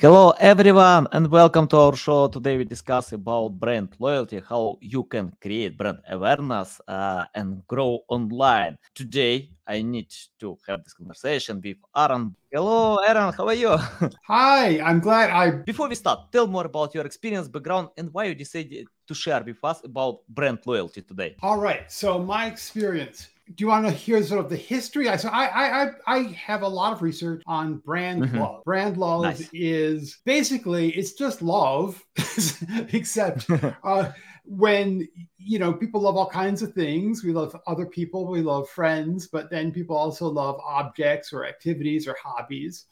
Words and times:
Hello 0.00 0.32
everyone 0.38 1.06
and 1.12 1.30
welcome 1.30 1.68
to 1.68 1.76
our 1.76 1.94
show. 1.94 2.26
Today 2.26 2.56
we 2.56 2.64
discuss 2.64 3.12
about 3.12 3.60
brand 3.60 3.94
loyalty, 3.98 4.40
how 4.48 4.78
you 4.80 5.04
can 5.04 5.30
create 5.42 5.76
brand 5.76 5.98
awareness 6.08 6.80
uh, 6.88 7.26
and 7.34 7.60
grow 7.66 8.00
online. 8.08 8.78
Today 8.94 9.50
I 9.66 9.82
need 9.82 10.08
to 10.38 10.56
have 10.66 10.82
this 10.84 10.94
conversation 10.94 11.60
with 11.62 11.76
Aaron. 11.94 12.34
Hello 12.50 12.96
Aaron, 13.06 13.34
how 13.34 13.46
are 13.46 13.52
you? 13.52 13.76
Hi, 14.26 14.80
I'm 14.80 15.00
glad 15.00 15.28
I 15.28 15.50
Before 15.50 15.90
we 15.90 15.96
start, 15.96 16.32
tell 16.32 16.46
more 16.46 16.64
about 16.64 16.94
your 16.94 17.04
experience, 17.04 17.46
background, 17.46 17.90
and 17.98 18.08
why 18.10 18.24
you 18.24 18.34
decided 18.34 18.86
to 19.06 19.14
share 19.14 19.42
with 19.44 19.58
us 19.62 19.84
about 19.84 20.20
brand 20.30 20.60
loyalty 20.64 21.02
today. 21.02 21.36
All 21.42 21.58
right. 21.58 21.92
So 21.92 22.18
my 22.18 22.46
experience. 22.46 23.28
Do 23.54 23.64
you 23.64 23.68
want 23.68 23.84
to 23.86 23.90
hear 23.92 24.22
sort 24.22 24.40
of 24.44 24.48
the 24.50 24.56
history? 24.56 25.08
I 25.08 25.16
so 25.16 25.28
I 25.28 25.44
I 25.46 25.82
I- 25.84 25.90
I 26.06 26.22
have 26.32 26.62
a 26.62 26.68
lot 26.68 26.92
of 26.92 27.02
research 27.02 27.42
on 27.46 27.78
brand 27.78 28.22
Mhm. 28.24 28.38
love. 28.38 28.64
Brand 28.64 28.96
love 28.96 29.22
Nice. 29.22 29.48
is 29.52 30.18
basically 30.24 30.90
it's 30.90 31.14
just 31.14 31.42
love, 31.42 32.00
except 32.92 33.46
uh, 33.84 34.12
when 34.44 35.06
you 35.38 35.58
know 35.58 35.72
people 35.72 36.00
love 36.02 36.16
all 36.16 36.28
kinds 36.30 36.62
of 36.62 36.72
things. 36.74 37.24
We 37.24 37.32
love 37.32 37.56
other 37.66 37.86
people, 37.86 38.28
we 38.28 38.40
love 38.40 38.68
friends, 38.68 39.26
but 39.26 39.50
then 39.50 39.72
people 39.72 39.96
also 39.96 40.28
love 40.28 40.60
objects 40.64 41.32
or 41.32 41.44
activities 41.44 42.06
or 42.06 42.16
hobbies. 42.22 42.86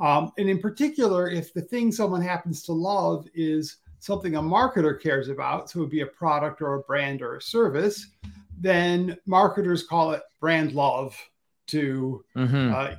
Um, 0.00 0.32
and 0.38 0.48
in 0.48 0.58
particular, 0.58 1.28
if 1.28 1.52
the 1.54 1.60
thing 1.62 1.92
someone 1.92 2.22
happens 2.22 2.62
to 2.64 2.72
love 2.72 3.26
is 3.34 3.76
something 4.02 4.34
a 4.34 4.42
marketer 4.42 5.00
cares 5.00 5.28
about, 5.28 5.70
so 5.70 5.78
it 5.78 5.82
would 5.82 5.90
be 5.90 6.00
a 6.00 6.06
product 6.06 6.60
or 6.60 6.74
a 6.74 6.80
brand 6.80 7.22
or 7.22 7.36
a 7.36 7.40
service, 7.40 8.08
then 8.58 9.16
marketers 9.26 9.84
call 9.84 10.10
it 10.10 10.22
brand 10.40 10.72
love 10.72 11.16
to 11.68 12.24
Mhm. 12.34 12.72
uh, 12.74 12.96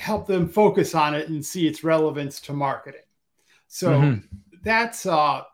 help 0.00 0.26
them 0.26 0.48
focus 0.48 0.92
on 0.92 1.14
it 1.14 1.28
and 1.28 1.46
see 1.46 1.68
its 1.68 1.84
relevance 1.84 2.40
to 2.40 2.52
marketing. 2.52 3.06
So 3.68 3.90
Mhm. 3.90 4.24
that's 4.64 5.06
uh, 5.06 5.44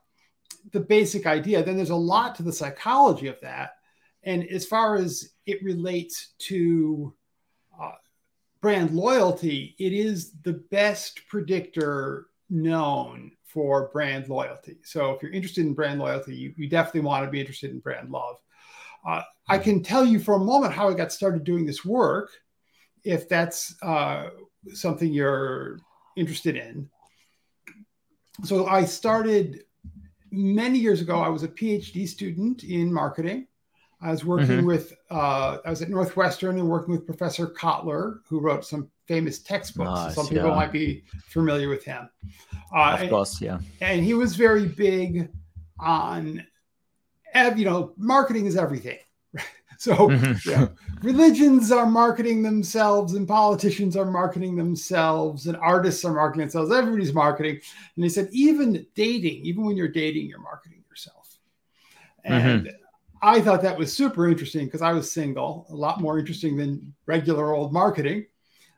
the 0.73 0.81
basic 0.81 1.27
idea. 1.27 1.63
Then 1.63 1.77
there's 1.77 1.91
a 1.91 1.95
lot 2.15 2.35
to 2.37 2.43
the 2.43 2.53
psychology 2.53 3.27
of 3.27 3.39
that. 3.43 3.77
And 4.23 4.47
as 4.47 4.65
far 4.65 4.95
as 4.95 5.35
it 5.45 5.63
relates 5.63 6.29
to 6.49 7.15
uh, 7.79 7.97
brand 8.63 8.93
loyalty, 8.93 9.75
it 9.79 9.93
is 9.93 10.33
the 10.41 10.55
best 10.55 11.21
predictor 11.29 12.29
known 12.49 13.33
for 13.53 13.89
brand 13.93 14.29
loyalty. 14.29 14.79
So 14.85 15.11
if 15.11 15.23
you're 15.23 15.33
interested 15.33 15.67
in 15.67 15.75
brand 15.75 15.99
loyalty, 15.99 16.35
you, 16.35 16.55
you 16.57 16.69
definitely 16.69 17.01
want 17.03 17.25
to 17.25 17.31
be 17.31 17.41
interested 17.41 17.71
in 17.71 17.81
brand 17.81 18.11
love. 18.11 18.37
Uh, 19.07 19.23
I 19.49 19.59
can 19.59 19.83
tell 19.83 20.05
you 20.05 20.21
for 20.21 20.35
a 20.35 20.39
moment 20.39 20.73
how 20.73 20.89
I 20.89 20.95
got 20.95 21.13
started 21.13 21.45
doing 21.45 21.67
this 21.67 21.85
work, 21.85 22.31
if 23.03 23.29
that's 23.29 23.75
uh, 23.83 24.29
something 24.73 25.13
you're 25.13 25.79
interested 26.17 26.57
in. 26.57 26.89
So 28.45 28.67
I 28.67 28.85
started 28.85 29.65
many 30.31 30.79
years 30.79 31.01
ago. 31.01 31.21
I 31.21 31.29
was 31.29 31.43
a 31.43 31.49
PhD 31.49 32.07
student 32.07 32.63
in 32.63 32.93
marketing. 32.93 33.47
I 34.03 34.11
was 34.11 34.25
working 34.25 34.61
Mhm. 34.63 34.67
with, 34.67 34.95
uh, 35.11 35.59
I 35.65 35.71
was 35.71 35.83
at 35.83 35.91
Northwestern 35.91 36.59
and 36.59 36.69
working 36.69 36.93
with 36.95 37.05
Professor 37.07 37.47
Kotler, 37.47 38.21
who 38.29 38.41
wrote 38.41 38.65
some 38.65 38.91
famous 39.07 39.41
textbooks. 39.41 39.91
Nice, 39.91 40.15
some 40.15 40.27
people 40.27 40.49
yeah. 40.49 40.55
might 40.55 40.73
be 40.73 41.05
familiar 41.27 41.69
with 41.69 41.85
him. 41.85 42.09
Uh, 42.75 42.93
Of 42.95 43.01
and- 43.03 43.11
course, 43.11 43.41
yeah. 43.41 43.59
and 43.81 44.03
he 44.05 44.15
was 44.15 44.37
very 44.37 44.67
big 44.67 45.29
on 45.79 46.45
you 47.57 47.65
know 47.65 47.93
marketing 47.97 48.47
is 48.47 48.57
everything 48.57 48.99
so 49.79 49.95
Mhm. 50.09 50.45
yeah, 50.45 50.67
religions 51.03 51.71
are 51.71 51.87
marketing 51.87 52.43
themselves 52.43 53.15
and 53.15 53.29
politicians 53.29 53.97
are 53.97 54.11
marketing 54.11 54.57
themselves 54.57 55.47
and 55.47 55.57
artists 55.59 56.05
are 56.05 56.13
marketing 56.13 56.41
themselves 56.41 56.73
everybody's 56.73 57.15
marketing 57.15 57.61
and 57.95 58.05
he 58.05 58.09
said 58.11 58.29
even 58.33 58.85
dating 58.97 59.45
even 59.47 59.65
when 59.65 59.77
you're 59.77 59.87
dating 59.89 60.27
you're 60.27 60.41
marketing 60.41 60.83
yourself 60.91 61.39
and 62.25 62.71
i 63.23 63.41
thought 63.41 63.63
that 63.63 63.79
was 63.79 63.93
super 63.93 64.29
interesting 64.29 64.65
because 64.65 64.83
i 64.83 64.93
was 64.93 65.11
single 65.11 65.67
a 65.71 65.75
lot 65.75 66.01
more 66.01 66.19
interesting 66.19 66.57
than 66.57 66.95
regular 67.07 67.53
old 67.53 67.73
marketing 67.73 68.25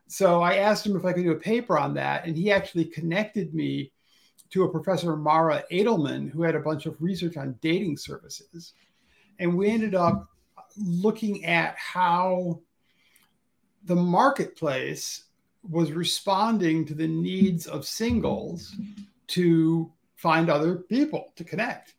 so 0.09 0.43
i 0.43 0.57
asked 0.57 0.87
him 0.87 0.97
if 0.97 1.05
i 1.05 1.13
could 1.13 1.25
do 1.25 1.33
a 1.33 1.37
paper 1.37 1.79
on 1.79 1.95
that 1.95 2.27
and 2.27 2.37
he 2.37 2.51
actually 2.51 2.85
connected 2.85 3.55
me 3.55 3.93
to 4.53 4.65
a 4.65 4.69
professor 4.69 5.17
Mara 5.17 5.65
Adelman 5.73 6.31
who 6.31 6.43
had 6.43 6.55
a 6.55 6.61
bunch 6.61 6.85
of 6.85 7.01
research 7.01 7.37
on 7.39 7.59
dating 7.63 7.97
services. 7.97 8.75
And 9.39 9.57
we 9.57 9.71
ended 9.71 9.95
up 9.95 10.29
looking 10.77 11.47
at 11.47 11.75
how 11.79 12.61
the 13.85 13.97
marketplace 13.97 15.25
was 15.69 15.93
responding 15.93 16.85
to 16.85 16.95
the 16.95 17.09
needs 17.09 17.67
of 17.67 17.87
singles 17.87 18.77
to 19.29 19.91
find 20.17 20.51
other 20.51 20.77
people 20.77 21.33
to 21.37 21.45
connect. 21.45 21.95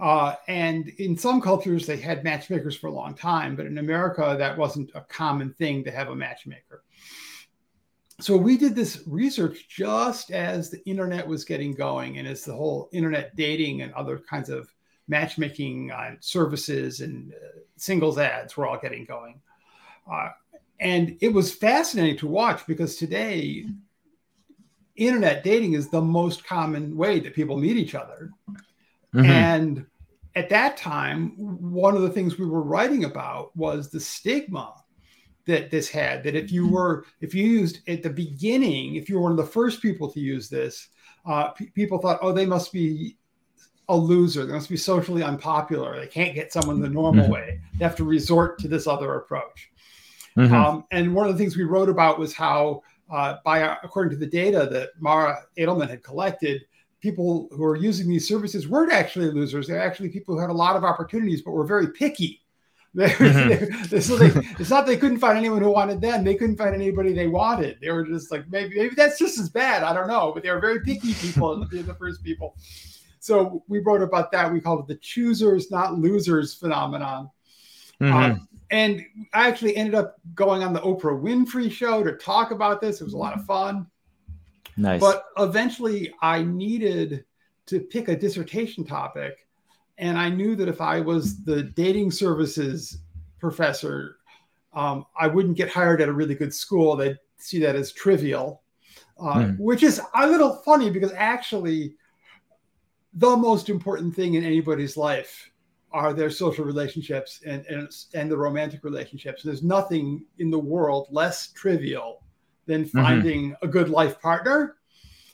Uh, 0.00 0.34
and 0.48 0.88
in 0.98 1.16
some 1.16 1.40
cultures, 1.40 1.86
they 1.86 1.96
had 1.96 2.24
matchmakers 2.24 2.76
for 2.76 2.88
a 2.88 2.92
long 2.92 3.14
time, 3.14 3.54
but 3.54 3.66
in 3.66 3.78
America, 3.78 4.34
that 4.36 4.58
wasn't 4.58 4.90
a 4.94 5.00
common 5.02 5.52
thing 5.54 5.84
to 5.84 5.90
have 5.90 6.08
a 6.08 6.16
matchmaker. 6.16 6.82
So 8.20 8.36
we 8.36 8.56
did 8.56 8.74
this 8.74 9.02
research 9.06 9.68
just 9.68 10.30
as 10.30 10.70
the 10.70 10.84
internet 10.88 11.26
was 11.26 11.44
getting 11.44 11.74
going 11.74 12.18
and 12.18 12.28
as 12.28 12.44
the 12.44 12.54
whole 12.54 12.88
internet 12.92 13.34
dating 13.36 13.82
and 13.82 13.92
other 13.94 14.18
kinds 14.18 14.48
of 14.48 14.68
matchmaking 15.08 15.90
uh, 15.90 16.14
services 16.20 17.00
and 17.00 17.32
uh, 17.32 17.58
singles 17.76 18.18
ads 18.18 18.56
were 18.56 18.66
all 18.66 18.78
getting 18.80 19.04
going. 19.04 19.40
Uh, 20.10 20.30
and 20.80 21.16
it 21.20 21.32
was 21.32 21.52
fascinating 21.52 22.16
to 22.18 22.26
watch 22.26 22.66
because 22.66 22.96
today 22.96 23.66
internet 24.96 25.42
dating 25.42 25.72
is 25.72 25.88
the 25.88 26.00
most 26.00 26.46
common 26.46 26.96
way 26.96 27.18
that 27.18 27.34
people 27.34 27.56
meet 27.56 27.76
each 27.76 27.94
other 27.96 28.30
Mhm. 29.14 29.24
and 29.24 29.86
at 30.36 30.48
that 30.48 30.76
time, 30.76 31.30
one 31.36 31.94
of 31.94 32.02
the 32.02 32.10
things 32.10 32.38
we 32.38 32.46
were 32.46 32.62
writing 32.62 33.04
about 33.04 33.56
was 33.56 33.88
the 33.88 34.00
stigma 34.00 34.74
that 35.46 35.70
this 35.70 35.88
had. 35.88 36.24
That 36.24 36.34
if 36.34 36.50
you 36.50 36.66
were, 36.68 37.04
if 37.20 37.34
you 37.34 37.44
used 37.46 37.88
at 37.88 38.02
the 38.02 38.10
beginning, 38.10 38.96
if 38.96 39.08
you 39.08 39.14
were 39.16 39.22
one 39.22 39.30
of 39.30 39.36
the 39.36 39.44
first 39.44 39.80
people 39.80 40.10
to 40.10 40.18
use 40.18 40.48
this, 40.48 40.88
uh, 41.24 41.50
pe- 41.50 41.66
people 41.66 41.98
thought, 41.98 42.18
oh, 42.20 42.32
they 42.32 42.46
must 42.46 42.72
be 42.72 43.16
a 43.88 43.96
loser. 43.96 44.44
They 44.46 44.54
must 44.54 44.70
be 44.70 44.76
socially 44.76 45.22
unpopular. 45.22 46.00
They 46.00 46.06
can't 46.06 46.34
get 46.34 46.52
someone 46.52 46.80
the 46.80 46.88
normal 46.88 47.26
Mhm. 47.26 47.30
way. 47.30 47.60
They 47.78 47.84
have 47.84 47.96
to 47.96 48.04
resort 48.04 48.58
to 48.60 48.68
this 48.68 48.86
other 48.86 49.14
approach. 49.16 49.70
Mhm. 50.36 50.50
Um, 50.50 50.84
and 50.90 51.14
one 51.14 51.28
of 51.28 51.34
the 51.34 51.38
things 51.38 51.56
we 51.56 51.64
wrote 51.64 51.88
about 51.88 52.18
was 52.18 52.32
how, 52.34 52.82
uh, 53.10 53.36
by 53.44 53.62
our, 53.62 53.78
according 53.84 54.10
to 54.10 54.16
the 54.16 54.26
data 54.26 54.66
that 54.72 54.90
Mara 54.98 55.42
Adelman 55.56 55.90
had 55.90 56.02
collected, 56.02 56.62
people 57.04 57.48
who 57.52 57.62
are 57.62 57.76
using 57.76 58.08
these 58.08 58.26
services 58.26 58.66
weren't 58.66 58.90
actually 58.90 59.30
losers. 59.30 59.66
They're 59.66 59.78
actually 59.88 60.08
people 60.08 60.34
who 60.34 60.40
had 60.40 60.48
a 60.48 60.54
lot 60.54 60.74
of 60.74 60.84
opportunities, 60.84 61.42
but 61.42 61.50
were 61.50 61.66
very 61.66 61.88
picky. 61.88 62.40
Mhm. 62.96 64.00
so 64.00 64.16
they, 64.16 64.28
it's 64.60 64.70
not 64.70 64.86
they 64.86 64.96
couldn't 64.96 65.18
find 65.18 65.36
anyone 65.36 65.60
who 65.60 65.70
wanted 65.70 66.00
them. 66.00 66.22
They 66.22 66.36
couldn't 66.36 66.56
find 66.56 66.74
anybody 66.76 67.12
they 67.12 67.26
wanted. 67.26 67.78
They 67.80 67.90
were 67.90 68.06
just 68.06 68.30
like 68.30 68.48
maybe 68.48 68.76
maybe 68.76 68.94
that's 68.94 69.18
just 69.18 69.36
as 69.36 69.48
bad. 69.50 69.82
I 69.82 69.92
don't 69.92 70.06
know, 70.06 70.30
but 70.32 70.44
they 70.44 70.50
were 70.50 70.60
very 70.60 70.80
picky 70.80 71.12
people. 71.14 71.66
They're 71.70 71.82
the 71.82 71.94
first 71.94 72.22
people. 72.22 72.54
So 73.18 73.64
we 73.66 73.80
wrote 73.80 74.00
about 74.00 74.30
that. 74.30 74.50
We 74.52 74.60
called 74.60 74.80
it 74.82 74.86
the 74.86 74.94
choosers, 75.00 75.72
not 75.72 75.98
losers 75.98 76.54
phenomenon. 76.54 77.30
Um, 78.00 78.48
and 78.70 79.04
I 79.34 79.48
actually 79.48 79.76
ended 79.76 79.96
up 79.96 80.16
going 80.34 80.62
on 80.62 80.72
the 80.72 80.80
Oprah 80.80 81.20
Winfrey 81.20 81.70
show 81.72 82.04
to 82.04 82.12
talk 82.12 82.52
about 82.52 82.80
this. 82.80 83.00
It 83.00 83.04
was 83.04 83.14
a 83.14 83.18
lot 83.18 83.34
of 83.36 83.44
fun. 83.44 83.88
Nice. 84.76 85.00
But 85.00 85.26
eventually, 85.38 86.12
I 86.22 86.42
needed 86.42 87.24
to 87.66 87.80
pick 87.80 88.08
a 88.08 88.16
dissertation 88.16 88.84
topic. 88.84 89.46
And 89.96 90.18
I 90.18 90.28
knew 90.28 90.56
that 90.56 90.68
if 90.68 90.80
I 90.80 91.00
was 91.00 91.42
the 91.44 91.62
dating 91.62 92.10
services 92.10 92.98
professor, 93.38 94.16
um, 94.72 95.06
I 95.18 95.28
wouldn't 95.28 95.56
get 95.56 95.68
hired 95.68 96.00
at 96.00 96.08
a 96.08 96.12
really 96.12 96.34
good 96.34 96.52
school. 96.52 96.96
They'd 96.96 97.18
see 97.36 97.60
that 97.60 97.76
as 97.76 97.92
trivial, 97.92 98.62
uh, 99.20 99.44
Hmm. 99.44 99.50
which 99.62 99.82
is 99.82 100.00
a 100.14 100.26
little 100.26 100.56
funny 100.64 100.90
because 100.90 101.12
actually, 101.12 101.96
the 103.12 103.36
most 103.36 103.68
important 103.68 104.16
thing 104.16 104.34
in 104.34 104.44
anybody's 104.44 104.96
life 104.96 105.50
are 105.92 106.12
their 106.12 106.30
social 106.30 106.64
relationships 106.64 107.40
and, 107.46 107.64
and, 107.66 107.88
and 108.14 108.28
the 108.28 108.36
romantic 108.36 108.82
relationships. 108.82 109.44
There's 109.44 109.62
nothing 109.62 110.26
in 110.38 110.50
the 110.50 110.58
world 110.58 111.06
less 111.12 111.52
trivial 111.52 112.23
than 112.66 112.84
finding 112.86 113.54
a 113.62 113.68
good 113.68 113.88
life 113.88 114.20
partner. 114.20 114.76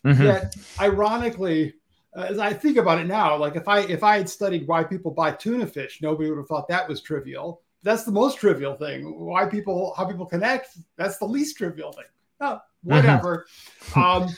Mhm. 0.04 0.24
Yet, 0.24 0.56
ironically, 0.80 1.74
uh, 2.16 2.22
as 2.22 2.38
I 2.38 2.52
think 2.52 2.76
about 2.76 2.98
it 2.98 3.06
now, 3.06 3.36
like 3.36 3.56
if 3.56 3.68
I 3.68 3.80
if 3.80 4.02
I 4.02 4.16
had 4.16 4.28
studied 4.28 4.66
why 4.66 4.82
people 4.82 5.10
buy 5.10 5.32
tuna 5.32 5.66
fish, 5.66 6.00
nobody 6.02 6.28
would 6.30 6.38
have 6.38 6.48
thought 6.48 6.68
that 6.68 6.88
was 6.88 7.00
trivial. 7.02 7.62
That's 7.82 8.04
the 8.04 8.12
most 8.12 8.38
trivial 8.38 8.74
thing. 8.74 9.04
Why 9.18 9.46
people 9.46 9.94
how 9.96 10.06
people 10.06 10.26
connect, 10.26 10.76
that's 10.96 11.18
the 11.18 11.26
least 11.26 11.56
trivial 11.56 11.92
thing. 11.92 12.04
Oh, 12.40 12.58
whatever. 12.82 13.46
um, 13.96 14.28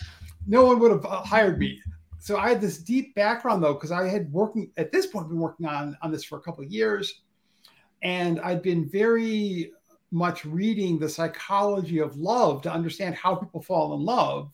no 0.46 0.66
one 0.66 0.80
would 0.80 0.90
have 0.90 1.04
hired 1.04 1.58
me. 1.58 1.80
so 2.18 2.36
I 2.36 2.48
had 2.48 2.60
this 2.60 2.78
deep 2.78 3.14
background 3.14 3.62
though, 3.62 3.74
because 3.74 3.92
I 3.92 4.08
had 4.08 4.30
working 4.32 4.70
at 4.76 4.92
this 4.92 5.06
point 5.06 5.28
been 5.28 5.38
working 5.38 5.66
on 5.66 5.96
on 6.02 6.10
this 6.10 6.24
for 6.24 6.38
a 6.38 6.42
couple 6.42 6.64
of 6.64 6.70
years, 6.70 7.22
and 8.02 8.40
I'd 8.40 8.62
been 8.62 8.88
very 8.88 9.72
much 10.12 10.44
reading 10.44 10.98
the 10.98 11.08
psychology 11.08 11.98
of 11.98 12.16
love 12.16 12.62
to 12.62 12.72
understand 12.72 13.14
how 13.14 13.34
people 13.34 13.62
fall 13.62 13.94
in 13.94 14.04
love 14.04 14.50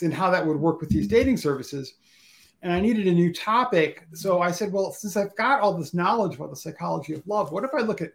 and 0.00 0.14
how 0.14 0.30
that 0.30 0.46
would 0.46 0.56
work 0.56 0.80
with 0.80 0.88
these 0.88 1.08
dating 1.08 1.36
services. 1.36 1.94
And 2.62 2.72
I 2.72 2.80
needed 2.80 3.06
a 3.06 3.12
new 3.12 3.32
topic. 3.32 4.06
So 4.14 4.40
I 4.40 4.50
said, 4.50 4.72
well, 4.72 4.92
since 4.92 5.16
I've 5.16 5.36
got 5.36 5.60
all 5.60 5.74
this 5.76 5.92
knowledge 5.92 6.36
about 6.36 6.50
the 6.50 6.56
psychology 6.56 7.12
of 7.12 7.26
love, 7.26 7.52
what 7.52 7.64
if 7.64 7.70
I 7.76 7.82
look 7.82 8.00
at 8.00 8.12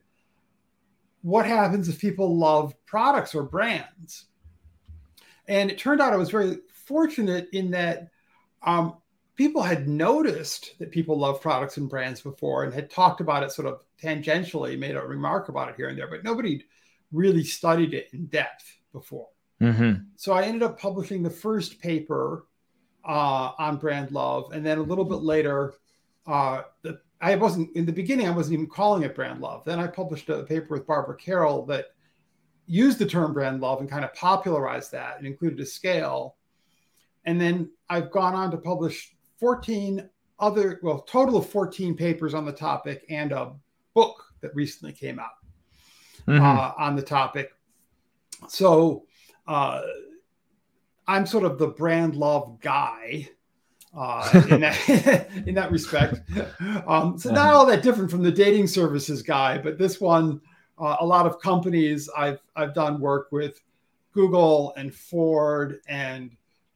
what 1.22 1.46
happens 1.46 1.90
if 1.90 2.00
people 2.00 2.38
love 2.38 2.74
products 2.86 3.36
or 3.36 3.44
brands? 3.44 4.26
And 5.48 5.70
it 5.70 5.78
turned 5.78 6.02
out 6.02 6.14
I 6.14 6.18
was 6.18 6.31
very 6.31 6.60
fortunate 6.74 7.50
in 7.52 7.72
that 7.72 8.08
um, 8.64 8.96
people 9.39 9.63
had 9.63 9.88
noticed 9.88 10.77
that 10.80 10.91
people 10.91 11.18
love 11.18 11.39
products 11.39 11.77
and 11.77 11.89
brands 11.89 12.19
before 12.19 12.65
and 12.65 12.74
had 12.74 12.89
talked 12.89 13.21
about 13.21 13.41
it 13.41 13.53
sort 13.53 13.69
of 13.69 13.80
tangentially, 13.97 14.77
made 14.77 14.97
a 14.97 15.01
remark 15.01 15.47
about 15.47 15.69
it 15.69 15.75
here 15.77 15.88
and 15.88 15.97
there, 15.97 16.09
but 16.09 16.25
nobody 16.25 16.65
really 17.13 17.45
studied 17.45 17.94
it 17.94 18.09
in 18.12 18.25
depth 18.25 18.65
before. 18.91 19.30
Mm-hmm. 19.62 20.03
So 20.18 20.33
I 20.33 20.41
ended 20.41 20.62
up 20.62 20.77
publishing 20.77 21.24
the 21.24 21.30
first 21.30 21.80
paper 21.80 22.47
uh, 23.06 23.51
on 23.57 23.77
brand 23.77 24.12
love, 24.12 24.51
and 24.51 24.65
then 24.65 24.77
a 24.77 24.81
little 24.83 25.06
bit 25.06 25.21
later, 25.21 25.75
uh, 26.27 26.63
the, 26.81 27.00
I 27.21 27.35
wasn't 27.35 27.74
in 27.77 27.85
the 27.85 27.94
beginning. 27.94 28.27
I 28.27 28.31
wasn't 28.31 28.56
even 28.56 28.68
calling 28.68 29.03
it 29.03 29.15
brand 29.15 29.39
love. 29.39 29.63
Then 29.63 29.80
I 29.80 29.88
published 29.88 30.27
a 30.27 30.44
paper 30.44 30.68
with 30.71 30.85
Barbara 30.85 31.15
Carroll 31.15 31.65
that 31.68 31.85
used 32.68 33.00
the 33.00 33.06
term 33.06 33.31
brand 33.31 33.62
love 33.62 33.80
and 33.80 33.89
kind 33.89 34.03
of 34.03 34.13
popularized 34.15 34.92
that 34.92 35.18
and 35.18 35.25
included 35.25 35.62
a 35.62 35.65
scale. 35.65 36.35
And 37.24 37.39
then 37.39 37.71
I've 37.89 38.12
gone 38.12 38.35
on 38.35 38.51
to 38.51 38.57
publish 38.57 39.15
14 39.39 40.09
other, 40.39 40.80
well, 40.83 41.01
total 41.01 41.38
of 41.38 41.50
14 41.50 41.95
papers 41.95 42.33
on 42.33 42.45
the 42.45 42.51
topic 42.51 43.06
and 43.09 43.31
a 43.31 43.53
book 43.94 44.24
that 44.41 44.56
recently 44.56 44.94
came 44.94 45.19
out 45.19 45.31
mm-hmm. 46.27 46.44
uh, 46.44 46.71
on 46.77 46.95
the 46.95 47.01
topic. 47.01 47.51
So 48.47 49.06
uh, 49.47 49.81
I'm 51.07 51.25
sort 51.25 51.44
of 51.44 51.57
the 51.57 51.68
brand 51.68 52.15
love 52.15 52.59
guy. 52.62 53.30
Uh, 53.97 54.44
in, 54.51 54.59
that, 54.59 55.27
in 55.47 55.56
that 55.56 55.71
respect, 55.71 56.21
um, 56.85 57.18
so 57.18 57.31
not 57.31 57.56
all 57.56 57.65
that 57.65 57.81
different 57.81 58.12
from 58.12 58.21
the 58.21 58.31
dating 58.31 58.68
services 58.68 59.24
guy, 59.24 59.57
but 59.57 59.80
this 59.80 60.00
one, 60.00 60.39
uh, 60.77 60.97
a 61.00 61.06
lot 61.06 61.25
of 61.25 61.42
companies 61.42 62.07
I've 62.15 62.39
I've 62.56 62.75
done 62.75 63.00
work 63.00 63.30
with, 63.31 63.59
Google 64.13 64.74
and 64.77 64.94
Ford 64.94 65.80
and 65.88 66.30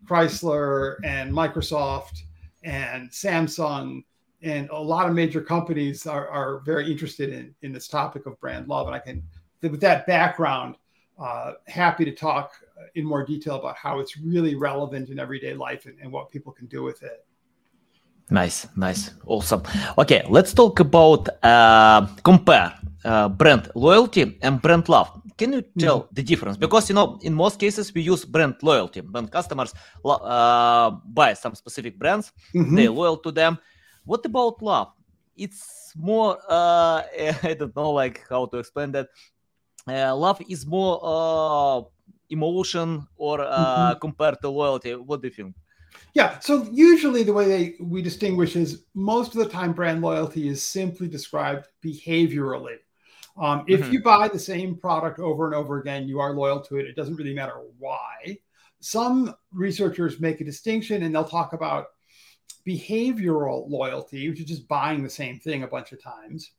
Chrysler 0.08 0.96
and 1.04 1.32
Microsoft 1.32 2.24
and 2.64 3.10
Samsung 3.10 4.04
and 4.42 4.70
a 4.70 4.78
lot 4.78 5.08
of 5.08 5.16
major 5.16 5.42
companies 5.42 6.06
are, 6.06 6.28
are 6.28 6.60
very 6.60 6.92
interested 6.92 7.30
in, 7.30 7.56
in 7.62 7.72
this 7.72 7.88
topic 7.88 8.26
of 8.26 8.40
brand 8.40 8.68
love. 8.68 8.88
And 8.88 8.96
I 8.96 9.00
can, 9.00 9.24
with 9.62 9.80
that 9.82 10.06
background, 10.06 10.76
uh, 11.18 11.54
happy 11.68 12.04
to 12.06 12.12
talk 12.12 12.54
in 12.96 13.06
more 13.06 13.26
detail 13.26 13.56
about 13.56 13.78
how 13.78 14.00
it's 14.00 14.18
really 14.18 14.56
relevant 14.56 15.10
in 15.10 15.20
everyday 15.20 15.54
life 15.54 15.86
and, 15.86 15.96
and 16.02 16.12
what 16.12 16.30
people 16.30 16.52
can 16.52 16.68
do 16.68 16.84
with 16.84 17.04
it. 17.04 17.26
Nice, 18.30 18.68
nice, 18.76 19.12
awesome. 19.26 19.64
Okay, 19.98 20.24
let's 20.30 20.54
talk 20.54 20.80
about 20.80 21.30
uh, 21.44 22.08
compare 22.24 22.74
uh, 23.06 23.30
brand 23.30 23.70
loyalty 23.76 24.38
and 24.42 24.62
brand 24.62 24.90
love. 24.90 25.22
Can 25.44 25.52
you 25.52 25.62
tell 25.78 26.00
mm-hmm. 26.04 26.16
the 26.16 26.24
difference? 26.24 26.56
Because 26.56 26.88
you 26.88 26.96
know, 26.96 27.20
in 27.22 27.34
most 27.34 27.60
cases, 27.60 27.94
we 27.94 28.02
use 28.02 28.24
brand 28.24 28.56
loyalty. 28.62 29.02
When 29.02 29.28
customers 29.28 29.74
uh, 30.06 30.92
buy 31.04 31.34
some 31.34 31.54
specific 31.54 32.00
brands, 32.00 32.32
mm-hmm. 32.56 32.74
they're 32.76 32.90
loyal 32.90 33.18
to 33.18 33.32
them. 33.32 33.60
What 34.06 34.26
about 34.26 34.62
love? 34.62 34.94
It's 35.36 35.92
more 35.98 36.40
uh, 36.48 37.04
I 37.44 37.56
don't 37.60 37.76
know, 37.76 37.92
like 37.92 38.24
how 38.30 38.46
to 38.46 38.58
explain 38.58 38.94
that. 38.94 39.10
Uh, 39.86 40.16
love 40.16 40.42
is 40.48 40.66
more 40.66 40.96
uh, 41.04 41.82
emotion 42.30 43.06
or 43.18 43.42
uh, 43.42 43.52
mm-hmm. 43.52 44.00
compared 44.00 44.40
to 44.44 44.50
loyalty. 44.50 44.96
What 44.96 45.22
do 45.22 45.28
you 45.28 45.34
think? 45.34 45.56
Yeah. 46.14 46.40
So 46.40 46.70
usually 46.72 47.24
the 47.24 47.34
way 47.34 47.48
they, 47.48 47.76
we 47.84 48.02
distinguish 48.02 48.56
is 48.56 48.86
most 48.94 49.36
of 49.36 49.44
the 49.44 49.50
time 49.50 49.74
brand 49.74 50.02
loyalty 50.02 50.48
is 50.48 50.64
simply 50.64 51.10
described 51.10 51.68
behaviorally. 51.84 52.78
Um, 53.36 53.66
if 53.68 53.82
mm-hmm. 53.82 53.94
you 53.94 54.04
buy 54.04 54.28
the 54.28 54.40
same 54.40 54.76
product 54.76 55.20
over 55.20 55.46
and 55.46 55.56
over 55.56 55.80
again, 55.80 56.08
you 56.08 56.20
are 56.20 56.34
loyal 56.34 56.62
to 56.62 56.78
it. 56.78 56.86
It 56.86 56.96
doesn't 56.96 57.16
really 57.16 57.34
matter 57.34 57.62
why. 57.80 58.38
Some 58.80 59.34
researchers 59.52 60.20
make 60.20 60.42
a 60.42 60.46
distinction 60.46 61.04
and 61.04 61.14
they'll 61.14 61.24
talk 61.24 61.54
about 61.54 61.88
behavioral 62.68 63.70
loyalty, 63.70 64.30
which 64.30 64.40
is 64.40 64.46
just 64.46 64.68
buying 64.68 65.04
the 65.04 65.10
same 65.10 65.40
thing 65.40 65.64
a 65.64 65.68
bunch 65.68 65.92
of 65.92 66.02
times, 66.02 66.52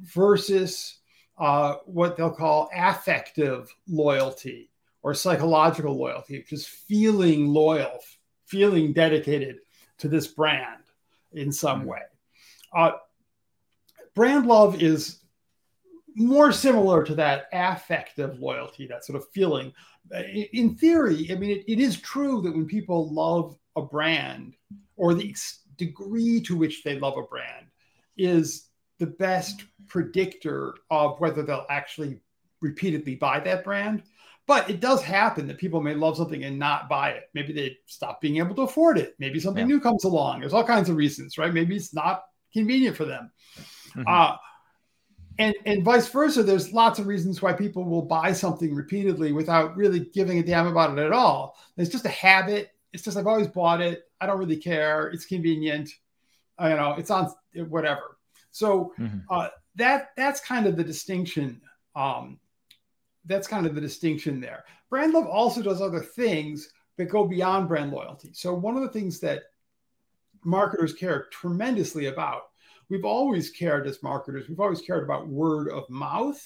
versus 0.00 0.98
uh, 1.38 1.74
what 1.84 2.16
they'll 2.16 2.30
call 2.30 2.70
affective 2.74 3.72
loyalty 3.88 4.70
or 5.02 5.14
psychological 5.14 5.96
loyalty, 5.96 6.38
which 6.38 6.52
is 6.52 6.66
feeling 6.66 7.48
loyal, 7.48 7.98
feeling 8.46 8.92
dedicated 8.92 9.58
to 9.98 10.08
this 10.08 10.26
brand 10.26 10.82
in 11.32 11.52
some 11.52 11.80
mm-hmm. 11.80 11.90
way. 11.90 12.02
Uh, 12.74 12.92
brand 14.14 14.46
love 14.46 14.82
is 14.82 15.17
more 16.18 16.52
similar 16.52 17.04
to 17.04 17.14
that 17.14 17.46
affective 17.52 18.38
loyalty, 18.38 18.86
that 18.86 19.04
sort 19.04 19.16
of 19.16 19.28
feeling. 19.30 19.72
In 20.52 20.74
theory, 20.74 21.28
I 21.30 21.36
mean, 21.36 21.50
it, 21.50 21.64
it 21.68 21.78
is 21.78 22.00
true 22.00 22.42
that 22.42 22.52
when 22.52 22.66
people 22.66 23.12
love 23.12 23.56
a 23.76 23.82
brand 23.82 24.56
or 24.96 25.14
the 25.14 25.34
degree 25.76 26.40
to 26.42 26.56
which 26.56 26.82
they 26.82 26.98
love 26.98 27.16
a 27.16 27.22
brand 27.22 27.66
is 28.16 28.68
the 28.98 29.06
best 29.06 29.64
predictor 29.86 30.74
of 30.90 31.20
whether 31.20 31.42
they'll 31.42 31.66
actually 31.70 32.20
repeatedly 32.60 33.14
buy 33.14 33.38
that 33.40 33.62
brand. 33.62 34.02
But 34.46 34.70
it 34.70 34.80
does 34.80 35.02
happen 35.02 35.46
that 35.46 35.58
people 35.58 35.82
may 35.82 35.94
love 35.94 36.16
something 36.16 36.42
and 36.42 36.58
not 36.58 36.88
buy 36.88 37.10
it. 37.10 37.24
Maybe 37.34 37.52
they 37.52 37.76
stop 37.86 38.20
being 38.20 38.38
able 38.38 38.54
to 38.56 38.62
afford 38.62 38.98
it. 38.98 39.14
Maybe 39.18 39.38
something 39.38 39.68
yeah. 39.68 39.74
new 39.74 39.80
comes 39.80 40.04
along. 40.04 40.40
There's 40.40 40.54
all 40.54 40.64
kinds 40.64 40.88
of 40.88 40.96
reasons, 40.96 41.36
right? 41.36 41.52
Maybe 41.52 41.76
it's 41.76 41.94
not 41.94 42.24
convenient 42.52 42.96
for 42.96 43.04
them. 43.04 43.30
Mm-hmm. 43.90 44.02
Uh, 44.06 44.36
and, 45.38 45.54
and 45.66 45.84
vice 45.84 46.08
versa, 46.08 46.42
there's 46.42 46.72
lots 46.72 46.98
of 46.98 47.06
reasons 47.06 47.40
why 47.40 47.52
people 47.52 47.84
will 47.84 48.02
buy 48.02 48.32
something 48.32 48.74
repeatedly 48.74 49.32
without 49.32 49.76
really 49.76 50.00
giving 50.00 50.38
a 50.38 50.42
damn 50.42 50.66
about 50.66 50.96
it 50.96 51.02
at 51.02 51.12
all. 51.12 51.56
It's 51.76 51.90
just 51.90 52.06
a 52.06 52.10
habit. 52.10 52.70
It's 52.92 53.02
just 53.02 53.16
I've 53.16 53.26
always 53.26 53.48
bought 53.48 53.80
it. 53.80 54.04
I 54.20 54.26
don't 54.26 54.38
really 54.38 54.56
care. 54.56 55.08
It's 55.08 55.26
convenient. 55.26 55.90
you 56.60 56.68
know, 56.70 56.94
it's 56.98 57.10
on 57.10 57.32
whatever. 57.54 58.18
So 58.50 58.92
mm-hmm. 58.98 59.18
uh, 59.30 59.48
that 59.76 60.10
that's 60.16 60.40
kind 60.40 60.66
of 60.66 60.76
the 60.76 60.84
distinction 60.84 61.60
um, 61.94 62.38
that's 63.24 63.48
kind 63.48 63.66
of 63.66 63.74
the 63.74 63.80
distinction 63.80 64.40
there. 64.40 64.64
Brand 64.90 65.12
love 65.12 65.26
also 65.26 65.62
does 65.62 65.82
other 65.82 66.00
things 66.00 66.70
that 66.96 67.06
go 67.06 67.26
beyond 67.26 67.68
brand 67.68 67.92
loyalty. 67.92 68.30
So 68.32 68.54
one 68.54 68.76
of 68.76 68.82
the 68.82 68.88
things 68.88 69.20
that 69.20 69.42
marketers 70.44 70.94
care 70.94 71.26
tremendously 71.30 72.06
about, 72.06 72.42
we've 72.90 73.04
always 73.04 73.50
cared 73.50 73.86
as 73.86 74.02
marketers, 74.02 74.48
we've 74.48 74.60
always 74.60 74.80
cared 74.80 75.04
about 75.04 75.28
word 75.28 75.70
of 75.70 75.88
mouth. 75.90 76.42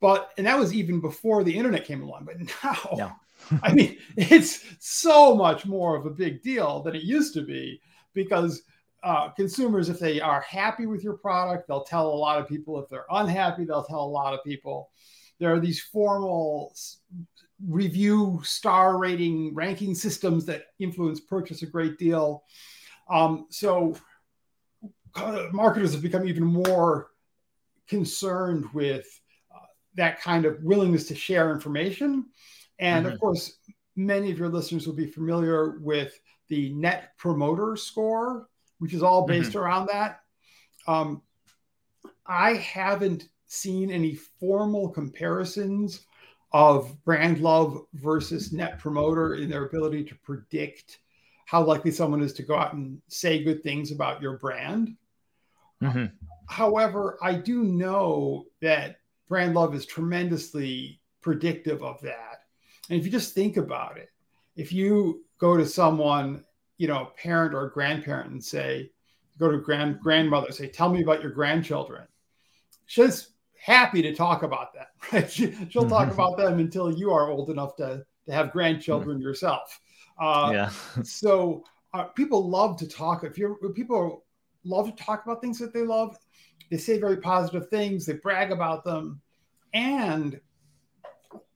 But 0.00 0.32
and 0.36 0.46
that 0.46 0.58
was 0.58 0.74
even 0.74 1.00
before 1.00 1.44
the 1.44 1.56
internet 1.56 1.84
came 1.84 2.02
along. 2.02 2.26
But 2.26 2.36
now, 2.64 2.94
yeah. 2.96 3.12
I 3.62 3.72
mean, 3.72 3.98
it's 4.16 4.64
so 4.78 5.34
much 5.34 5.66
more 5.66 5.96
of 5.96 6.06
a 6.06 6.10
big 6.10 6.42
deal 6.42 6.82
than 6.82 6.94
it 6.94 7.02
used 7.02 7.34
to 7.34 7.42
be 7.42 7.80
because 8.12 8.62
uh, 9.02 9.28
consumers, 9.30 9.88
if 9.88 9.98
they 9.98 10.20
are 10.20 10.40
happy 10.40 10.86
with 10.86 11.04
your 11.04 11.18
product, 11.18 11.68
they'll 11.68 11.84
tell 11.84 12.08
a 12.08 12.14
lot 12.14 12.40
of 12.40 12.48
people. 12.48 12.82
If 12.82 12.88
they're 12.88 13.06
unhappy, 13.10 13.64
they'll 13.64 13.84
tell 13.84 14.02
a 14.02 14.06
lot 14.06 14.34
of 14.34 14.42
people 14.44 14.90
there 15.38 15.52
are 15.52 15.60
these 15.60 15.82
formal 15.82 16.74
review 17.68 18.40
star 18.42 18.98
rating 18.98 19.54
ranking 19.54 19.94
systems 19.94 20.44
that 20.46 20.64
influence 20.78 21.20
purchase 21.20 21.62
a 21.62 21.66
great 21.66 21.98
deal. 21.98 22.44
Um, 23.10 23.46
so 23.50 23.96
marketers 25.52 25.92
have 25.92 26.02
become 26.02 26.26
even 26.26 26.44
more 26.44 27.10
concerned 27.88 28.66
with 28.72 29.06
uh, 29.54 29.66
that 29.94 30.20
kind 30.20 30.44
of 30.44 30.62
willingness 30.62 31.08
to 31.08 31.14
share 31.14 31.52
information. 31.52 32.26
And 32.78 33.06
mm-hmm. 33.06 33.14
of 33.14 33.20
course, 33.20 33.58
many 33.96 34.30
of 34.30 34.38
your 34.38 34.48
listeners 34.48 34.86
will 34.86 34.94
be 34.94 35.06
familiar 35.06 35.78
with 35.78 36.18
the 36.48 36.72
Net 36.74 37.10
Promoter 37.16 37.76
Score, 37.76 38.48
which 38.78 38.92
is 38.92 39.02
all 39.02 39.26
based 39.26 39.50
mm-hmm. 39.50 39.58
around 39.58 39.88
that. 39.92 40.20
Um, 40.86 41.22
I 42.26 42.54
haven't 42.54 43.28
seen 43.46 43.90
any 43.90 44.14
formal 44.14 44.88
comparisons 44.88 46.06
of 46.52 46.96
brand 47.04 47.40
love 47.40 47.84
versus 47.94 48.52
net 48.52 48.78
promoter 48.78 49.34
in 49.34 49.50
their 49.50 49.66
ability 49.66 50.04
to 50.04 50.14
predict 50.16 50.98
how 51.46 51.62
likely 51.62 51.90
someone 51.90 52.22
is 52.22 52.32
to 52.32 52.42
go 52.42 52.56
out 52.56 52.74
and 52.74 53.00
say 53.08 53.42
good 53.42 53.62
things 53.62 53.90
about 53.90 54.22
your 54.22 54.38
brand. 54.38 54.96
Mm-hmm. 55.84 56.04
However, 56.48 57.18
I 57.22 57.34
do 57.34 57.64
know 57.64 58.46
that 58.60 58.96
brand 59.28 59.54
love 59.54 59.74
is 59.74 59.86
tremendously 59.86 61.00
predictive 61.20 61.82
of 61.82 62.00
that. 62.02 62.42
And 62.90 62.98
if 62.98 63.06
you 63.06 63.10
just 63.10 63.34
think 63.34 63.56
about 63.56 63.96
it, 63.96 64.10
if 64.56 64.72
you 64.72 65.24
go 65.38 65.56
to 65.56 65.66
someone 65.66 66.44
you 66.78 66.88
know, 66.88 67.02
a 67.02 67.20
parent 67.20 67.54
or 67.54 67.66
a 67.66 67.70
grandparent 67.70 68.30
and 68.30 68.42
say, 68.42 68.90
go 69.38 69.50
to 69.50 69.58
grand 69.58 70.00
grandmother, 70.00 70.52
say, 70.52 70.68
tell 70.68 70.88
me 70.88 71.02
about 71.02 71.22
your 71.22 71.30
grandchildren. 71.30 72.06
She's 72.86 73.30
happy 73.60 74.02
to 74.02 74.14
talk 74.14 74.42
about 74.42 74.74
that, 74.74 74.88
right? 75.12 75.30
She, 75.30 75.46
will 75.74 75.88
talk 75.88 76.08
mm-hmm. 76.08 76.12
about 76.12 76.36
them 76.36 76.58
until 76.58 76.92
you 76.92 77.12
are 77.12 77.30
old 77.30 77.50
enough 77.50 77.76
to, 77.76 78.04
to 78.26 78.32
have 78.32 78.52
grandchildren 78.52 79.16
mm-hmm. 79.16 79.26
yourself. 79.26 79.80
Uh, 80.20 80.50
yeah. 80.52 80.70
so 81.02 81.64
uh, 81.92 82.04
people 82.04 82.48
love 82.48 82.76
to 82.78 82.88
talk. 82.88 83.24
If 83.24 83.38
you're 83.38 83.54
people 83.72 84.23
love 84.64 84.94
to 84.94 85.04
talk 85.04 85.24
about 85.24 85.40
things 85.40 85.58
that 85.58 85.72
they 85.72 85.82
love, 85.82 86.16
they 86.70 86.76
say 86.76 86.98
very 86.98 87.18
positive 87.18 87.68
things. 87.68 88.06
They 88.06 88.14
brag 88.14 88.50
about 88.50 88.84
them, 88.84 89.20
and 89.72 90.40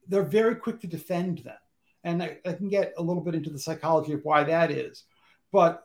they're 0.06 0.22
very 0.22 0.54
quick 0.54 0.80
to 0.80 0.86
defend 0.86 1.38
them. 1.38 1.58
And 2.04 2.22
I, 2.22 2.38
I 2.46 2.52
can 2.52 2.68
get 2.68 2.94
a 2.96 3.02
little 3.02 3.22
bit 3.22 3.34
into 3.34 3.50
the 3.50 3.58
psychology 3.58 4.12
of 4.12 4.24
why 4.24 4.44
that 4.44 4.70
is. 4.70 5.04
But 5.52 5.84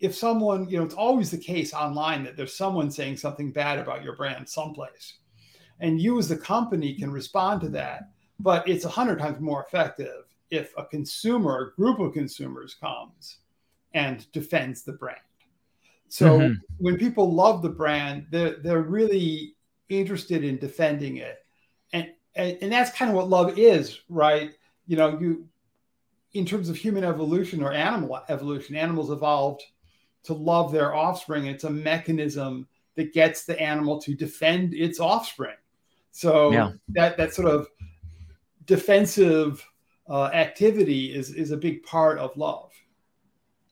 if 0.00 0.14
someone, 0.14 0.68
you 0.68 0.78
know, 0.78 0.84
it's 0.84 0.94
always 0.94 1.30
the 1.30 1.38
case 1.38 1.72
online 1.72 2.24
that 2.24 2.36
there's 2.36 2.56
someone 2.56 2.90
saying 2.90 3.16
something 3.16 3.52
bad 3.52 3.78
about 3.78 4.04
your 4.04 4.16
brand 4.16 4.48
someplace. 4.48 5.18
And 5.80 6.00
you 6.00 6.18
as 6.18 6.28
the 6.28 6.36
company 6.36 6.94
can 6.94 7.10
respond 7.10 7.60
to 7.62 7.68
that. 7.70 8.10
But 8.40 8.68
it's 8.68 8.84
a 8.84 8.90
hundred 8.90 9.20
times 9.20 9.40
more 9.40 9.64
effective 9.64 10.24
if 10.50 10.72
a 10.76 10.84
consumer, 10.84 11.60
a 11.60 11.80
group 11.80 12.00
of 12.00 12.12
consumers 12.12 12.74
comes 12.74 13.38
and 13.94 14.30
defends 14.32 14.82
the 14.82 14.92
brand. 14.92 15.18
So 16.08 16.38
mm-hmm. 16.38 16.52
when 16.78 16.96
people 16.96 17.32
love 17.32 17.62
the 17.62 17.70
brand, 17.70 18.26
they're, 18.30 18.56
they're 18.62 18.82
really 18.82 19.56
interested 19.88 20.44
in 20.44 20.58
defending 20.58 21.16
it. 21.16 21.38
And, 21.92 22.10
and, 22.34 22.58
and 22.62 22.72
that's 22.72 22.96
kind 22.96 23.10
of 23.10 23.16
what 23.16 23.28
love 23.28 23.58
is, 23.58 24.00
right? 24.08 24.52
You 24.86 24.96
know, 24.96 25.18
you 25.18 25.48
in 26.34 26.44
terms 26.44 26.68
of 26.68 26.76
human 26.76 27.04
evolution 27.04 27.62
or 27.62 27.72
animal 27.72 28.20
evolution, 28.28 28.76
animals 28.76 29.10
evolved 29.10 29.62
to 30.24 30.34
love 30.34 30.72
their 30.72 30.94
offspring. 30.94 31.46
It's 31.46 31.64
a 31.64 31.70
mechanism 31.70 32.66
that 32.96 33.12
gets 33.12 33.44
the 33.44 33.58
animal 33.60 34.00
to 34.02 34.14
defend 34.14 34.74
its 34.74 35.00
offspring. 35.00 35.56
So 36.10 36.52
yeah. 36.52 36.72
that 36.90 37.16
that 37.16 37.34
sort 37.34 37.48
of 37.48 37.68
defensive 38.66 39.64
uh, 40.08 40.26
activity 40.26 41.14
is 41.14 41.30
is 41.30 41.50
a 41.50 41.56
big 41.56 41.82
part 41.82 42.18
of 42.18 42.36
love. 42.36 42.72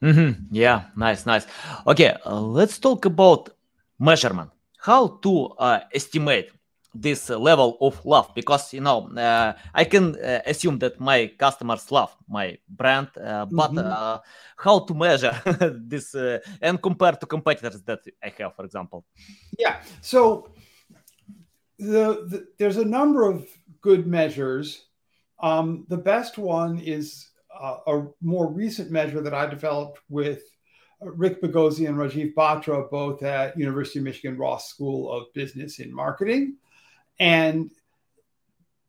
Mm-hmm. 0.02 0.54
Yeah, 0.54 0.82
nice, 0.97 1.26
nice. 1.26 1.47
Okay, 1.87 2.16
uh, 2.26 2.40
let's 2.40 2.78
talk 2.78 3.04
about 3.04 3.50
measurement. 3.99 4.50
How 4.78 5.06
to 5.23 5.47
uh, 5.59 5.80
estimate 5.94 6.50
this 6.94 7.30
level 7.30 7.78
of 7.80 8.04
love 8.04 8.35
because 8.35 8.75
you 8.75 8.80
know 8.80 9.09
uh, 9.16 9.52
i 9.75 9.85
can 9.85 10.14
uh, 10.16 10.40
assume 10.44 10.78
that 10.78 11.00
my 11.00 11.26
customers 11.38 11.90
love 11.90 12.14
my 12.28 12.59
brand 12.68 13.09
uh, 13.16 13.47
but 13.47 13.73
mm-hmm. 13.73 14.18
how 14.56 14.78
to 14.78 14.92
measure 14.92 15.35
this 15.87 16.14
uh, 16.14 16.38
and 16.61 16.82
compare 16.82 17.12
to 17.12 17.25
competitors 17.25 17.82
that 17.82 18.00
i 18.23 18.30
have 18.38 18.54
for 18.54 18.66
example 18.66 19.04
yeah 19.59 19.80
so 20.02 20.50
the, 21.78 22.26
the 22.28 22.47
there's 22.59 22.76
a 22.76 22.85
number 22.85 23.25
of 23.25 23.47
good 23.80 24.06
measures 24.06 24.85
um, 25.42 25.87
the 25.88 25.97
best 25.97 26.37
one 26.37 26.78
is 26.78 27.32
uh, 27.61 27.76
a 27.87 28.06
more 28.21 28.50
recent 28.50 28.90
measure 28.90 29.21
that 29.21 29.35
i 29.35 29.47
developed 29.47 30.00
with 30.09 30.42
Rick 31.04 31.42
Bagozzi 31.42 31.88
and 31.88 31.97
Rajiv 31.97 32.35
Batra, 32.35 32.88
both 32.90 33.23
at 33.23 33.59
University 33.59 33.99
of 33.99 34.04
Michigan 34.04 34.38
Ross 34.38 34.68
School 34.68 35.11
of 35.11 35.32
Business 35.32 35.78
and 35.78 35.92
Marketing. 35.92 36.56
And 37.18 37.71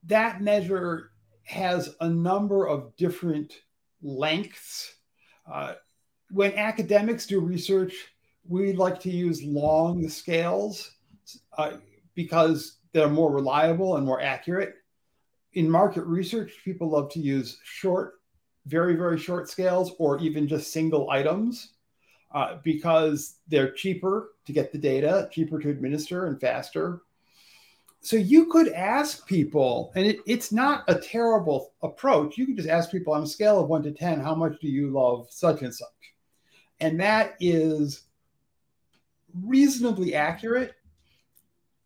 that 0.05 0.41
measure 0.41 1.11
has 1.43 1.95
a 2.01 2.09
number 2.09 2.67
of 2.67 2.95
different 2.97 3.53
lengths. 4.01 4.95
Uh, 5.51 5.73
when 6.31 6.53
academics 6.53 7.25
do 7.25 7.39
research, 7.39 7.93
we 8.47 8.73
like 8.73 8.99
to 9.01 9.09
use 9.09 9.43
long 9.43 10.07
scales 10.09 10.91
uh, 11.57 11.73
because 12.15 12.77
they're 12.91 13.09
more 13.09 13.31
reliable 13.31 13.97
and 13.97 14.05
more 14.05 14.21
accurate. 14.21 14.75
In 15.53 15.69
market 15.69 16.03
research, 16.05 16.53
people 16.65 16.89
love 16.89 17.11
to 17.11 17.19
use 17.19 17.59
short, 17.63 18.15
very, 18.65 18.95
very 18.95 19.17
short 19.17 19.49
scales 19.49 19.93
or 19.99 20.19
even 20.19 20.47
just 20.47 20.71
single 20.71 21.09
items 21.09 21.73
uh, 22.33 22.57
because 22.63 23.35
they're 23.47 23.71
cheaper 23.71 24.31
to 24.45 24.53
get 24.53 24.71
the 24.71 24.77
data, 24.77 25.29
cheaper 25.31 25.59
to 25.59 25.69
administer, 25.69 26.27
and 26.27 26.39
faster 26.39 27.01
so 28.03 28.17
you 28.17 28.47
could 28.47 28.67
ask 28.73 29.25
people, 29.25 29.93
and 29.95 30.05
it, 30.05 30.17
it's 30.27 30.51
not 30.51 30.83
a 30.89 30.95
terrible 30.95 31.71
approach. 31.81 32.37
You 32.37 32.45
could 32.45 32.57
just 32.57 32.67
ask 32.67 32.91
people 32.91 33.13
on 33.13 33.23
a 33.23 33.27
scale 33.27 33.61
of 33.61 33.69
one 33.69 33.81
to 33.83 33.91
10, 33.91 34.19
how 34.19 34.35
much 34.35 34.59
do 34.59 34.67
you 34.67 34.91
love 34.91 35.27
such 35.29 35.61
and 35.61 35.73
such? 35.73 35.87
And 36.81 36.99
that 36.99 37.35
is 37.39 38.01
reasonably 39.41 40.15
accurate. 40.15 40.73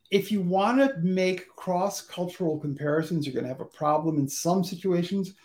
If 0.09 0.31
you 0.31 0.41
want 0.41 0.79
to 0.79 0.97
make 1.03 1.55
cross 1.55 2.01
cultural 2.01 2.57
comparisons, 2.57 3.27
you're 3.27 3.35
going 3.35 3.45
to 3.45 3.49
have 3.49 3.61
a 3.61 3.65
problem 3.65 4.17
in 4.17 4.27
some 4.27 4.63
situations 4.63 5.35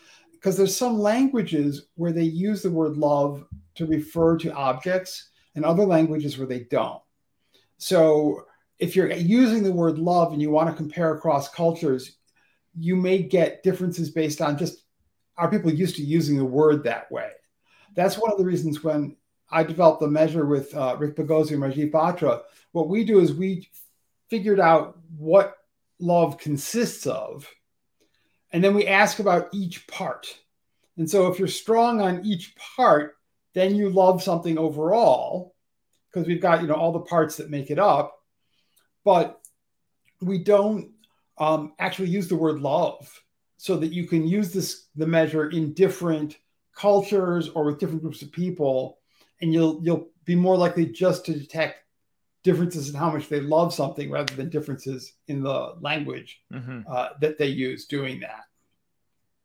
because 0.43 0.57
there's 0.57 0.75
some 0.75 0.99
languages 0.99 1.87
where 1.95 2.11
they 2.11 2.23
use 2.23 2.61
the 2.61 2.69
word 2.69 2.97
love 2.97 3.45
to 3.75 3.85
refer 3.85 4.37
to 4.37 4.53
objects 4.53 5.29
and 5.55 5.63
other 5.63 5.85
languages 5.85 6.37
where 6.37 6.47
they 6.47 6.65
don't. 6.65 7.01
So, 7.77 8.45
if 8.77 8.93
you're 8.93 9.13
using 9.13 9.63
the 9.63 9.71
word 9.71 9.97
love 9.97 10.33
and 10.33 10.41
you 10.41 10.49
want 10.49 10.69
to 10.69 10.75
compare 10.75 11.13
across 11.13 11.47
cultures, 11.47 12.17
you 12.77 12.97
may 12.97 13.19
get 13.19 13.63
differences 13.63 14.09
based 14.09 14.41
on 14.41 14.57
just 14.57 14.83
are 15.37 15.49
people 15.49 15.71
used 15.71 15.95
to 15.95 16.03
using 16.03 16.37
the 16.37 16.43
word 16.43 16.83
that 16.83 17.09
way. 17.09 17.29
That's 17.95 18.17
one 18.17 18.31
of 18.31 18.37
the 18.37 18.43
reasons 18.43 18.83
when 18.83 19.15
I 19.49 19.63
developed 19.63 20.01
the 20.01 20.07
measure 20.09 20.45
with 20.45 20.75
uh, 20.75 20.97
Rick 20.99 21.15
Bagozzi 21.15 21.51
and 21.51 21.61
Rajiv 21.61 21.91
Batra, 21.91 22.41
what 22.73 22.89
we 22.89 23.05
do 23.05 23.19
is 23.19 23.33
we 23.33 23.69
figured 24.29 24.59
out 24.59 24.99
what 25.17 25.55
love 25.99 26.37
consists 26.37 27.07
of, 27.07 27.47
and 28.53 28.63
then 28.63 28.73
we 28.73 28.87
ask 28.87 29.19
about 29.19 29.49
each 29.51 29.85
part. 29.87 30.33
And 30.97 31.09
so 31.09 31.27
if 31.27 31.39
you're 31.39 31.47
strong 31.47 31.99
on 31.99 32.23
each 32.23 32.55
part, 32.55 33.15
then 33.53 33.75
you 33.75 33.89
love 33.89 34.23
something 34.23 34.57
overall 34.57 35.53
because 36.13 36.27
we've 36.27 36.41
got 36.41 36.61
you 36.61 36.67
know 36.67 36.75
all 36.75 36.91
the 36.91 36.99
parts 36.99 37.37
that 37.37 37.49
make 37.49 37.71
it 37.71 37.79
up 37.79 38.19
but 39.03 39.41
we 40.21 40.37
don't 40.37 40.91
um, 41.37 41.73
actually 41.79 42.09
use 42.09 42.27
the 42.27 42.35
word 42.35 42.59
love 42.59 43.21
so 43.57 43.75
that 43.77 43.91
you 43.91 44.07
can 44.07 44.27
use 44.27 44.53
this 44.53 44.87
the 44.95 45.07
measure 45.07 45.49
in 45.49 45.73
different 45.73 46.37
cultures 46.75 47.49
or 47.49 47.65
with 47.65 47.79
different 47.79 48.01
groups 48.01 48.21
of 48.21 48.31
people 48.31 48.99
and 49.41 49.53
you'll 49.53 49.79
you'll 49.83 50.09
be 50.25 50.35
more 50.35 50.57
likely 50.57 50.85
just 50.85 51.25
to 51.25 51.33
detect 51.33 51.82
differences 52.43 52.89
in 52.89 52.95
how 52.95 53.09
much 53.11 53.29
they 53.29 53.39
love 53.39 53.73
something 53.73 54.11
rather 54.11 54.35
than 54.35 54.49
differences 54.49 55.13
in 55.27 55.41
the 55.41 55.75
language 55.79 56.41
mm-hmm. 56.51 56.81
uh, 56.89 57.09
that 57.21 57.37
they 57.37 57.47
use 57.47 57.85
doing 57.85 58.19
that 58.19 58.43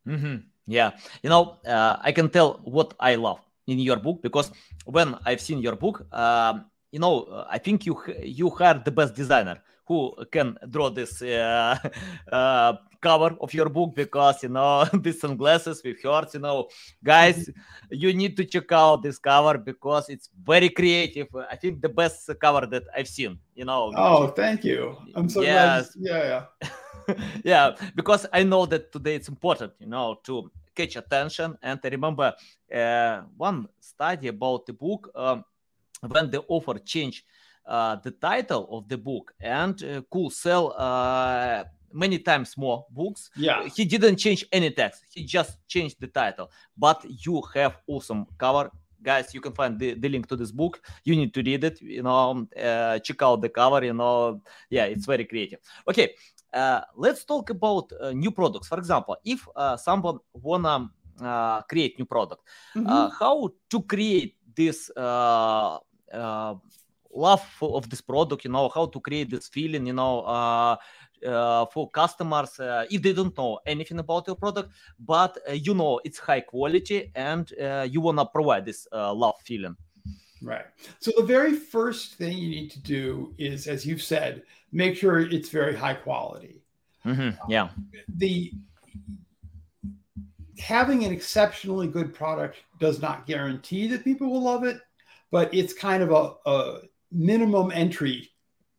mm-hmm. 0.06 0.36
yeah 0.66 0.90
you 1.22 1.30
know 1.30 1.56
uh, 1.66 1.96
i 2.02 2.12
can 2.12 2.28
tell 2.28 2.60
what 2.64 2.94
i 3.00 3.14
love 3.14 3.40
in 3.66 3.78
your 3.78 3.96
book 3.96 4.20
because 4.22 4.50
when 4.84 5.14
i've 5.26 5.40
seen 5.40 5.58
your 5.58 5.76
book 5.76 6.06
um, 6.12 6.64
you 6.90 6.98
know, 6.98 7.24
uh, 7.24 7.46
I 7.48 7.58
think 7.58 7.86
you 7.86 8.00
you 8.22 8.50
hired 8.50 8.84
the 8.84 8.90
best 8.90 9.14
designer 9.14 9.60
who 9.86 10.14
can 10.30 10.56
draw 10.68 10.90
this 10.90 11.22
uh, 11.22 11.76
uh, 12.32 12.74
cover 13.00 13.36
of 13.40 13.52
your 13.54 13.68
book 13.68 13.94
because 13.94 14.42
you 14.42 14.48
know 14.48 14.84
these 14.92 15.20
sunglasses 15.20 15.82
with 15.84 16.02
hearts. 16.02 16.34
You 16.34 16.40
know, 16.40 16.68
guys, 17.02 17.50
you 17.90 18.12
need 18.12 18.36
to 18.36 18.44
check 18.44 18.70
out 18.72 19.02
this 19.02 19.18
cover 19.18 19.58
because 19.58 20.08
it's 20.08 20.30
very 20.42 20.68
creative. 20.68 21.28
I 21.50 21.56
think 21.56 21.80
the 21.80 21.88
best 21.88 22.30
cover 22.40 22.66
that 22.66 22.84
I've 22.96 23.08
seen. 23.08 23.38
You 23.54 23.64
know. 23.64 23.92
Oh, 23.96 24.28
thank 24.28 24.64
you. 24.64 24.96
I'm 25.14 25.28
so 25.28 25.42
yes. 25.42 25.94
glad. 25.94 26.06
Yeah, 26.08 26.44
yeah. 27.10 27.14
yeah, 27.44 27.74
because 27.94 28.26
I 28.32 28.42
know 28.42 28.66
that 28.66 28.92
today 28.92 29.14
it's 29.14 29.28
important. 29.28 29.72
You 29.78 29.86
know, 29.86 30.20
to 30.24 30.50
catch 30.74 30.96
attention. 30.96 31.56
And 31.62 31.80
I 31.82 31.88
remember 31.88 32.34
uh, 32.74 33.22
one 33.36 33.68
study 33.80 34.28
about 34.28 34.66
the 34.66 34.72
book. 34.72 35.10
Um, 35.14 35.44
when 36.06 36.30
the 36.30 36.42
author 36.48 36.78
changed 36.78 37.24
uh, 37.66 37.96
the 37.96 38.10
title 38.12 38.68
of 38.70 38.88
the 38.88 38.96
book 38.96 39.34
and 39.40 39.82
uh, 39.82 40.02
could 40.10 40.32
sell 40.32 40.74
uh, 40.76 41.64
many 41.92 42.18
times 42.18 42.56
more 42.56 42.86
books. 42.90 43.30
Yeah, 43.36 43.68
he 43.68 43.84
didn't 43.84 44.16
change 44.16 44.44
any 44.52 44.70
text. 44.70 45.04
He 45.12 45.24
just 45.24 45.58
changed 45.68 45.96
the 46.00 46.08
title. 46.08 46.50
But 46.76 47.04
you 47.08 47.42
have 47.54 47.78
awesome 47.86 48.26
cover, 48.38 48.70
guys. 49.02 49.34
You 49.34 49.40
can 49.40 49.52
find 49.52 49.78
the, 49.78 49.94
the 49.94 50.08
link 50.08 50.26
to 50.28 50.36
this 50.36 50.50
book. 50.50 50.80
You 51.04 51.16
need 51.16 51.34
to 51.34 51.42
read 51.42 51.64
it. 51.64 51.80
You 51.80 52.02
know, 52.02 52.46
uh, 52.56 52.98
check 53.00 53.22
out 53.22 53.40
the 53.40 53.48
cover. 53.48 53.84
You 53.84 53.94
know, 53.94 54.42
yeah, 54.70 54.84
it's 54.84 55.06
very 55.06 55.24
creative. 55.24 55.60
Okay, 55.88 56.14
uh, 56.52 56.80
let's 56.96 57.24
talk 57.24 57.50
about 57.50 57.92
uh, 58.00 58.12
new 58.12 58.30
products. 58.30 58.68
For 58.68 58.78
example, 58.78 59.16
if 59.24 59.46
someone 59.78 60.18
wanna 60.32 60.90
create 61.68 61.98
new 61.98 62.06
product, 62.06 62.42
mm-hmm. 62.76 63.14
how 63.18 63.50
to 63.70 63.82
create 63.82 64.36
this 64.54 64.90
uh, 64.96 65.78
love 67.14 67.46
of 67.62 67.88
this 67.88 68.00
product 68.00 68.44
you 68.44 68.50
know 68.50 68.68
how 68.68 68.86
to 68.86 69.00
create 69.00 69.30
this 69.30 69.48
feeling 69.48 69.86
you 69.86 69.92
know 69.92 70.20
uh, 71.24 71.66
for 71.66 71.90
customers 71.90 72.58
uh, 72.60 72.84
if 72.90 73.02
they 73.02 73.12
don't 73.12 73.36
know 73.36 73.58
anything 73.66 73.98
about 73.98 74.26
your 74.26 74.36
product, 74.36 74.70
but 74.98 75.38
uh, 75.48 75.52
you 75.52 75.74
know 75.74 76.00
it's 76.04 76.18
high 76.18 76.40
quality 76.40 77.10
and 77.14 77.52
uh, 77.60 77.86
you 77.88 78.00
want 78.00 78.18
to 78.18 78.26
provide 78.26 78.64
this 78.64 78.86
uh, 78.92 79.12
love 79.12 79.36
feeling. 79.42 79.76
Right. 80.42 80.66
So 81.00 81.10
the 81.16 81.24
very 81.24 81.54
first 81.54 82.14
thing 82.14 82.38
you 82.38 82.48
need 82.48 82.70
to 82.70 82.80
do 82.80 83.34
is, 83.38 83.66
as 83.66 83.84
you've 83.84 84.02
said, 84.02 84.42
make 84.72 84.96
sure 84.96 85.18
it's 85.18 85.48
very 85.48 85.74
high 85.74 85.94
quality. 85.94 86.62
Mm-hmm. 87.04 87.50
Yeah. 87.50 87.70
The 88.16 88.52
having 90.58 91.04
an 91.04 91.12
exceptionally 91.12 91.88
good 91.88 92.14
product 92.14 92.56
does 92.78 93.00
not 93.00 93.26
guarantee 93.26 93.88
that 93.88 94.04
people 94.04 94.30
will 94.30 94.42
love 94.42 94.64
it, 94.64 94.80
but 95.30 95.52
it's 95.54 95.72
kind 95.72 96.02
of 96.02 96.10
a, 96.10 96.50
a 96.50 96.80
minimum 97.10 97.70
entry 97.72 98.30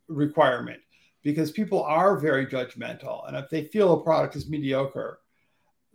requirement 0.07 0.79
because 1.23 1.51
people 1.51 1.83
are 1.83 2.17
very 2.17 2.45
judgmental. 2.45 3.27
And 3.27 3.35
if 3.35 3.49
they 3.49 3.65
feel 3.65 3.93
a 3.93 4.03
product 4.03 4.35
is 4.35 4.49
mediocre, 4.49 5.19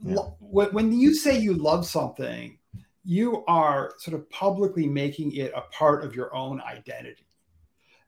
yeah. 0.03 0.17
when 0.41 0.93
you 0.93 1.15
say 1.15 1.39
you 1.39 1.55
love 1.55 1.87
something, 1.87 2.59
you 3.05 3.45
are 3.47 3.93
sort 3.99 4.15
of 4.15 4.29
publicly 4.31 4.87
making 4.87 5.33
it 5.33 5.53
a 5.55 5.63
part 5.73 6.05
of 6.05 6.15
your 6.15 6.35
own 6.35 6.61
identity. 6.61 7.27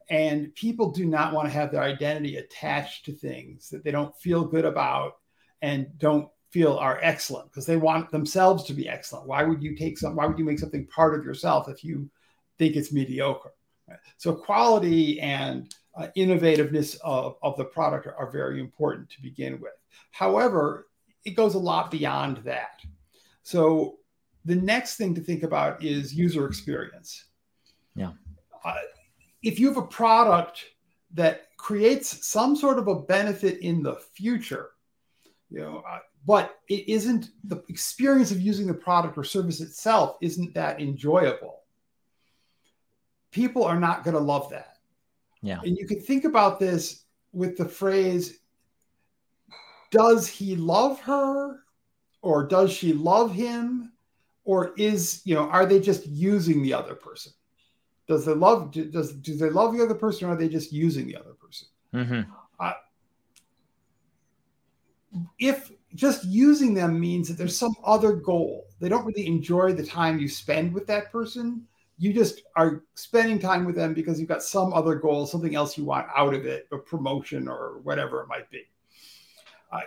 And 0.09 0.55
people 0.55 0.93
do 0.93 1.05
not 1.05 1.33
want 1.33 1.49
to 1.49 1.53
have 1.53 1.73
their 1.73 1.83
identity 1.83 2.37
attached 2.37 3.05
to 3.07 3.13
things 3.13 3.71
that 3.71 3.83
they 3.83 3.91
don't 3.91 4.17
feel 4.17 4.45
good 4.45 4.65
about 4.65 5.15
and 5.63 5.87
don't 5.99 6.29
feel 6.51 6.77
are 6.77 7.01
excellent 7.03 7.51
because 7.51 7.67
they 7.67 7.77
want 7.77 8.11
themselves 8.11 8.65
to 8.65 8.73
be 8.73 8.89
excellent. 8.89 9.27
Why 9.27 9.43
would 9.43 9.63
you 9.63 9.77
take 9.77 9.99
some? 9.99 10.17
Why 10.17 10.27
would 10.27 10.39
you 10.39 10.45
make 10.45 10.59
something 10.59 10.87
part 10.87 11.19
of 11.19 11.25
yourself 11.25 11.69
if 11.69 11.85
you 11.85 12.09
think 12.57 12.77
it's 12.77 12.93
mediocre? 12.93 13.53
Right? 13.89 13.99
So 14.17 14.33
quality 14.33 15.21
and 15.21 15.75
uh, 15.97 16.09
innovativeness 16.17 16.99
of, 17.03 17.37
of 17.43 17.57
the 17.57 17.65
product 17.65 18.07
are, 18.07 18.15
are 18.17 18.31
very 18.31 18.61
important 18.61 19.09
to 19.11 19.23
begin 19.23 19.61
with. 19.61 19.73
However, 20.11 20.89
it 21.25 21.31
goes 21.31 21.55
a 21.55 21.59
lot 21.59 21.91
beyond 21.91 22.39
that. 22.45 22.81
So 23.43 23.99
the 24.45 24.57
next 24.57 24.97
thing 24.97 25.15
to 25.15 25.21
think 25.21 25.43
about 25.43 25.83
is 25.83 26.15
user 26.15 26.47
experience. 26.47 27.25
Yeah. 27.95 28.13
Uh, 28.65 28.75
if 29.43 29.59
you 29.59 29.69
have 29.69 29.77
a 29.77 29.87
product 29.87 30.65
that 31.15 31.49
creates 31.57 32.27
some 32.27 32.55
sort 32.55 32.79
of 32.79 32.89
a 32.89 32.95
benefit 32.95 33.59
in 33.61 33.83
the 33.83 33.97
future, 34.15 34.71
you 35.51 35.61
know, 35.61 35.83
uh, 35.89 35.99
but 36.27 36.59
it 36.69 36.89
isn't 36.89 37.31
the 37.45 37.63
experience 37.69 38.33
of 38.33 38.41
using 38.41 38.67
the 38.67 38.75
product 38.75 39.17
or 39.17 39.25
service 39.25 39.61
itself 39.61 40.17
isn't 40.21 40.53
that 40.55 40.81
enjoyable. 40.81 41.61
People 43.31 43.65
are 43.65 43.79
not 43.79 44.03
going 44.03 44.17
to 44.17 44.23
love 44.23 44.51
that. 44.51 44.76
Yeah. 45.47 45.61
And 45.63 45.77
you 45.77 45.87
can 45.87 46.01
think 46.01 46.25
about 46.25 46.59
this 46.59 47.05
with 47.33 47.57
the 47.57 47.69
phrase, 47.69 48.39
does 49.91 50.27
he 50.27 50.57
love 50.57 51.01
her 51.01 51.61
or 52.23 52.47
does 52.47 52.73
she 52.73 52.93
love 52.93 53.33
him? 53.33 53.93
or 54.47 54.73
is 54.79 55.21
you 55.25 55.35
know 55.35 55.51
are 55.51 55.67
they 55.67 55.79
just 55.79 56.07
using 56.07 56.63
the 56.63 56.73
other 56.73 56.95
person 56.95 57.33
does 58.09 58.25
they 58.25 58.33
love 58.33 58.71
does 58.71 59.13
do 59.13 59.37
they 59.37 59.51
love 59.51 59.77
the 59.77 59.83
other 59.83 59.95
person 59.95 60.27
or 60.27 60.33
are 60.33 60.37
they 60.37 60.49
just 60.49 60.73
using 60.73 61.07
the 61.07 61.17
other 61.17 61.35
person 61.35 61.69
mm-hmm. 61.93 62.31
uh, 62.61 62.73
if 65.39 65.71
just 65.95 66.25
using 66.25 66.73
them 66.73 66.99
means 66.99 67.29
that 67.29 67.37
there's 67.37 67.59
some 67.59 67.75
other 67.85 68.13
goal 68.13 68.67
they 68.81 68.89
don't 68.89 69.05
really 69.05 69.27
enjoy 69.27 69.73
the 69.73 69.85
time 69.85 70.19
you 70.19 70.29
spend 70.29 70.73
with 70.73 70.87
that 70.87 71.13
person 71.13 71.67
you 71.99 72.13
just 72.13 72.43
are 72.57 72.83
spending 72.95 73.39
time 73.39 73.65
with 73.65 73.75
them 73.75 73.95
because 73.95 74.19
you've 74.19 74.29
got 74.29 74.43
some 74.43 74.73
other 74.73 74.95
goal 74.95 75.27
something 75.27 75.55
else 75.55 75.79
you 75.79 75.85
want 75.85 76.07
out 76.15 76.35
of 76.35 76.47
it 76.47 76.69
a 76.73 76.79
promotion 76.79 77.49
or 77.49 77.81
whatever 77.83 78.23
it 78.23 78.29
might 78.29 78.51
be. 78.51 78.63
Uh, 79.73 79.81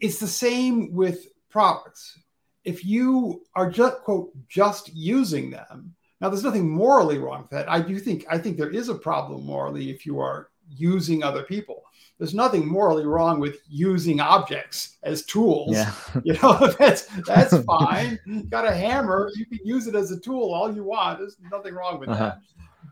it's 0.00 0.18
the 0.18 0.26
same 0.26 0.92
with 0.92 1.26
products. 1.50 2.18
If 2.64 2.84
you 2.84 3.42
are 3.54 3.70
just 3.70 3.98
quote 3.98 4.30
just 4.48 4.94
using 4.94 5.50
them 5.50 5.94
now 6.20 6.28
there's 6.28 6.44
nothing 6.44 6.68
morally 6.68 7.18
wrong 7.18 7.42
with 7.42 7.50
that. 7.50 7.70
I 7.70 7.80
do 7.80 7.98
think 7.98 8.24
i 8.30 8.38
think 8.38 8.56
there 8.56 8.70
is 8.70 8.88
a 8.88 8.94
problem 8.94 9.44
morally 9.44 9.90
if 9.90 10.04
you 10.06 10.20
are 10.20 10.50
using 10.70 11.22
other 11.22 11.42
people. 11.42 11.84
There's 12.18 12.34
nothing 12.34 12.66
morally 12.66 13.06
wrong 13.06 13.40
with 13.40 13.58
using 13.68 14.20
objects 14.20 14.98
as 15.02 15.24
tools. 15.24 15.72
Yeah. 15.72 15.92
you 16.24 16.34
know 16.42 16.72
that's 16.78 17.06
that's 17.26 17.56
fine. 17.64 18.18
You 18.26 18.44
got 18.44 18.66
a 18.66 18.72
hammer 18.72 19.30
you 19.34 19.46
can 19.46 19.58
use 19.64 19.86
it 19.86 19.94
as 19.94 20.10
a 20.10 20.20
tool 20.20 20.52
all 20.52 20.74
you 20.74 20.84
want. 20.84 21.18
There's 21.18 21.36
nothing 21.50 21.74
wrong 21.74 21.98
with 21.98 22.10
uh-huh. 22.10 22.36
that 22.36 22.40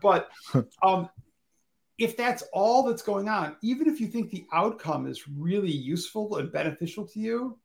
but 0.01 0.29
um 0.83 1.09
if 1.97 2.15
that's 2.15 2.43
all 2.53 2.83
that's 2.83 3.01
going 3.01 3.27
on 3.27 3.57
even 3.61 3.87
if 3.89 3.99
you 3.99 4.07
think 4.07 4.31
the 4.31 4.45
outcome 4.53 5.07
is 5.07 5.27
really 5.27 5.71
useful 5.71 6.37
and 6.37 6.51
beneficial 6.51 7.05
to 7.05 7.19
you 7.19 7.57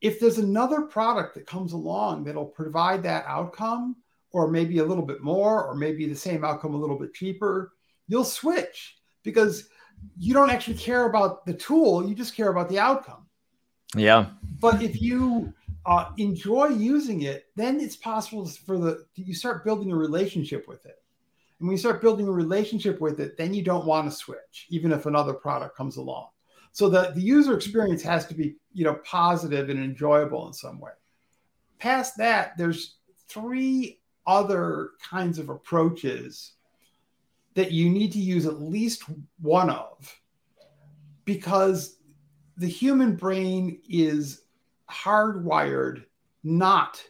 if 0.00 0.20
there's 0.20 0.38
another 0.38 0.82
product 0.82 1.34
that 1.34 1.46
comes 1.46 1.72
along 1.72 2.24
that'll 2.24 2.46
provide 2.46 3.02
that 3.02 3.24
outcome, 3.26 3.96
or 4.30 4.50
maybe 4.50 4.78
a 4.78 4.84
little 4.84 5.04
bit 5.04 5.22
more, 5.22 5.64
or 5.64 5.74
maybe 5.74 6.06
the 6.06 6.14
same 6.14 6.44
outcome 6.44 6.74
a 6.74 6.78
little 6.78 6.98
bit 6.98 7.14
cheaper, 7.14 7.72
you'll 8.06 8.24
switch 8.24 8.95
because 9.26 9.68
you 10.18 10.32
don't 10.32 10.48
actually 10.48 10.76
care 10.76 11.04
about 11.06 11.44
the 11.44 11.52
tool, 11.52 12.08
you 12.08 12.14
just 12.14 12.34
care 12.34 12.48
about 12.48 12.70
the 12.70 12.78
outcome. 12.78 13.26
Yeah. 13.94 14.26
But 14.60 14.80
if 14.82 15.02
you 15.02 15.52
uh, 15.84 16.12
enjoy 16.16 16.68
using 16.68 17.22
it, 17.22 17.46
then 17.56 17.78
it's 17.80 17.96
possible 17.96 18.46
for 18.46 18.78
the 18.78 19.04
you 19.14 19.34
start 19.34 19.64
building 19.64 19.92
a 19.92 19.96
relationship 19.96 20.66
with 20.66 20.86
it. 20.86 21.02
And 21.58 21.68
when 21.68 21.72
you 21.74 21.78
start 21.78 22.00
building 22.00 22.28
a 22.28 22.32
relationship 22.32 23.00
with 23.00 23.20
it, 23.20 23.36
then 23.36 23.52
you 23.52 23.62
don't 23.62 23.86
want 23.86 24.10
to 24.10 24.16
switch, 24.16 24.66
even 24.70 24.92
if 24.92 25.06
another 25.06 25.34
product 25.34 25.76
comes 25.76 25.96
along. 25.96 26.28
So 26.72 26.88
the, 26.88 27.12
the 27.14 27.22
user 27.22 27.54
experience 27.54 28.02
has 28.02 28.26
to 28.26 28.34
be, 28.34 28.56
you 28.72 28.84
know, 28.84 28.94
positive 29.04 29.70
and 29.70 29.82
enjoyable 29.82 30.46
in 30.46 30.52
some 30.52 30.78
way. 30.78 30.90
Past 31.78 32.18
that, 32.18 32.56
there's 32.58 32.96
three 33.28 34.00
other 34.26 34.90
kinds 35.02 35.38
of 35.38 35.48
approaches 35.48 36.55
that 37.56 37.72
you 37.72 37.90
need 37.90 38.12
to 38.12 38.20
use 38.20 38.46
at 38.46 38.60
least 38.60 39.02
one 39.40 39.70
of 39.70 40.14
because 41.24 41.96
the 42.56 42.68
human 42.68 43.16
brain 43.16 43.80
is 43.88 44.42
hardwired 44.88 46.04
not 46.44 47.02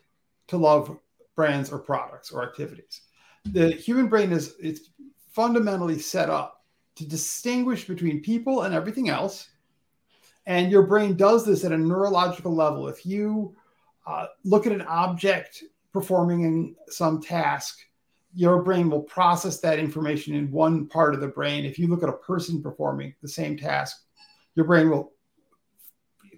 to 0.47 0.57
love 0.57 0.97
brands 1.35 1.71
or 1.71 1.79
products 1.79 2.31
or 2.31 2.43
activities. 2.43 3.03
The 3.45 3.73
human 3.73 4.09
brain 4.09 4.33
is 4.33 4.55
it's 4.59 4.93
fundamentally 5.33 5.99
set 5.99 6.31
up 6.31 6.65
to 6.95 7.07
distinguish 7.07 7.87
between 7.87 8.23
people 8.23 8.63
and 8.63 8.75
everything 8.75 9.11
else 9.11 9.51
and 10.47 10.71
your 10.71 10.83
brain 10.83 11.17
does 11.17 11.45
this 11.45 11.65
at 11.65 11.73
a 11.73 11.77
neurological 11.77 12.55
level. 12.55 12.89
If 12.89 13.05
you 13.05 13.55
uh, 14.07 14.27
look 14.45 14.67
at 14.67 14.73
an 14.73 14.83
object 14.83 15.65
performing 15.93 16.77
some 16.89 17.21
task, 17.21 17.81
your 18.37 18.63
brain 18.63 18.89
will 18.89 19.03
process 19.03 19.59
that 19.61 19.81
information 19.81 20.35
in 20.35 20.53
one 20.53 20.87
part 20.87 21.15
of 21.15 21.21
the 21.21 21.27
brain. 21.27 21.65
If 21.65 21.79
you 21.79 21.89
look 21.89 22.05
at 22.05 22.09
a 22.09 22.19
person 22.19 22.63
performing 22.63 23.15
the 23.23 23.29
same 23.29 23.57
task, 23.57 24.05
your 24.55 24.67
brain 24.67 24.91
will 24.91 25.13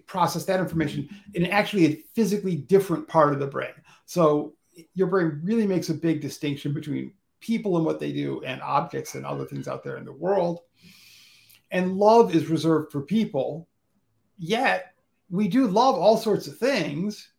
process 0.07 0.45
that 0.45 0.59
information 0.59 1.07
in 1.35 1.45
actually 1.45 1.85
a 1.85 2.03
physically 2.15 2.55
different 2.55 3.07
part 3.07 3.33
of 3.33 3.39
the 3.39 3.47
brain. 3.47 3.73
So 4.05 4.55
your 4.95 5.07
brain 5.07 5.39
really 5.43 5.67
makes 5.67 5.89
a 5.89 5.93
big 5.93 6.21
distinction 6.21 6.73
between 6.73 7.13
people 7.41 7.77
and 7.77 7.85
what 7.85 7.99
they 7.99 8.11
do 8.11 8.41
and 8.43 8.61
objects 8.61 9.13
and 9.13 9.25
other 9.25 9.45
things 9.45 9.67
out 9.67 9.83
there 9.83 9.97
in 9.97 10.05
the 10.05 10.11
world. 10.11 10.61
And 11.69 11.97
love 11.97 12.33
is 12.33 12.47
reserved 12.47 12.91
for 12.91 13.01
people 13.01 13.69
Yet 14.39 14.93
we 15.29 15.49
do 15.49 15.67
love 15.67 15.95
all 15.95 16.17
sorts 16.17 16.47
of 16.47 16.57
things. 16.57 17.29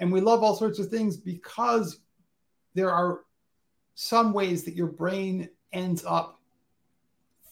And 0.00 0.10
we 0.10 0.20
love 0.20 0.42
all 0.42 0.56
sorts 0.56 0.80
of 0.80 0.88
things 0.88 1.16
because 1.16 2.00
there 2.74 2.90
are 2.90 3.20
some 3.94 4.32
ways 4.32 4.64
that 4.64 4.74
your 4.74 4.86
brain 4.86 5.48
ends 5.72 6.04
up 6.06 6.40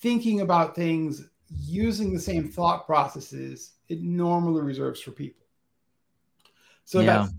thinking 0.00 0.40
about 0.40 0.74
things 0.74 1.28
using 1.48 2.12
the 2.12 2.20
same 2.20 2.48
thought 2.48 2.86
processes 2.86 3.72
it 3.88 4.02
normally 4.02 4.62
reserves 4.62 5.00
for 5.00 5.10
people. 5.10 5.46
So 6.84 7.00
yeah. 7.00 7.26
that's 7.26 7.32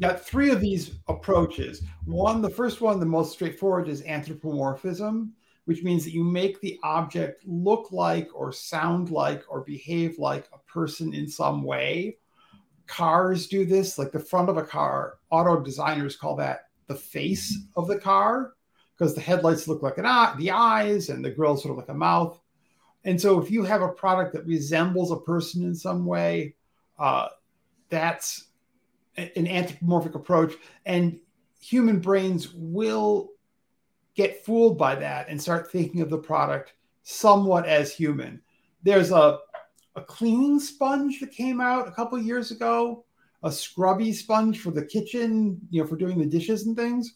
got 0.00 0.20
three 0.24 0.50
of 0.50 0.60
these 0.60 0.92
approaches. 1.08 1.82
One, 2.04 2.40
the 2.40 2.50
first 2.50 2.80
one, 2.80 2.98
the 2.98 3.06
most 3.06 3.32
straightforward, 3.32 3.88
is 3.88 4.02
anthropomorphism 4.02 5.34
which 5.68 5.82
means 5.82 6.02
that 6.02 6.14
you 6.14 6.24
make 6.24 6.58
the 6.62 6.80
object 6.82 7.46
look 7.46 7.92
like 7.92 8.30
or 8.34 8.50
sound 8.50 9.10
like 9.10 9.44
or 9.50 9.60
behave 9.60 10.18
like 10.18 10.48
a 10.54 10.58
person 10.60 11.12
in 11.12 11.28
some 11.28 11.62
way. 11.62 12.16
Cars 12.86 13.48
do 13.48 13.66
this, 13.66 13.98
like 13.98 14.10
the 14.10 14.18
front 14.18 14.48
of 14.48 14.56
a 14.56 14.62
car. 14.62 15.18
Auto 15.28 15.60
designers 15.60 16.16
call 16.16 16.34
that 16.36 16.67
the 16.88 16.94
face 16.94 17.56
of 17.76 17.86
the 17.86 17.98
car 17.98 18.54
because 18.96 19.14
the 19.14 19.20
headlights 19.20 19.68
look 19.68 19.82
like 19.82 19.98
an 19.98 20.06
eye, 20.06 20.34
the 20.38 20.50
eyes, 20.50 21.08
and 21.08 21.24
the 21.24 21.30
grill 21.30 21.56
sort 21.56 21.72
of 21.72 21.78
like 21.78 21.88
a 21.88 21.94
mouth. 21.94 22.40
And 23.04 23.20
so, 23.20 23.40
if 23.40 23.50
you 23.50 23.62
have 23.62 23.82
a 23.82 23.88
product 23.88 24.32
that 24.32 24.44
resembles 24.44 25.12
a 25.12 25.20
person 25.20 25.62
in 25.62 25.74
some 25.74 26.04
way, 26.04 26.56
uh, 26.98 27.28
that's 27.88 28.48
an 29.16 29.46
anthropomorphic 29.46 30.14
approach. 30.14 30.54
And 30.84 31.20
human 31.60 32.00
brains 32.00 32.52
will 32.52 33.30
get 34.14 34.44
fooled 34.44 34.76
by 34.76 34.96
that 34.96 35.28
and 35.28 35.40
start 35.40 35.70
thinking 35.70 36.00
of 36.00 36.10
the 36.10 36.18
product 36.18 36.72
somewhat 37.04 37.66
as 37.66 37.94
human. 37.94 38.42
There's 38.82 39.12
a 39.12 39.38
a 39.98 40.00
cleaning 40.04 40.60
sponge 40.60 41.20
that 41.20 41.32
came 41.32 41.60
out 41.60 41.88
a 41.88 41.92
couple 41.92 42.18
years 42.18 42.50
ago, 42.50 43.04
a 43.42 43.52
scrubby 43.52 44.12
sponge 44.12 44.60
for 44.60 44.70
the 44.70 44.84
kitchen, 44.84 45.58
you 45.70 45.82
know, 45.82 45.88
for 45.88 45.96
doing 45.96 46.18
the 46.18 46.26
dishes 46.26 46.66
and 46.66 46.76
things. 46.76 47.14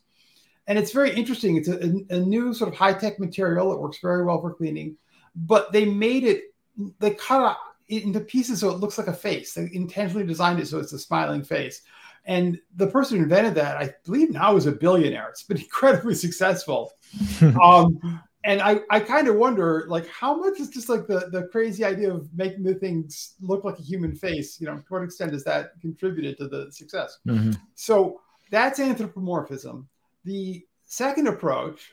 And 0.66 0.78
it's 0.78 0.92
very 0.92 1.12
interesting. 1.12 1.56
It's 1.56 1.68
a, 1.68 1.92
a 2.10 2.20
new 2.20 2.54
sort 2.54 2.72
of 2.72 2.78
high 2.78 2.92
tech 2.92 3.18
material 3.18 3.70
that 3.70 3.80
works 3.80 3.98
very 4.00 4.24
well 4.24 4.40
for 4.40 4.54
cleaning, 4.54 4.96
but 5.34 5.72
they 5.72 5.84
made 5.84 6.24
it, 6.24 6.54
they 7.00 7.10
cut 7.14 7.58
it 7.88 8.04
into 8.04 8.20
pieces 8.20 8.60
so 8.60 8.70
it 8.70 8.78
looks 8.78 8.98
like 8.98 9.08
a 9.08 9.12
face. 9.12 9.54
They 9.54 9.68
intentionally 9.72 10.26
designed 10.26 10.60
it 10.60 10.68
so 10.68 10.78
it's 10.78 10.92
a 10.92 10.98
smiling 10.98 11.42
face. 11.42 11.82
And 12.24 12.60
the 12.76 12.86
person 12.86 13.16
who 13.16 13.24
invented 13.24 13.56
that, 13.56 13.76
I 13.76 13.92
believe 14.04 14.30
now 14.30 14.54
is 14.56 14.66
a 14.66 14.72
billionaire. 14.72 15.28
It's 15.28 15.42
been 15.42 15.58
incredibly 15.60 16.14
successful. 16.14 16.92
um, 17.62 17.98
and 18.44 18.60
I, 18.60 18.80
I 18.90 19.00
kind 19.00 19.28
of 19.28 19.36
wonder 19.36 19.86
like 19.88 20.08
how 20.08 20.36
much 20.36 20.58
is 20.60 20.68
just 20.68 20.88
like 20.88 21.06
the 21.06 21.28
the 21.30 21.48
crazy 21.52 21.84
idea 21.84 22.12
of 22.12 22.28
making 22.34 22.64
the 22.64 22.74
things 22.74 23.34
look 23.40 23.64
like 23.64 23.78
a 23.78 23.82
human 23.82 24.14
face 24.14 24.60
you 24.60 24.66
know 24.66 24.76
to 24.76 24.84
what 24.88 25.02
extent 25.02 25.32
has 25.32 25.44
that 25.44 25.80
contributed 25.80 26.38
to 26.38 26.48
the 26.48 26.70
success? 26.72 27.18
Mm-hmm. 27.26 27.52
so 27.74 28.20
that's 28.52 28.78
anthropomorphism. 28.78 29.88
The 30.24 30.64
second 30.84 31.26
approach 31.26 31.92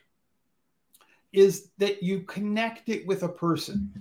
is 1.31 1.69
that 1.77 2.03
you 2.03 2.21
connect 2.23 2.89
it 2.89 3.07
with 3.07 3.23
a 3.23 3.29
person. 3.29 3.91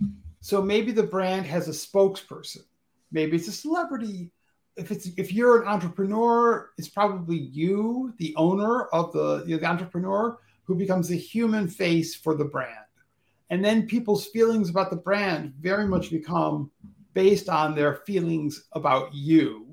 So 0.41 0.61
maybe 0.61 0.91
the 0.91 1.05
brand 1.05 1.47
has 1.47 1.69
a 1.69 1.71
spokesperson. 1.71 2.65
Maybe 3.13 3.37
it's 3.37 3.49
a 3.49 3.53
celebrity. 3.53 4.33
If 4.77 4.91
it's 4.91 5.07
if 5.17 5.33
you're 5.33 5.63
an 5.63 5.69
entrepreneur 5.69 6.71
it's 6.79 6.89
probably 6.89 7.37
you 7.37 8.13
the 8.19 8.35
owner 8.37 8.87
of 8.87 9.13
the, 9.13 9.45
you 9.47 9.55
know, 9.55 9.61
the 9.61 9.67
entrepreneur 9.67 10.39
who 10.69 10.75
becomes 10.75 11.09
the 11.09 11.17
human 11.17 11.67
face 11.67 12.15
for 12.15 12.35
the 12.35 12.45
brand. 12.45 12.85
And 13.49 13.65
then 13.65 13.87
people's 13.87 14.27
feelings 14.27 14.69
about 14.69 14.91
the 14.91 14.97
brand 14.97 15.55
very 15.59 15.87
much 15.87 16.11
become 16.11 16.71
based 17.15 17.49
on 17.49 17.75
their 17.75 17.95
feelings 18.07 18.65
about 18.73 19.13
you. 19.15 19.67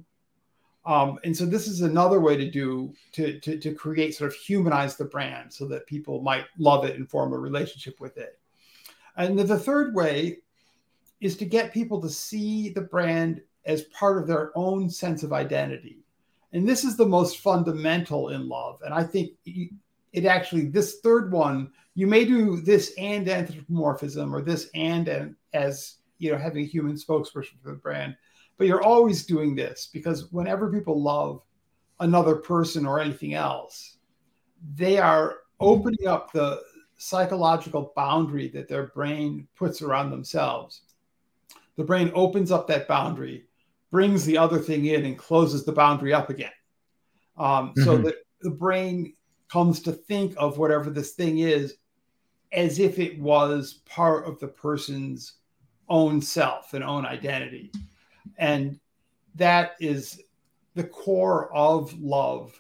Um, 0.86 1.20
and 1.26 1.36
so 1.36 1.46
this 1.46 1.68
is 1.68 1.82
another 1.82 2.22
way 2.22 2.38
to 2.38 2.50
do 2.50 2.94
to, 3.12 3.38
to, 3.42 3.60
to 3.60 3.74
create 3.74 4.16
sort 4.16 4.32
of 4.32 4.38
humanize 4.38 4.96
the 4.96 5.04
brand 5.04 5.52
so 5.52 5.68
that 5.68 5.86
people 5.86 6.22
might 6.22 6.46
love 6.58 6.86
it 6.86 6.96
and 6.96 7.10
form 7.10 7.34
a 7.34 7.38
relationship 7.38 8.00
with 8.00 8.18
it. 8.18 8.40
And 9.18 9.38
the 9.38 9.60
third 9.60 9.94
way 9.94 10.38
is 11.20 11.36
to 11.38 11.46
get 11.46 11.74
people 11.74 12.02
to 12.02 12.10
see 12.10 12.70
the 12.70 12.82
brand 12.82 13.42
as 13.66 13.84
part 13.84 14.18
of 14.22 14.28
their 14.28 14.52
own 14.56 14.90
sense 14.90 15.24
of 15.24 15.34
identity. 15.34 16.00
And 16.54 16.66
this 16.66 16.86
is 16.86 16.96
the 16.96 17.06
most 17.06 17.40
fundamental 17.40 18.30
in 18.30 18.48
love. 18.48 18.80
And 18.86 18.94
I 18.94 19.04
think 19.04 19.32
it 20.16 20.26
actually 20.26 20.66
this 20.66 21.00
third 21.02 21.32
one 21.32 21.70
you 21.94 22.08
may 22.08 22.26
do 22.26 22.62
this 22.62 22.94
and 22.98 23.28
anthropomorphism 23.28 24.34
or 24.34 24.42
this 24.42 24.70
and, 24.74 25.08
and 25.08 25.36
as 25.54 25.98
you 26.18 26.32
know 26.32 26.38
having 26.38 26.64
a 26.64 26.68
human 26.68 26.96
spokesperson 26.96 27.62
for 27.62 27.72
the 27.72 27.78
brand 27.78 28.16
but 28.58 28.66
you're 28.68 28.84
always 28.84 29.26
doing 29.26 29.56
this 29.56 29.90
because 29.92 30.32
whenever 30.32 30.72
people 30.72 31.02
love 31.02 31.42
another 32.00 32.36
person 32.36 32.86
or 32.86 33.00
anything 33.00 33.34
else 33.34 33.98
they 34.76 34.98
are 34.98 35.36
opening 35.60 36.08
up 36.08 36.32
the 36.32 36.62
psychological 36.98 37.92
boundary 37.96 38.48
that 38.48 38.70
their 38.70 38.88
brain 38.88 39.48
puts 39.56 39.82
around 39.82 40.10
themselves 40.10 40.82
the 41.76 41.84
brain 41.84 42.10
opens 42.16 42.52
up 42.52 42.68
that 42.68 42.88
boundary 42.88 43.46
brings 43.92 44.26
the 44.26 44.38
other 44.38 44.60
thing 44.60 44.86
in 44.86 45.06
and 45.06 45.18
closes 45.18 45.66
the 45.66 45.72
boundary 45.72 46.14
up 46.14 46.30
again 46.30 46.52
um, 47.38 47.70
mm-hmm. 47.70 47.84
so 47.84 47.98
that 47.98 48.16
the 48.42 48.50
brain 48.50 49.14
comes 49.52 49.82
to 49.82 49.92
think 49.92 50.34
of 50.38 50.58
whatever 50.58 50.90
this 50.90 51.12
thing 51.12 51.40
is 51.40 51.76
as 52.52 52.80
if 52.80 53.00
it 53.00 53.20
was 53.20 53.82
part 53.86 54.26
of 54.26 54.40
the 54.40 54.48
person's 54.48 55.34
own 55.90 56.22
self 56.22 56.74
and 56.74 56.84
own 56.84 57.06
identity. 57.06 57.72
And 58.38 58.80
that 59.36 59.76
is 59.80 60.22
the 60.74 60.84
core 60.84 61.54
of 61.54 61.94
love. 62.00 62.54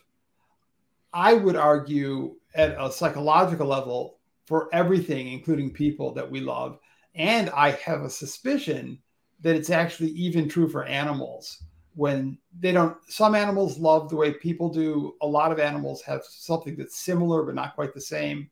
I 1.13 1.33
would 1.33 1.55
argue 1.55 2.35
at 2.55 2.75
a 2.79 2.91
psychological 2.91 3.67
level 3.67 4.17
for 4.45 4.69
everything, 4.73 5.29
including 5.29 5.71
people 5.71 6.13
that 6.13 6.29
we 6.29 6.41
love. 6.41 6.79
And 7.15 7.49
I 7.51 7.71
have 7.71 8.01
a 8.01 8.09
suspicion 8.09 8.99
that 9.41 9.55
it's 9.55 9.69
actually 9.69 10.09
even 10.11 10.49
true 10.49 10.67
for 10.67 10.85
animals 10.85 11.63
when 11.95 12.37
they 12.59 12.71
don't 12.71 12.97
some 13.07 13.35
animals 13.35 13.77
love 13.77 14.09
the 14.09 14.15
way 14.15 14.33
people 14.33 14.69
do. 14.69 15.15
A 15.21 15.27
lot 15.27 15.51
of 15.51 15.59
animals 15.59 16.01
have 16.03 16.23
something 16.23 16.75
that's 16.75 16.99
similar 16.99 17.43
but 17.43 17.55
not 17.55 17.75
quite 17.75 17.93
the 17.93 18.01
same. 18.01 18.49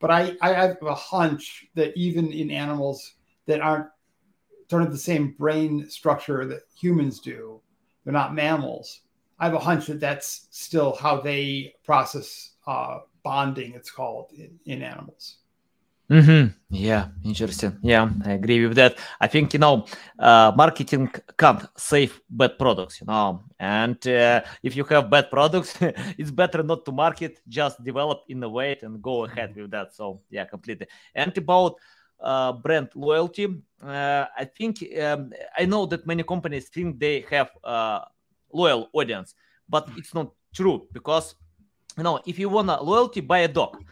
But 0.00 0.10
i 0.10 0.36
i 0.42 0.52
have 0.52 0.76
a 0.82 0.94
hunch 0.94 1.66
that 1.74 1.96
even 1.96 2.32
in 2.32 2.50
animals 2.50 3.14
that 3.46 3.60
aren't 3.60 3.88
don't 4.68 4.82
have 4.82 4.92
the 4.92 4.98
same 4.98 5.32
brain 5.38 5.88
structure 5.88 6.44
that 6.46 6.62
humans 6.78 7.20
do 7.20 7.60
they're 8.04 8.12
not 8.12 8.34
mammals 8.34 9.02
i 9.38 9.44
have 9.44 9.54
a 9.54 9.58
hunch 9.58 9.86
that 9.86 10.00
that's 10.00 10.48
still 10.50 10.96
how 10.96 11.20
they 11.20 11.74
process 11.84 12.54
uh, 12.66 12.98
bonding 13.22 13.72
it's 13.74 13.90
called 13.90 14.30
in, 14.36 14.58
in 14.66 14.82
animals 14.82 15.38
Mm-hmm. 16.10 16.54
Yeah, 16.70 17.08
interesting. 17.24 17.78
Yeah, 17.82 18.08
I 18.24 18.32
agree 18.34 18.64
with 18.64 18.76
that. 18.76 18.96
I 19.20 19.26
think 19.26 19.52
you 19.52 19.58
know, 19.58 19.86
uh, 20.20 20.52
marketing 20.56 21.10
can't 21.36 21.66
save 21.76 22.20
bad 22.30 22.58
products. 22.58 23.00
You 23.00 23.08
know, 23.08 23.42
and 23.58 23.98
uh, 24.06 24.42
if 24.62 24.76
you 24.76 24.84
have 24.84 25.10
bad 25.10 25.30
products, 25.30 25.76
it's 26.16 26.30
better 26.30 26.62
not 26.62 26.84
to 26.84 26.92
market. 26.92 27.40
Just 27.48 27.82
develop, 27.82 28.20
innovate, 28.28 28.84
and 28.84 29.02
go 29.02 29.24
ahead 29.24 29.56
with 29.56 29.72
that. 29.72 29.94
So 29.94 30.20
yeah, 30.30 30.44
completely. 30.44 30.86
And 31.12 31.36
about 31.36 31.74
uh, 32.20 32.52
brand 32.52 32.90
loyalty, 32.94 33.46
uh, 33.82 34.26
I 34.38 34.44
think 34.44 34.84
um, 35.02 35.32
I 35.58 35.64
know 35.64 35.86
that 35.86 36.06
many 36.06 36.22
companies 36.22 36.68
think 36.68 37.00
they 37.00 37.24
have 37.30 37.50
a 37.64 38.02
loyal 38.52 38.90
audience, 38.92 39.34
but 39.68 39.88
it's 39.96 40.14
not 40.14 40.30
true 40.54 40.86
because 40.92 41.34
you 41.98 42.04
know 42.04 42.20
if 42.26 42.38
you 42.38 42.48
want 42.48 42.70
a 42.70 42.80
loyalty, 42.80 43.20
buy 43.22 43.38
a 43.38 43.48
dog 43.48 43.82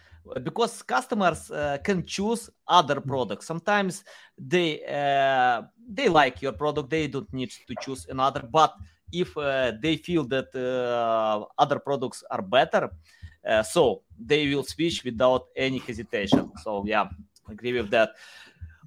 because 0.43 0.83
customers 0.83 1.51
uh, 1.51 1.79
can 1.83 2.05
choose 2.05 2.51
other 2.67 2.97
mm. 3.01 3.07
products. 3.07 3.47
Sometimes 3.47 4.05
they 4.39 4.83
uh, 4.85 5.63
they 5.89 6.09
like 6.09 6.43
your 6.43 6.53
product 6.53 6.91
they 6.91 7.07
don't 7.07 7.33
need 7.33 7.51
to 7.51 7.75
choose 7.81 8.07
another 8.09 8.43
but 8.51 8.75
if 9.13 9.37
uh, 9.37 9.73
they 9.81 9.97
feel 9.97 10.25
that 10.25 10.49
uh, 10.55 11.45
other 11.61 11.79
products 11.79 12.25
are 12.31 12.43
better 12.43 12.91
uh, 13.47 13.63
so 13.63 14.03
they 14.19 14.49
will 14.49 14.65
switch 14.65 15.05
without 15.05 15.47
any 15.57 15.79
hesitation. 15.79 16.51
So 16.63 16.85
yeah 16.87 17.09
agree 17.49 17.73
with 17.73 17.91
that. 17.91 18.11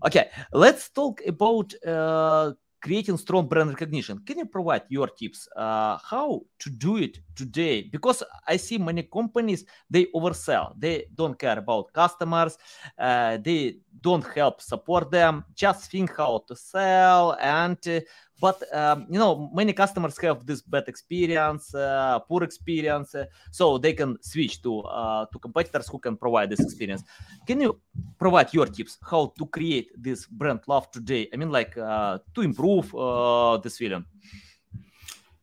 Okay 0.06 0.30
let's 0.52 0.90
talk 0.90 1.22
about 1.26 1.74
uh, 1.86 2.54
creating 2.88 3.18
strong 3.18 3.46
brand 3.48 3.70
recognition. 3.70 4.18
Can 4.26 4.40
you 4.40 4.46
provide 4.46 4.84
your 4.88 5.08
tips 5.08 5.50
uh, 5.58 5.98
how 5.98 6.42
to 6.60 6.70
do 6.70 6.96
it 6.96 7.20
today? 7.36 7.82
Because 7.92 8.24
i 8.48 8.56
see 8.56 8.78
many 8.78 9.04
companies 9.04 9.66
they 9.90 10.06
oversell. 10.16 10.74
They 10.80 11.06
don't 11.14 11.38
care 11.38 11.60
about 11.60 11.92
customers 11.92 12.58
uh, 12.98 13.38
they 13.44 13.78
don't 14.02 14.26
help 14.36 14.62
support 14.62 15.12
them. 15.12 15.44
Just 15.54 15.92
think 15.92 16.16
how 16.16 16.44
to 16.48 16.56
sell 16.56 17.36
and 17.42 17.78
uh, 17.88 18.00
but 18.40 18.62
um, 18.76 19.06
you 19.10 19.20
know 19.20 19.50
many 19.54 19.74
customers 19.74 20.18
have 20.20 20.46
this 20.46 20.62
bad 20.62 20.88
experience 20.88 21.74
uh, 21.74 22.20
poor 22.20 22.44
experience 22.44 23.16
uh, 23.16 23.26
so 23.52 23.78
they 23.78 23.94
can 23.94 24.22
switch 24.22 24.62
to 24.62 24.82
uh, 24.82 25.26
to 25.32 25.40
competitors 25.40 25.88
who 25.88 26.00
can 26.00 26.16
provide 26.16 26.50
this 26.50 26.60
experience. 26.60 27.04
Can 27.46 27.62
you 27.62 27.80
provide 28.20 28.54
your 28.54 28.66
tips 28.66 28.98
how 29.10 29.34
to 29.38 29.46
create 29.48 29.92
this 29.98 30.26
brand 30.26 30.62
love 30.68 30.90
today? 30.92 31.28
I 31.34 31.38
mean 31.38 31.52
like 31.52 31.78
uh, 31.78 32.20
to 32.36 32.42
improve 32.42 32.94
uh, 32.96 33.58
this 33.58 33.78
feeling? 33.78 34.06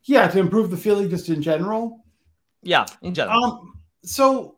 Yeah 0.04 0.28
to 0.28 0.38
improve 0.38 0.70
the 0.70 0.76
feeling 0.76 1.08
just 1.08 1.28
in 1.28 1.42
general. 1.42 2.04
Yeah 2.62 2.86
in 3.02 3.14
general. 3.14 3.44
Um, 3.44 3.82
so 4.04 4.56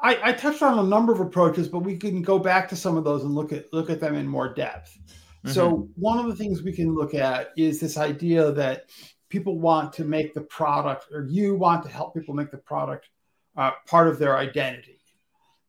I, 0.00 0.30
I 0.30 0.32
touched 0.32 0.62
on 0.62 0.78
a 0.78 0.82
number 0.82 1.12
of 1.12 1.20
approaches 1.20 1.68
but 1.68 1.80
we 1.80 1.96
can 1.96 2.22
go 2.22 2.38
back 2.38 2.68
to 2.68 2.76
some 2.76 2.96
of 2.96 3.04
those 3.04 3.24
and 3.24 3.34
look 3.34 3.52
at 3.52 3.72
look 3.72 3.90
at 3.90 3.98
them 3.98 4.14
in 4.14 4.26
more 4.26 4.52
depth 4.52 4.98
so, 5.46 5.72
mm-hmm. 5.72 6.00
one 6.00 6.18
of 6.18 6.26
the 6.26 6.36
things 6.36 6.62
we 6.62 6.72
can 6.72 6.94
look 6.94 7.14
at 7.14 7.50
is 7.56 7.80
this 7.80 7.96
idea 7.96 8.52
that 8.52 8.86
people 9.28 9.58
want 9.58 9.92
to 9.94 10.04
make 10.04 10.34
the 10.34 10.40
product, 10.40 11.06
or 11.12 11.24
you 11.24 11.54
want 11.54 11.82
to 11.84 11.88
help 11.88 12.14
people 12.14 12.34
make 12.34 12.50
the 12.50 12.58
product 12.58 13.08
uh, 13.56 13.72
part 13.86 14.08
of 14.08 14.18
their 14.18 14.36
identity. 14.36 14.98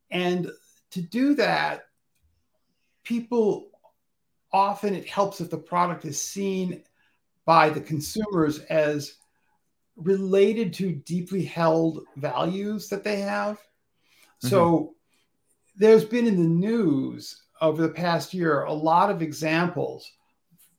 And 0.10 0.50
to 0.92 1.02
do 1.02 1.36
that, 1.36 1.86
people 3.04 3.70
often 4.52 4.96
it 4.96 5.08
helps 5.08 5.42
if 5.42 5.50
the 5.50 5.58
product 5.58 6.06
is 6.06 6.22
seen 6.22 6.84
by 7.46 7.70
the 7.70 7.82
consumers 7.82 8.60
as 8.60 9.16
related 9.96 10.74
to 10.74 10.92
deeply 10.94 11.44
held 11.44 12.04
values 12.16 12.90
that 12.90 13.04
they 13.04 13.20
have. 13.20 13.58
Mm-hmm. 13.58 14.48
So, 14.48 14.96
there's 15.76 16.06
been 16.06 16.26
in 16.26 16.38
the 16.38 16.50
news 16.50 17.44
over 17.62 17.82
the 17.82 17.90
past 17.90 18.34
year 18.34 18.64
a 18.64 18.74
lot 18.74 19.10
of 19.10 19.22
examples 19.22 20.12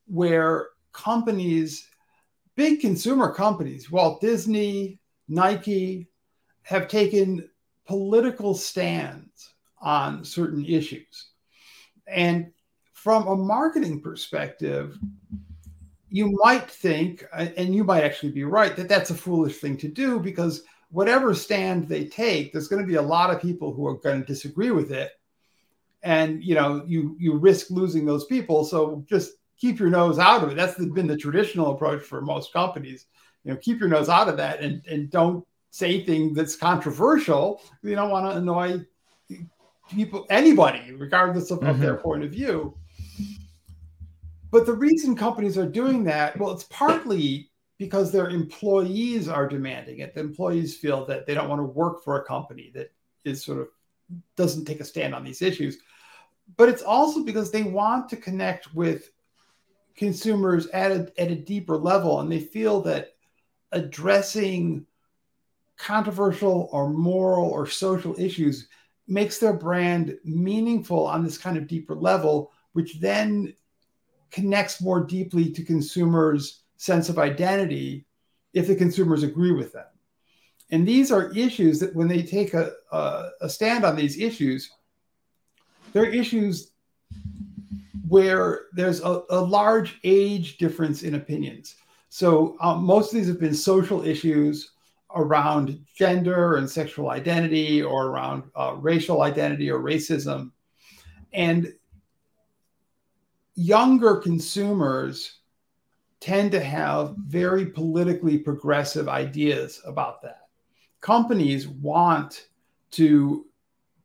where 0.06 0.68
companies, 0.92 1.88
big 2.56 2.80
consumer 2.80 3.32
companies, 3.32 3.90
Walt 3.90 4.20
Disney, 4.20 4.98
Nike, 5.28 6.08
have 6.62 6.88
taken 6.88 7.48
political 7.86 8.54
stands 8.54 9.54
on 9.80 10.24
certain 10.24 10.64
issues. 10.64 11.30
And 12.06 12.50
from 12.92 13.26
a 13.26 13.36
marketing 13.36 14.00
perspective, 14.00 14.98
you 16.10 16.36
might 16.42 16.70
think, 16.70 17.24
uh, 17.32 17.48
and 17.56 17.74
you 17.74 17.84
might 17.84 18.04
actually 18.04 18.32
be 18.32 18.44
right, 18.44 18.74
that 18.76 18.88
that's 18.88 19.10
a 19.10 19.14
foolish 19.14 19.58
thing 19.58 19.76
to 19.76 19.88
do 19.88 20.18
because 20.18 20.62
whatever 20.90 21.34
stand 21.34 21.86
they 21.86 22.06
take, 22.06 22.52
there's 22.52 22.68
going 22.68 22.82
to 22.82 22.88
be 22.88 22.96
a 22.96 23.02
lot 23.02 23.30
of 23.30 23.42
people 23.42 23.72
who 23.72 23.86
are 23.86 23.98
going 23.98 24.20
to 24.20 24.26
disagree 24.26 24.70
with 24.70 24.90
it, 24.90 25.12
and 26.02 26.42
you 26.42 26.54
know 26.54 26.84
you 26.86 27.16
you 27.18 27.36
risk 27.36 27.70
losing 27.70 28.04
those 28.04 28.24
people. 28.26 28.64
So 28.64 29.04
just 29.08 29.32
keep 29.58 29.78
your 29.78 29.90
nose 29.90 30.18
out 30.18 30.42
of 30.42 30.50
it. 30.50 30.56
That's 30.56 30.76
been 30.76 31.06
the 31.06 31.16
traditional 31.16 31.72
approach 31.72 32.02
for 32.02 32.20
most 32.20 32.52
companies. 32.52 33.06
You 33.44 33.52
know, 33.52 33.58
keep 33.58 33.80
your 33.80 33.88
nose 33.88 34.08
out 34.08 34.28
of 34.28 34.36
that 34.36 34.60
and 34.60 34.84
and 34.86 35.10
don't 35.10 35.44
say 35.70 36.04
things 36.04 36.36
that's 36.36 36.56
controversial. 36.56 37.62
You 37.82 37.94
don't 37.94 38.10
want 38.10 38.30
to 38.30 38.38
annoy 38.38 38.84
people, 39.90 40.26
anybody, 40.30 40.92
regardless 40.92 41.50
of, 41.50 41.58
mm-hmm. 41.58 41.68
of 41.68 41.80
their 41.80 41.94
mm-hmm. 41.94 42.02
point 42.02 42.24
of 42.24 42.30
view. 42.30 42.76
But 44.50 44.64
the 44.64 44.72
reason 44.72 45.14
companies 45.14 45.58
are 45.58 45.66
doing 45.66 46.04
that, 46.04 46.38
well, 46.38 46.52
it's 46.52 46.64
partly 46.64 47.50
because 47.78 48.10
their 48.10 48.30
employees 48.30 49.28
are 49.28 49.46
demanding 49.46 49.98
it. 49.98 50.14
The 50.14 50.20
employees 50.20 50.76
feel 50.76 51.04
that 51.06 51.26
they 51.26 51.34
don't 51.34 51.48
want 51.48 51.60
to 51.60 51.64
work 51.64 52.02
for 52.02 52.20
a 52.20 52.24
company 52.24 52.72
that 52.74 52.90
is 53.24 53.44
sort 53.44 53.60
of 53.60 53.68
doesn't 54.36 54.64
take 54.64 54.80
a 54.80 54.84
stand 54.84 55.14
on 55.14 55.22
these 55.22 55.42
issues. 55.42 55.78
But 56.56 56.68
it's 56.68 56.82
also 56.82 57.22
because 57.22 57.50
they 57.50 57.62
want 57.62 58.08
to 58.08 58.16
connect 58.16 58.74
with 58.74 59.10
consumers 59.96 60.66
at 60.68 60.92
a, 60.92 61.12
at 61.18 61.30
a 61.30 61.36
deeper 61.36 61.76
level 61.76 62.20
and 62.20 62.30
they 62.30 62.40
feel 62.40 62.80
that 62.82 63.14
addressing 63.72 64.86
controversial 65.76 66.68
or 66.72 66.88
moral 66.88 67.48
or 67.48 67.66
social 67.66 68.18
issues 68.18 68.68
makes 69.06 69.38
their 69.38 69.52
brand 69.52 70.16
meaningful 70.24 71.06
on 71.06 71.24
this 71.24 71.38
kind 71.38 71.56
of 71.56 71.66
deeper 71.66 71.94
level, 71.94 72.52
which 72.72 73.00
then 73.00 73.52
connects 74.30 74.82
more 74.82 75.04
deeply 75.04 75.50
to 75.50 75.64
consumers' 75.64 76.62
sense 76.76 77.08
of 77.08 77.18
identity 77.18 78.06
if 78.52 78.66
the 78.66 78.76
consumers 78.76 79.22
agree 79.22 79.52
with 79.52 79.72
them. 79.72 79.86
And 80.70 80.86
these 80.86 81.10
are 81.10 81.32
issues 81.32 81.80
that 81.80 81.94
when 81.94 82.08
they 82.08 82.22
take 82.22 82.52
a, 82.54 82.72
a, 82.92 83.30
a 83.42 83.48
stand 83.48 83.84
on 83.84 83.96
these 83.96 84.20
issues, 84.20 84.70
they're 85.92 86.06
issues 86.06 86.72
where 88.08 88.62
there's 88.72 89.00
a, 89.02 89.22
a 89.30 89.40
large 89.40 89.98
age 90.04 90.56
difference 90.58 91.02
in 91.02 91.14
opinions. 91.14 91.76
So 92.08 92.56
um, 92.60 92.84
most 92.84 93.12
of 93.12 93.18
these 93.18 93.28
have 93.28 93.40
been 93.40 93.54
social 93.54 94.04
issues 94.04 94.72
around 95.14 95.78
gender 95.94 96.56
and 96.56 96.68
sexual 96.68 97.10
identity 97.10 97.82
or 97.82 98.06
around 98.06 98.44
uh, 98.54 98.74
racial 98.78 99.22
identity 99.22 99.70
or 99.70 99.80
racism. 99.80 100.52
And 101.32 101.74
younger 103.54 104.16
consumers 104.16 105.38
tend 106.20 106.52
to 106.52 106.60
have 106.60 107.14
very 107.16 107.66
politically 107.66 108.38
progressive 108.38 109.08
ideas 109.08 109.80
about 109.84 110.22
that. 110.22 110.48
Companies 111.00 111.68
want 111.68 112.48
to 112.92 113.46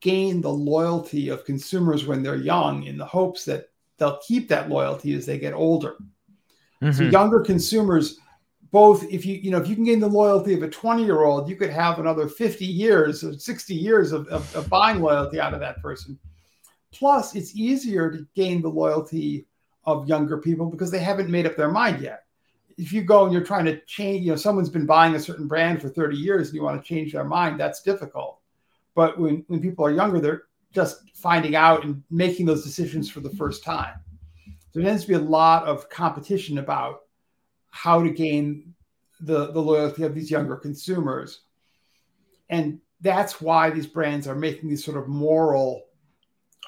gain 0.03 0.41
the 0.41 0.51
loyalty 0.51 1.29
of 1.29 1.45
consumers 1.45 2.05
when 2.05 2.21
they're 2.21 2.35
young 2.35 2.83
in 2.83 2.97
the 2.97 3.05
hopes 3.05 3.45
that 3.45 3.69
they'll 3.97 4.19
keep 4.27 4.49
that 4.49 4.69
loyalty 4.69 5.13
as 5.13 5.25
they 5.25 5.39
get 5.39 5.53
older. 5.53 5.95
Mm-hmm. 6.81 6.91
So 6.91 7.03
younger 7.05 7.39
consumers 7.39 8.19
both 8.73 9.03
if 9.11 9.25
you 9.25 9.35
you 9.35 9.51
know 9.51 9.59
if 9.59 9.67
you 9.69 9.75
can 9.75 9.85
gain 9.85 10.01
the 10.01 10.07
loyalty 10.07 10.53
of 10.53 10.63
a 10.63 10.69
20 10.69 11.05
year 11.05 11.23
old 11.23 11.47
you 11.47 11.55
could 11.55 11.69
have 11.69 11.99
another 11.99 12.27
50 12.27 12.65
years 12.65 13.23
or 13.23 13.33
60 13.33 13.73
years 13.73 14.11
of, 14.11 14.27
of, 14.27 14.53
of, 14.55 14.67
buying 14.67 14.99
loyalty 14.99 15.39
out 15.39 15.53
of 15.53 15.59
that 15.59 15.81
person 15.81 16.19
plus 16.91 17.35
it's 17.35 17.55
easier 17.55 18.11
to 18.11 18.25
gain 18.35 18.61
the 18.61 18.67
loyalty 18.67 19.45
of 19.85 20.07
younger 20.07 20.39
people 20.39 20.65
because 20.65 20.89
they 20.89 20.99
haven't 20.99 21.29
made 21.29 21.45
up 21.45 21.55
their 21.55 21.71
mind 21.71 22.01
yet 22.01 22.23
if 22.79 22.91
you 22.91 23.03
go 23.03 23.25
and 23.25 23.31
you're 23.31 23.43
trying 23.43 23.65
to 23.65 23.79
change 23.81 24.25
you 24.25 24.31
know 24.31 24.35
someone's 24.35 24.69
been 24.69 24.87
buying 24.87 25.13
a 25.13 25.19
certain 25.19 25.47
brand 25.47 25.79
for 25.79 25.89
30 25.89 26.17
years 26.17 26.47
and 26.47 26.55
you 26.55 26.63
want 26.63 26.81
to 26.81 26.87
change 26.87 27.13
their 27.13 27.23
mind 27.23 27.59
that's 27.59 27.83
difficult 27.83 28.39
but 28.95 29.19
when, 29.19 29.43
when 29.47 29.61
people 29.61 29.85
are 29.85 29.91
younger 29.91 30.19
they're 30.19 30.43
just 30.73 31.01
finding 31.15 31.55
out 31.55 31.83
and 31.83 32.03
making 32.09 32.45
those 32.45 32.63
decisions 32.63 33.09
for 33.09 33.19
the 33.19 33.29
first 33.31 33.63
time 33.63 33.95
So 34.71 34.79
there 34.79 34.83
tends 34.83 35.03
to 35.03 35.07
be 35.07 35.13
a 35.13 35.19
lot 35.19 35.65
of 35.65 35.89
competition 35.89 36.57
about 36.57 37.01
how 37.69 38.03
to 38.03 38.09
gain 38.09 38.73
the, 39.21 39.51
the 39.51 39.61
loyalty 39.61 40.03
of 40.03 40.13
these 40.13 40.29
younger 40.29 40.55
consumers. 40.55 41.41
And 42.49 42.79
that's 43.01 43.41
why 43.41 43.69
these 43.69 43.87
brands 43.87 44.27
are 44.27 44.35
making 44.35 44.69
these 44.69 44.83
sort 44.83 44.97
of 44.97 45.07
moral 45.07 45.83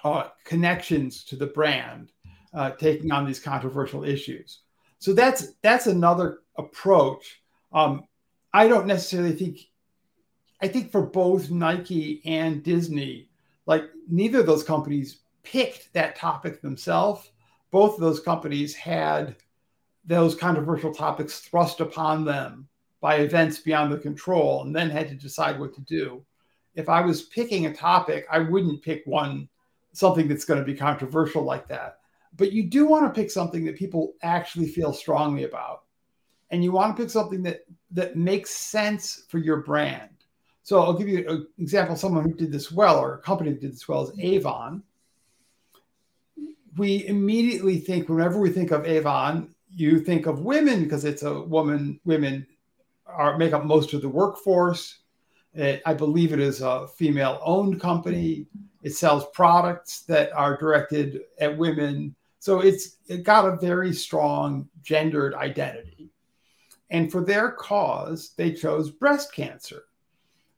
uh, 0.03 0.29
connections 0.43 1.23
to 1.25 1.35
the 1.35 1.47
brand, 1.47 2.11
uh, 2.53 2.71
taking 2.71 3.11
on 3.11 3.25
these 3.25 3.39
controversial 3.39 4.03
issues. 4.03 4.61
So 4.99 5.13
that's 5.13 5.53
that's 5.61 5.87
another 5.87 6.39
approach. 6.57 7.41
Um, 7.73 8.05
I 8.53 8.67
don't 8.67 8.87
necessarily 8.87 9.33
think. 9.33 9.59
I 10.61 10.67
think 10.67 10.91
for 10.91 11.01
both 11.01 11.51
Nike 11.51 12.21
and 12.25 12.63
Disney, 12.63 13.29
like 13.65 13.83
neither 14.09 14.39
of 14.39 14.45
those 14.45 14.63
companies 14.63 15.19
picked 15.43 15.93
that 15.93 16.15
topic 16.15 16.61
themselves. 16.61 17.31
Both 17.71 17.95
of 17.95 18.01
those 18.01 18.19
companies 18.19 18.73
had 18.73 19.35
those 20.05 20.35
controversial 20.35 20.93
topics 20.93 21.39
thrust 21.39 21.79
upon 21.79 22.25
them 22.25 22.67
by 23.01 23.17
events 23.17 23.59
beyond 23.59 23.91
their 23.91 23.99
control 23.99 24.63
and 24.63 24.75
then 24.75 24.89
had 24.89 25.09
to 25.09 25.15
decide 25.15 25.59
what 25.59 25.73
to 25.75 25.81
do. 25.81 26.23
If 26.75 26.89
I 26.89 27.01
was 27.01 27.23
picking 27.23 27.65
a 27.65 27.73
topic, 27.73 28.25
I 28.31 28.39
wouldn't 28.39 28.81
pick 28.81 29.03
one, 29.05 29.47
something 29.93 30.27
that's 30.27 30.45
going 30.45 30.59
to 30.59 30.65
be 30.65 30.75
controversial 30.75 31.43
like 31.43 31.67
that. 31.67 31.99
But 32.37 32.51
you 32.51 32.63
do 32.63 32.85
want 32.85 33.05
to 33.05 33.19
pick 33.21 33.31
something 33.31 33.65
that 33.65 33.77
people 33.77 34.13
actually 34.21 34.67
feel 34.67 34.91
strongly 34.93 35.45
about. 35.45 35.83
And 36.51 36.63
you 36.63 36.71
want 36.71 36.95
to 36.95 37.01
pick 37.01 37.09
something 37.09 37.43
that 37.43 37.65
that 37.91 38.15
makes 38.15 38.51
sense 38.51 39.23
for 39.29 39.37
your 39.37 39.57
brand. 39.57 40.14
So 40.65 40.81
I'll 40.81 40.93
give 40.97 41.07
you 41.07 41.29
an 41.29 41.47
example. 41.59 41.95
Someone 41.95 42.23
who 42.23 42.33
did 42.33 42.51
this 42.51 42.71
well, 42.71 42.97
or 42.97 43.13
a 43.13 43.17
company 43.19 43.51
that 43.51 43.61
did 43.61 43.73
this 43.73 43.87
well, 43.87 44.09
is 44.09 44.19
Avon. 44.19 44.81
We 46.75 47.05
immediately 47.05 47.77
think, 47.77 48.09
whenever 48.09 48.39
we 48.39 48.49
think 48.49 48.71
of 48.71 48.83
Avon, 48.83 49.53
you 49.69 49.99
think 49.99 50.25
of 50.25 50.39
women 50.39 50.83
because 50.83 51.05
it's 51.05 51.21
a 51.21 51.39
woman 51.39 51.99
women 52.03 52.47
are 53.05 53.37
make 53.37 53.53
up 53.53 53.63
most 53.63 53.93
of 53.93 54.01
the 54.01 54.09
workforce. 54.09 55.01
It, 55.53 55.83
i 55.85 55.93
believe 55.93 56.33
it 56.33 56.39
is 56.39 56.61
a 56.61 56.87
female 56.87 57.39
owned 57.43 57.79
company. 57.79 58.47
It 58.81 58.95
sells 58.95 59.27
products 59.35 60.01
that 60.07 60.33
are 60.33 60.57
directed 60.57 61.21
at 61.39 61.55
women. 61.55 62.15
So 62.39 62.61
it's 62.61 62.97
it 63.07 63.21
got 63.21 63.47
a 63.47 63.57
very 63.57 63.93
strong 63.93 64.67
gendered 64.81 65.35
identity. 65.35 66.09
And 66.89 67.11
for 67.11 67.23
their 67.23 67.51
cause 67.51 68.31
they 68.35 68.51
chose 68.51 68.89
breast 68.89 69.31
cancer 69.31 69.83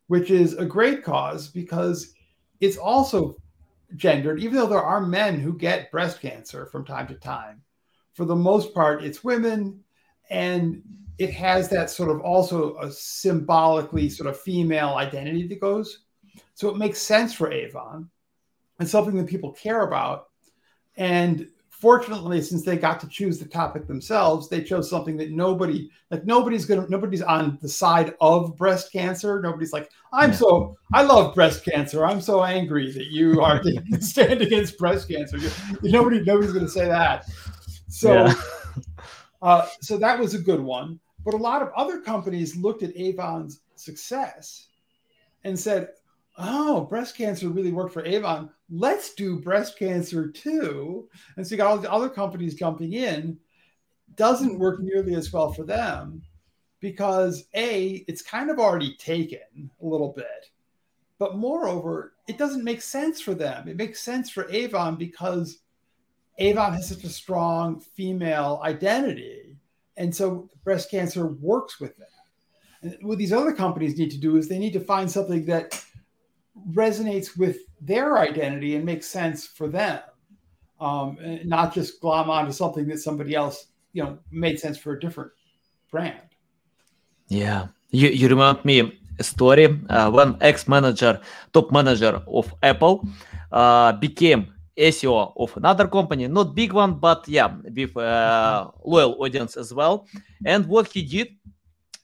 which 0.07 0.31
is 0.31 0.53
a 0.53 0.65
great 0.65 1.03
cause 1.03 1.47
because 1.47 2.13
it's 2.59 2.77
also 2.77 3.35
gendered 3.95 4.39
even 4.39 4.55
though 4.55 4.67
there 4.67 4.83
are 4.83 4.99
men 4.99 5.39
who 5.39 5.57
get 5.57 5.91
breast 5.91 6.19
cancer 6.19 6.65
from 6.65 6.83
time 6.83 7.07
to 7.07 7.15
time 7.15 7.61
for 8.17 8.25
the 8.25 8.35
most 8.35 8.73
part, 8.73 9.03
it's 9.03 9.23
women, 9.23 9.83
and 10.31 10.81
it 11.19 11.31
has 11.35 11.69
that 11.69 11.91
sort 11.91 12.09
of 12.09 12.19
also 12.21 12.75
a 12.77 12.91
symbolically 12.91 14.09
sort 14.09 14.27
of 14.27 14.39
female 14.39 14.95
identity 14.95 15.47
that 15.47 15.61
goes. 15.61 16.05
So 16.55 16.67
it 16.69 16.77
makes 16.77 16.99
sense 16.99 17.31
for 17.31 17.51
Avon 17.51 18.09
and 18.79 18.89
something 18.89 19.15
that 19.17 19.27
people 19.27 19.51
care 19.51 19.83
about. 19.83 20.29
And 20.95 21.47
fortunately, 21.79 22.41
since 22.41 22.63
they 22.63 22.75
got 22.75 22.99
to 22.99 23.07
choose 23.07 23.37
the 23.37 23.45
topic 23.45 23.87
themselves, 23.87 24.49
they 24.49 24.63
chose 24.63 24.89
something 24.89 25.15
that 25.17 25.31
nobody 25.31 25.89
like 26.09 26.25
nobody's 26.25 26.65
gonna 26.65 26.87
nobody's 26.89 27.21
on 27.21 27.57
the 27.61 27.69
side 27.69 28.15
of 28.19 28.57
breast 28.57 28.91
cancer. 28.91 29.41
Nobody's 29.41 29.73
like, 29.73 29.89
I'm 30.11 30.33
so 30.33 30.77
I 30.93 31.03
love 31.03 31.35
breast 31.35 31.63
cancer. 31.63 32.05
I'm 32.05 32.21
so 32.21 32.43
angry 32.43 32.91
that 32.91 33.07
you 33.07 33.41
are 33.41 33.61
stand 33.99 34.41
against 34.41 34.77
breast 34.77 35.07
cancer. 35.07 35.37
Nobody 35.83 36.21
nobody's 36.21 36.53
gonna 36.53 36.67
say 36.67 36.85
that. 36.85 37.25
So, 37.89 38.13
yeah. 38.13 38.33
uh, 39.41 39.67
so 39.81 39.97
that 39.97 40.19
was 40.19 40.33
a 40.33 40.39
good 40.39 40.61
one. 40.61 40.99
But 41.23 41.33
a 41.33 41.37
lot 41.37 41.61
of 41.61 41.69
other 41.75 41.99
companies 41.99 42.55
looked 42.55 42.83
at 42.83 42.95
Avon's 42.95 43.61
success 43.75 44.67
and 45.43 45.59
said, 45.59 45.89
"Oh, 46.37 46.81
breast 46.81 47.17
cancer 47.17 47.49
really 47.49 47.71
worked 47.71 47.93
for 47.93 48.05
Avon. 48.05 48.49
Let's 48.69 49.13
do 49.13 49.39
breast 49.39 49.77
cancer 49.77 50.29
too." 50.29 51.09
And 51.35 51.45
so 51.45 51.51
you 51.51 51.57
got 51.57 51.67
all 51.67 51.77
the 51.77 51.91
other 51.91 52.09
companies 52.09 52.55
jumping 52.55 52.93
in. 52.93 53.37
Doesn't 54.15 54.55
hmm. 54.55 54.59
work 54.59 54.79
nearly 54.79 55.15
as 55.15 55.31
well 55.31 55.51
for 55.51 55.63
them 55.63 56.23
because 56.79 57.45
a 57.55 58.05
it's 58.07 58.21
kind 58.21 58.49
of 58.49 58.59
already 58.59 58.95
taken 58.97 59.71
a 59.81 59.85
little 59.85 60.13
bit 60.15 60.51
but 61.17 61.35
moreover 61.35 62.13
it 62.27 62.37
doesn't 62.37 62.63
make 62.63 62.83
sense 62.83 63.19
for 63.19 63.33
them 63.33 63.67
it 63.67 63.75
makes 63.75 63.99
sense 63.99 64.29
for 64.29 64.47
avon 64.51 64.95
because 64.95 65.61
Avon 66.39 66.73
has 66.73 66.89
such 66.89 67.03
a 67.03 67.09
strong 67.09 67.79
female 67.79 68.61
identity. 68.63 69.57
And 69.95 70.15
so 70.15 70.49
breast 70.63 70.91
cancer 70.91 71.27
works 71.27 71.79
with 71.79 71.97
that. 71.97 72.07
And 72.81 72.97
what 73.01 73.17
these 73.17 73.33
other 73.33 73.53
companies 73.53 73.97
need 73.97 74.11
to 74.11 74.19
do 74.19 74.37
is 74.37 74.47
they 74.47 74.59
need 74.59 74.73
to 74.73 74.79
find 74.79 75.09
something 75.09 75.45
that 75.45 75.83
resonates 76.71 77.37
with 77.37 77.57
their 77.81 78.17
identity 78.17 78.75
and 78.75 78.85
makes 78.85 79.07
sense 79.07 79.45
for 79.45 79.67
them. 79.67 79.99
um, 80.79 81.17
not 81.45 81.73
just 81.73 81.99
glom 82.01 82.29
onto 82.29 82.51
something 82.51 82.87
that 82.87 82.99
somebody 82.99 83.35
else, 83.35 83.67
you 83.93 84.03
know, 84.03 84.19
made 84.31 84.59
sense 84.59 84.77
for 84.77 84.93
a 84.93 84.99
different 84.99 85.31
brand. 85.91 86.21
Yeah, 87.29 87.67
you, 87.89 88.09
you 88.09 88.27
remind 88.27 88.63
me 88.63 88.99
a 89.19 89.23
story 89.23 89.79
uh, 89.89 90.11
when 90.11 90.37
ex-manager, 90.41 91.19
top 91.51 91.71
manager 91.71 92.21
of 92.27 92.53
Apple, 92.61 93.07
uh, 93.51 93.93
became 93.93 94.53
CEO 94.77 95.33
of 95.35 95.57
another 95.57 95.87
company, 95.87 96.27
not 96.27 96.53
big 96.53 96.73
one, 96.73 96.93
but 96.99 97.27
yeah, 97.27 97.51
with 97.63 97.97
uh, 97.97 98.69
loyal 98.85 99.15
audience 99.19 99.57
as 99.57 99.73
well. 99.73 100.07
And 100.45 100.67
what 100.67 100.87
he 100.89 101.01
did, 101.01 101.29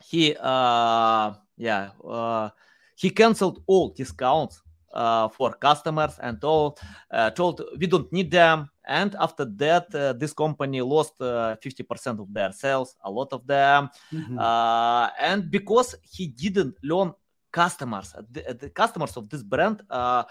he 0.03 0.35
uh, 0.39 1.33
yeah, 1.57 1.89
uh, 2.03 2.49
he 2.95 3.09
canceled 3.09 3.63
all 3.67 3.89
discounts 3.89 4.61
uh, 4.93 5.27
for 5.29 5.53
customers 5.53 6.19
and 6.21 6.39
told 6.39 6.79
uh, 7.11 7.29
told 7.31 7.61
we 7.77 7.87
don't 7.87 8.11
need 8.13 8.31
them. 8.31 8.69
And 8.85 9.15
after 9.19 9.45
that, 9.45 9.93
uh, 9.95 10.13
this 10.13 10.33
company 10.33 10.81
lost 10.81 11.13
uh, 11.21 11.55
50% 11.63 12.19
of 12.19 12.33
their 12.33 12.51
sales, 12.51 12.95
a 13.03 13.09
lot 13.09 13.31
of 13.31 13.47
them. 13.47 13.89
Mm-hmm. 14.11 14.37
Uh, 14.37 15.07
and 15.19 15.49
because 15.49 15.95
he 16.03 16.27
didn't 16.27 16.75
learn 16.83 17.13
customers, 17.51 18.13
the, 18.29 18.57
the 18.59 18.69
customers 18.69 19.15
of 19.15 19.29
this 19.29 19.41
brand, 19.41 19.83
uh, 19.89 20.25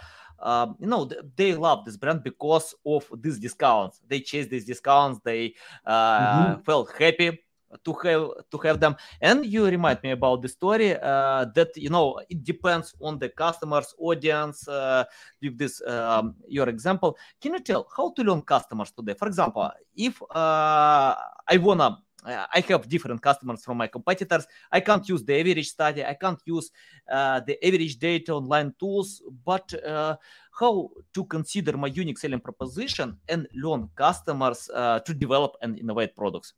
you 0.79 0.87
know, 0.87 1.09
they 1.37 1.55
love 1.55 1.87
this 1.87 1.97
brand 1.97 2.23
because 2.23 2.75
of 2.85 3.09
these 3.23 3.39
discounts. 3.39 4.01
They 4.07 4.21
chase 4.21 4.49
these 4.49 4.67
discounts. 4.67 5.21
They 5.25 5.55
mm-hmm. 5.89 6.61
felt 6.61 6.93
happy 6.99 7.41
to 7.85 7.93
have 8.05 8.31
to 8.51 8.59
have 8.59 8.81
them 8.81 8.97
and 9.21 9.47
you 9.47 9.67
remind 9.67 10.03
me 10.03 10.11
about 10.11 10.43
the 10.43 10.49
story 10.49 10.95
uh, 10.97 11.45
that 11.55 11.71
you 11.77 11.91
know 11.91 12.19
it 12.29 12.43
depends 12.45 12.95
on 13.01 13.19
the 13.19 13.29
customers 13.29 13.95
audience 13.99 14.69
uh, 14.69 15.05
with 15.41 15.57
this 15.59 15.83
um, 15.87 16.35
your 16.49 16.69
example 16.69 17.17
can 17.41 17.55
you 17.55 17.61
tell 17.61 17.87
how 17.97 18.11
to 18.11 18.23
learn 18.23 18.43
customers 18.43 18.91
today 18.91 19.15
for 19.15 19.29
example 19.29 19.71
if 19.97 20.21
uh, 20.23 21.15
i 21.49 21.57
wanna 21.57 21.99
I 22.25 22.65
have 22.69 22.89
different 22.89 23.21
customers 23.21 23.65
from 23.65 23.79
my 23.79 23.89
competitors. 23.89 24.47
I 24.71 24.81
can't 24.81 25.09
use 25.09 25.25
the 25.25 25.39
average 25.41 25.69
study. 25.69 26.05
I 26.05 26.15
can't 26.15 26.39
use 26.45 26.71
uh, 27.11 27.41
the 27.41 27.59
average 27.67 27.99
data 27.99 28.33
online 28.35 28.75
tools. 28.79 29.23
But 29.45 29.75
uh, 29.85 30.17
how 30.53 30.91
to 31.15 31.25
consider 31.25 31.77
my 31.77 31.89
unique 31.89 32.19
selling 32.19 32.41
proposition 32.41 33.19
and 33.29 33.49
learn 33.55 33.89
customers 33.97 34.71
uh, 34.73 35.01
to 35.01 35.15
develop 35.15 35.57
and 35.63 35.79
innovate 35.79 36.15
products? 36.15 36.55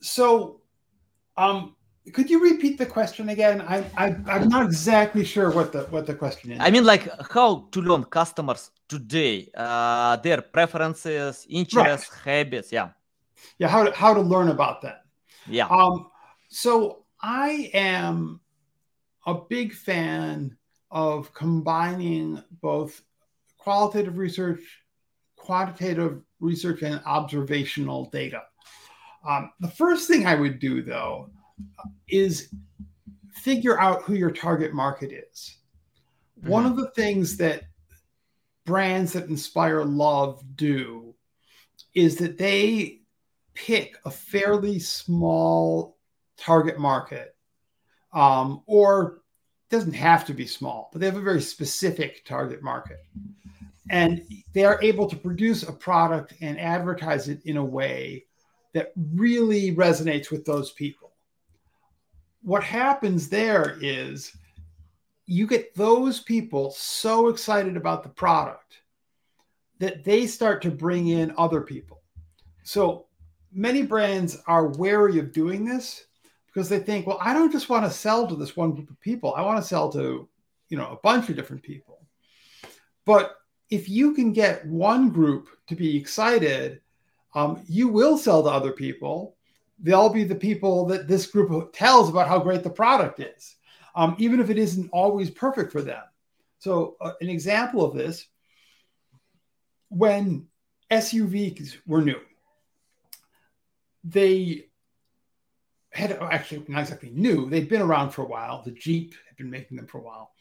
So 0.00 0.60
um 1.36 1.76
could 2.12 2.30
you 2.30 2.40
repeat 2.40 2.78
the 2.78 2.86
question 2.86 3.30
again? 3.30 3.60
I, 3.62 3.78
I 3.96 4.06
i'm 4.28 4.48
not 4.48 4.64
exactly 4.64 5.24
sure 5.24 5.50
what 5.50 5.72
the 5.72 5.82
what 5.84 6.06
the 6.06 6.14
question 6.14 6.52
is. 6.52 6.60
I 6.60 6.70
mean 6.70 6.84
like 6.84 7.08
how 7.32 7.66
to 7.72 7.80
learn 7.80 8.04
customers 8.04 8.70
today 8.88 9.50
uh 9.56 10.16
their 10.16 10.40
preferences 10.40 11.46
interests 11.48 12.10
right. 12.12 12.24
habits 12.24 12.72
yeah. 12.72 12.90
Yeah 13.58 13.68
how 13.68 13.84
to 13.84 13.92
how 13.92 14.14
to 14.14 14.20
learn 14.20 14.48
about 14.48 14.82
that. 14.82 15.04
Yeah. 15.48 15.66
Um 15.66 16.10
so 16.48 17.04
i 17.20 17.70
am 17.74 18.40
a 19.26 19.34
big 19.34 19.72
fan 19.72 20.56
of 20.90 21.34
combining 21.34 22.42
both 22.62 23.02
qualitative 23.58 24.16
research 24.16 24.60
quantitative 25.34 26.22
research 26.40 26.82
and 26.82 27.00
observational 27.04 28.08
data 28.10 28.42
um, 29.26 29.50
the 29.60 29.68
first 29.68 30.08
thing 30.08 30.26
I 30.26 30.34
would 30.34 30.58
do, 30.58 30.82
though, 30.82 31.30
is 32.08 32.48
figure 33.32 33.78
out 33.80 34.02
who 34.02 34.14
your 34.14 34.30
target 34.30 34.72
market 34.72 35.12
is. 35.12 35.56
Mm-hmm. 36.38 36.50
One 36.50 36.66
of 36.66 36.76
the 36.76 36.90
things 36.90 37.36
that 37.38 37.64
brands 38.64 39.12
that 39.12 39.28
inspire 39.28 39.84
love 39.84 40.42
do 40.56 41.14
is 41.94 42.16
that 42.16 42.38
they 42.38 43.00
pick 43.54 43.96
a 44.04 44.10
fairly 44.10 44.78
small 44.78 45.96
target 46.36 46.78
market, 46.78 47.34
um, 48.12 48.62
or 48.66 49.22
doesn't 49.70 49.94
have 49.94 50.24
to 50.26 50.34
be 50.34 50.46
small, 50.46 50.90
but 50.92 51.00
they 51.00 51.06
have 51.06 51.16
a 51.16 51.20
very 51.20 51.40
specific 51.40 52.24
target 52.24 52.62
market. 52.62 52.98
And 53.88 54.22
they 54.52 54.64
are 54.64 54.82
able 54.82 55.08
to 55.08 55.16
produce 55.16 55.62
a 55.62 55.72
product 55.72 56.34
and 56.40 56.58
advertise 56.58 57.28
it 57.28 57.40
in 57.44 57.56
a 57.56 57.64
way 57.64 58.25
that 58.76 58.92
really 59.14 59.74
resonates 59.74 60.30
with 60.30 60.44
those 60.44 60.70
people. 60.72 61.14
What 62.42 62.62
happens 62.62 63.30
there 63.30 63.78
is 63.80 64.36
you 65.24 65.46
get 65.46 65.74
those 65.74 66.20
people 66.20 66.70
so 66.72 67.28
excited 67.28 67.78
about 67.78 68.02
the 68.02 68.10
product 68.10 68.82
that 69.78 70.04
they 70.04 70.26
start 70.26 70.60
to 70.60 70.70
bring 70.70 71.08
in 71.08 71.32
other 71.38 71.62
people. 71.62 72.02
So 72.64 73.06
many 73.50 73.80
brands 73.80 74.42
are 74.46 74.68
wary 74.68 75.18
of 75.20 75.32
doing 75.32 75.64
this 75.64 76.04
because 76.46 76.68
they 76.68 76.78
think, 76.78 77.06
well, 77.06 77.18
I 77.18 77.32
don't 77.32 77.50
just 77.50 77.70
want 77.70 77.86
to 77.86 77.90
sell 77.90 78.26
to 78.26 78.36
this 78.36 78.58
one 78.58 78.72
group 78.72 78.90
of 78.90 79.00
people. 79.00 79.32
I 79.34 79.40
want 79.40 79.58
to 79.58 79.66
sell 79.66 79.90
to, 79.92 80.28
you 80.68 80.76
know, 80.76 80.90
a 80.90 81.00
bunch 81.02 81.30
of 81.30 81.36
different 81.36 81.62
people. 81.62 82.04
But 83.06 83.36
if 83.70 83.88
you 83.88 84.12
can 84.12 84.34
get 84.34 84.66
one 84.66 85.08
group 85.08 85.48
to 85.68 85.74
be 85.74 85.96
excited 85.96 86.82
um, 87.36 87.62
you 87.68 87.88
will 87.88 88.16
sell 88.16 88.42
to 88.42 88.48
other 88.48 88.72
people. 88.72 89.36
They'll 89.78 90.08
be 90.08 90.24
the 90.24 90.34
people 90.34 90.86
that 90.86 91.06
this 91.06 91.26
group 91.26 91.70
tells 91.74 92.08
about 92.08 92.28
how 92.28 92.38
great 92.38 92.62
the 92.62 92.70
product 92.70 93.20
is, 93.20 93.56
um, 93.94 94.16
even 94.18 94.40
if 94.40 94.48
it 94.48 94.56
isn't 94.56 94.88
always 94.90 95.30
perfect 95.30 95.70
for 95.70 95.82
them. 95.82 96.02
So, 96.58 96.96
uh, 96.98 97.12
an 97.20 97.28
example 97.28 97.84
of 97.84 97.94
this 97.94 98.26
when 99.90 100.46
SUVs 100.90 101.76
were 101.86 102.00
new, 102.00 102.20
they 104.02 104.68
had 105.90 106.12
actually 106.12 106.64
not 106.68 106.80
exactly 106.80 107.10
new, 107.10 107.50
they'd 107.50 107.68
been 107.68 107.82
around 107.82 108.10
for 108.10 108.22
a 108.22 108.26
while. 108.26 108.62
The 108.62 108.70
Jeep 108.70 109.14
had 109.28 109.36
been 109.36 109.50
making 109.50 109.76
them 109.76 109.86
for 109.86 109.98
a 109.98 110.02
while, 110.02 110.32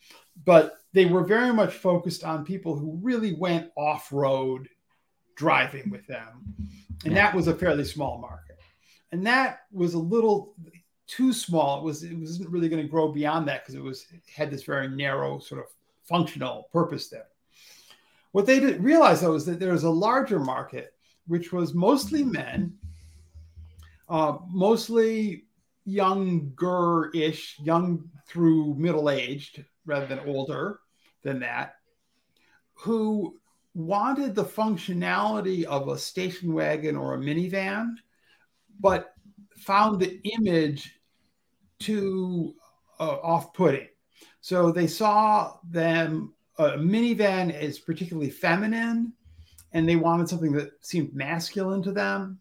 but 0.45 0.77
they 0.93 1.05
were 1.05 1.25
very 1.25 1.53
much 1.53 1.73
focused 1.73 2.23
on 2.23 2.45
people 2.45 2.77
who 2.77 2.99
really 3.01 3.33
went 3.33 3.69
off 3.75 4.13
road 4.13 4.69
driving 5.35 5.89
with 5.89 6.05
them 6.07 6.55
and 7.03 7.13
yeah. 7.13 7.23
that 7.23 7.35
was 7.35 7.47
a 7.47 7.55
fairly 7.55 7.83
small 7.83 8.17
market. 8.17 8.59
And 9.11 9.25
that 9.27 9.59
was 9.71 9.93
a 9.93 9.99
little 9.99 10.55
too 11.07 11.33
small. 11.33 11.79
It 11.79 11.83
was 11.83 12.03
it 12.03 12.17
wasn't 12.17 12.49
really 12.49 12.69
going 12.69 12.81
to 12.81 12.89
grow 12.89 13.11
beyond 13.11 13.47
that 13.47 13.63
because 13.63 13.75
it 13.75 13.83
was 13.83 14.05
it 14.11 14.21
had 14.33 14.51
this 14.51 14.63
very 14.63 14.87
narrow 14.87 15.39
sort 15.39 15.61
of 15.61 15.67
functional 16.03 16.69
purpose 16.73 17.09
there. 17.09 17.27
What 18.31 18.45
they 18.45 18.59
didn't 18.59 18.83
realize 18.83 19.21
though 19.21 19.35
is 19.35 19.45
that 19.45 19.59
there 19.59 19.71
was 19.71 19.83
a 19.83 19.89
larger 19.89 20.39
market, 20.39 20.93
which 21.27 21.53
was 21.53 21.73
mostly 21.73 22.23
men, 22.23 22.73
uh, 24.09 24.37
mostly 24.49 25.45
younger-ish, 25.85 27.59
young 27.59 28.09
through 28.27 28.73
middle-aged 28.75 29.63
rather 29.85 30.07
than 30.07 30.19
older 30.21 30.79
than 31.21 31.39
that, 31.39 31.75
who 32.73 33.37
wanted 33.75 34.33
the 34.33 34.43
functionality 34.43 35.65
of 35.65 35.89
a 35.89 35.97
station 35.97 36.53
wagon 36.53 36.95
or 36.95 37.13
a 37.13 37.17
minivan, 37.17 37.93
but 38.79 39.13
found 39.57 39.99
the 39.99 40.19
image 40.37 40.97
too 41.79 42.55
uh, 42.99 43.17
off 43.21 43.53
putting. 43.53 43.87
So 44.39 44.71
they 44.71 44.87
saw 44.87 45.57
them, 45.69 46.33
a 46.57 46.71
minivan 46.71 47.53
is 47.59 47.79
particularly 47.79 48.29
feminine, 48.29 49.11
and 49.73 49.87
they 49.87 49.97
wanted 49.97 50.29
something 50.29 50.53
that 50.53 50.71
seemed 50.79 51.13
masculine 51.13 51.83
to 51.83 51.91
them. 51.91 52.39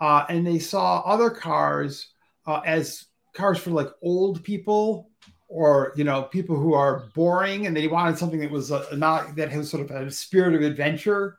Uh, 0.00 0.24
and 0.28 0.44
they 0.44 0.58
saw 0.58 1.00
other 1.02 1.30
cars 1.30 2.08
uh, 2.46 2.60
as 2.66 3.06
cars 3.32 3.58
for 3.58 3.70
like 3.70 3.88
old 4.02 4.42
people 4.42 5.10
or 5.54 5.92
you 5.94 6.02
know 6.02 6.24
people 6.24 6.56
who 6.56 6.74
are 6.74 7.04
boring 7.14 7.66
and 7.66 7.76
they 7.76 7.86
wanted 7.86 8.18
something 8.18 8.40
that 8.40 8.50
was 8.50 8.72
a, 8.72 8.84
not 8.96 9.36
that 9.36 9.50
has 9.50 9.70
sort 9.70 9.88
of 9.88 9.90
a 9.92 10.10
spirit 10.10 10.52
of 10.52 10.62
adventure 10.62 11.38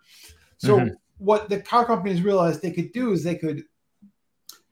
so 0.57 0.79
mm-hmm. 0.79 0.93
what 1.17 1.49
the 1.49 1.59
car 1.59 1.85
companies 1.85 2.21
realized 2.21 2.61
they 2.61 2.71
could 2.71 2.93
do 2.93 3.11
is 3.11 3.23
they 3.23 3.35
could 3.35 3.63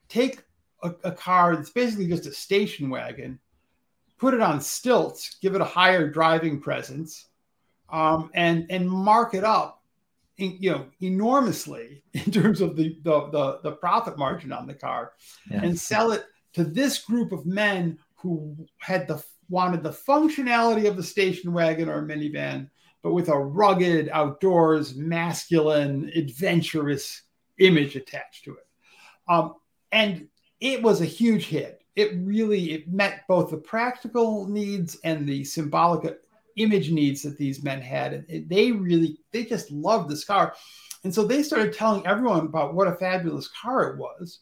take 0.07 0.41
a, 0.81 0.93
a, 1.03 1.11
car 1.11 1.57
that's 1.57 1.71
basically 1.71 2.07
just 2.07 2.25
a 2.25 2.31
station 2.31 2.89
wagon 2.89 3.37
put 4.17 4.33
it 4.33 4.39
on 4.39 4.61
stilts 4.61 5.37
give 5.41 5.55
it 5.55 5.61
a 5.61 5.65
higher 5.65 6.09
driving 6.09 6.61
presence 6.61 7.27
um, 7.89 8.31
and 8.33 8.65
and 8.69 8.89
mark 8.89 9.33
it 9.33 9.43
up 9.43 9.83
in, 10.37 10.55
you 10.57 10.71
know 10.71 10.85
enormously 11.01 12.01
in 12.13 12.31
terms 12.31 12.61
of 12.61 12.77
the 12.77 12.97
the, 13.03 13.29
the, 13.31 13.59
the 13.63 13.71
profit 13.73 14.17
margin 14.17 14.53
on 14.53 14.67
the 14.67 14.73
car 14.73 15.11
yeah. 15.51 15.61
and 15.61 15.77
sell 15.77 16.13
it 16.13 16.23
to 16.53 16.63
this 16.63 16.99
group 16.99 17.33
of 17.33 17.45
men 17.45 17.99
who 18.15 18.55
had 18.77 19.05
the 19.05 19.21
wanted 19.53 19.83
the 19.83 19.89
functionality 19.91 20.87
of 20.87 20.97
the 20.97 21.03
station 21.03 21.53
wagon 21.53 21.87
or 21.87 22.01
minivan, 22.01 22.67
but 23.03 23.13
with 23.13 23.29
a 23.29 23.37
rugged, 23.37 24.09
outdoors, 24.11 24.95
masculine, 24.95 26.11
adventurous 26.15 27.21
image 27.59 27.95
attached 27.95 28.43
to 28.43 28.55
it. 28.55 28.67
Um, 29.29 29.53
and 29.91 30.27
it 30.59 30.81
was 30.81 31.01
a 31.01 31.05
huge 31.05 31.45
hit. 31.45 31.83
It 31.95 32.13
really 32.17 32.71
it 32.73 32.87
met 32.87 33.27
both 33.27 33.51
the 33.51 33.57
practical 33.57 34.47
needs 34.47 34.97
and 35.03 35.29
the 35.29 35.43
symbolic 35.43 36.19
image 36.55 36.89
needs 36.89 37.21
that 37.21 37.37
these 37.37 37.63
men 37.63 37.79
had. 37.79 38.25
And 38.27 38.49
they 38.49 38.71
really, 38.71 39.19
they 39.31 39.45
just 39.45 39.69
loved 39.69 40.09
this 40.09 40.25
car. 40.25 40.55
And 41.03 41.13
so 41.13 41.27
they 41.27 41.43
started 41.43 41.73
telling 41.73 42.07
everyone 42.07 42.47
about 42.47 42.73
what 42.73 42.87
a 42.87 42.95
fabulous 42.95 43.49
car 43.49 43.91
it 43.91 43.99
was. 43.99 44.39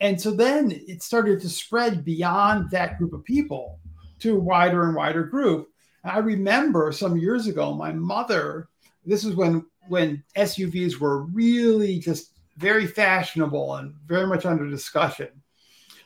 And 0.00 0.20
so 0.20 0.32
then 0.32 0.70
it 0.70 1.02
started 1.02 1.40
to 1.40 1.48
spread 1.48 2.04
beyond 2.04 2.70
that 2.72 2.98
group 2.98 3.14
of 3.14 3.24
people 3.24 3.78
to 4.20 4.36
a 4.36 4.40
wider 4.40 4.84
and 4.84 4.94
wider 4.94 5.24
group. 5.24 5.68
And 6.02 6.12
I 6.12 6.18
remember 6.18 6.92
some 6.92 7.16
years 7.16 7.46
ago, 7.46 7.74
my 7.74 7.92
mother, 7.92 8.68
this 9.04 9.24
is 9.24 9.34
when 9.34 9.64
when 9.88 10.22
SUVs 10.36 10.98
were 10.98 11.24
really 11.24 11.98
just 11.98 12.30
very 12.56 12.86
fashionable 12.86 13.76
and 13.76 13.94
very 14.06 14.26
much 14.26 14.46
under 14.46 14.68
discussion. 14.68 15.28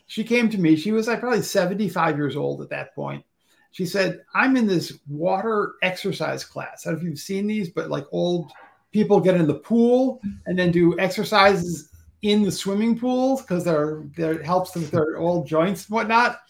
She 0.06 0.24
came 0.24 0.48
to 0.50 0.58
me, 0.58 0.74
she 0.74 0.92
was 0.92 1.06
like 1.06 1.20
probably 1.20 1.42
75 1.42 2.16
years 2.16 2.34
old 2.34 2.62
at 2.62 2.70
that 2.70 2.94
point. 2.94 3.24
She 3.70 3.84
said, 3.84 4.22
I'm 4.34 4.56
in 4.56 4.66
this 4.66 4.98
water 5.06 5.74
exercise 5.82 6.44
class. 6.44 6.86
I 6.86 6.90
don't 6.90 6.98
know 6.98 7.02
if 7.02 7.10
you've 7.10 7.18
seen 7.18 7.46
these, 7.46 7.68
but 7.68 7.90
like 7.90 8.06
old 8.10 8.50
people 8.90 9.20
get 9.20 9.36
in 9.36 9.46
the 9.46 9.54
pool 9.54 10.20
and 10.46 10.58
then 10.58 10.72
do 10.72 10.98
exercises 10.98 11.90
in 12.22 12.42
the 12.42 12.50
swimming 12.50 12.98
pools 12.98 13.42
because 13.42 13.64
they're, 13.64 14.04
they're 14.16 14.40
it 14.40 14.46
helps 14.46 14.72
them 14.72 14.82
with 14.82 14.90
their 14.90 15.18
old 15.18 15.46
joints 15.46 15.86
and 15.86 15.94
whatnot. 15.94 16.40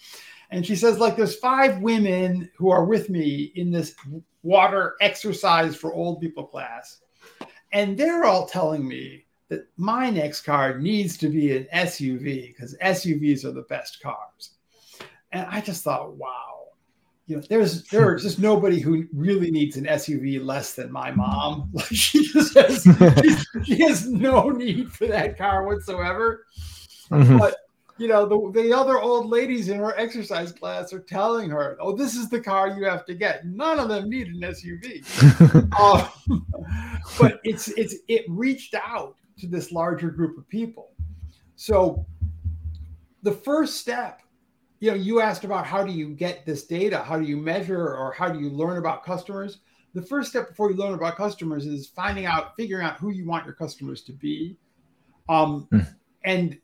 And 0.50 0.64
she 0.64 0.76
says, 0.76 0.98
like, 0.98 1.16
there's 1.16 1.36
five 1.36 1.80
women 1.80 2.50
who 2.56 2.70
are 2.70 2.84
with 2.84 3.10
me 3.10 3.52
in 3.54 3.70
this 3.70 3.94
water 4.42 4.94
exercise 5.00 5.76
for 5.76 5.92
old 5.92 6.20
people 6.20 6.46
class. 6.46 7.00
And 7.72 7.98
they're 7.98 8.24
all 8.24 8.46
telling 8.46 8.88
me 8.88 9.26
that 9.48 9.68
my 9.76 10.10
next 10.10 10.42
car 10.42 10.78
needs 10.78 11.16
to 11.18 11.28
be 11.28 11.56
an 11.56 11.66
SUV 11.74 12.48
because 12.48 12.76
SUVs 12.82 13.44
are 13.44 13.52
the 13.52 13.62
best 13.62 14.00
cars. 14.02 14.52
And 15.32 15.46
I 15.50 15.60
just 15.60 15.84
thought, 15.84 16.16
wow, 16.16 16.58
you 17.26 17.36
know, 17.36 17.42
there's 17.50 17.84
there's 17.88 18.22
just 18.22 18.38
nobody 18.38 18.80
who 18.80 19.06
really 19.12 19.50
needs 19.50 19.76
an 19.76 19.84
SUV 19.84 20.42
less 20.42 20.72
than 20.72 20.90
my 20.90 21.10
mom. 21.10 21.70
Like 21.74 21.86
she 21.88 22.24
just 22.24 22.54
has 22.56 22.84
she 23.64 23.82
has 23.82 24.08
no 24.08 24.48
need 24.48 24.90
for 24.90 25.06
that 25.06 25.36
car 25.36 25.66
whatsoever. 25.66 26.46
Mm-hmm. 27.10 27.36
But 27.36 27.56
you 27.98 28.08
know, 28.08 28.26
the, 28.26 28.62
the 28.62 28.72
other 28.72 29.00
old 29.00 29.26
ladies 29.28 29.68
in 29.68 29.78
her 29.78 29.98
exercise 29.98 30.52
class 30.52 30.92
are 30.92 31.00
telling 31.00 31.50
her, 31.50 31.76
"Oh, 31.80 31.96
this 31.96 32.14
is 32.14 32.28
the 32.28 32.40
car 32.40 32.68
you 32.68 32.84
have 32.84 33.04
to 33.06 33.14
get." 33.14 33.46
None 33.46 33.78
of 33.78 33.88
them 33.88 34.08
need 34.08 34.28
an 34.28 34.40
SUV. 34.40 35.04
um, 36.30 36.46
but 37.18 37.40
it's 37.44 37.68
it's 37.68 37.96
it 38.08 38.24
reached 38.28 38.74
out 38.74 39.16
to 39.38 39.46
this 39.46 39.72
larger 39.72 40.10
group 40.10 40.38
of 40.38 40.48
people. 40.48 40.92
So 41.56 42.06
the 43.22 43.32
first 43.32 43.76
step 43.76 44.22
you 44.80 44.90
know, 44.90 44.96
you 44.96 45.20
asked 45.20 45.44
about 45.44 45.66
how 45.66 45.84
do 45.84 45.92
you 45.92 46.10
get 46.10 46.46
this 46.46 46.64
data? 46.64 46.98
How 46.98 47.18
do 47.18 47.24
you 47.24 47.36
measure 47.36 47.94
or 47.94 48.12
how 48.12 48.28
do 48.28 48.38
you 48.40 48.48
learn 48.48 48.78
about 48.78 49.04
customers? 49.04 49.58
The 49.94 50.02
first 50.02 50.30
step 50.30 50.48
before 50.48 50.70
you 50.70 50.76
learn 50.76 50.94
about 50.94 51.16
customers 51.16 51.66
is 51.66 51.88
finding 51.88 52.26
out, 52.26 52.54
figuring 52.56 52.86
out 52.86 52.98
who 52.98 53.10
you 53.10 53.26
want 53.26 53.44
your 53.44 53.54
customers 53.54 54.02
to 54.02 54.12
be, 54.12 54.56
um, 55.28 55.66
mm. 55.72 55.94
and 56.24 56.58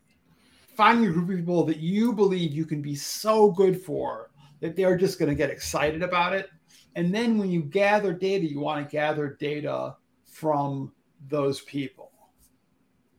finding 0.77 1.09
a 1.09 1.13
group 1.13 1.31
of 1.31 1.37
people 1.37 1.65
that 1.65 1.79
you 1.79 2.13
believe 2.13 2.53
you 2.53 2.65
can 2.65 2.83
be 2.83 2.95
so 2.95 3.51
good 3.51 3.81
for 3.81 4.31
that 4.61 4.77
they're 4.77 4.97
just 4.97 5.19
going 5.19 5.29
to 5.29 5.35
get 5.35 5.51
excited 5.51 6.03
about 6.03 6.33
it. 6.33 6.49
And 6.97 7.15
then 7.15 7.39
when 7.39 7.51
you 7.51 7.63
gather 7.63 8.13
data, 8.13 8.47
you 8.47 8.61
want 8.61 8.85
to 8.85 8.91
gather 8.91 9.37
data 9.41 9.97
from 10.25 10.93
those 11.29 11.61
people. 11.63 12.13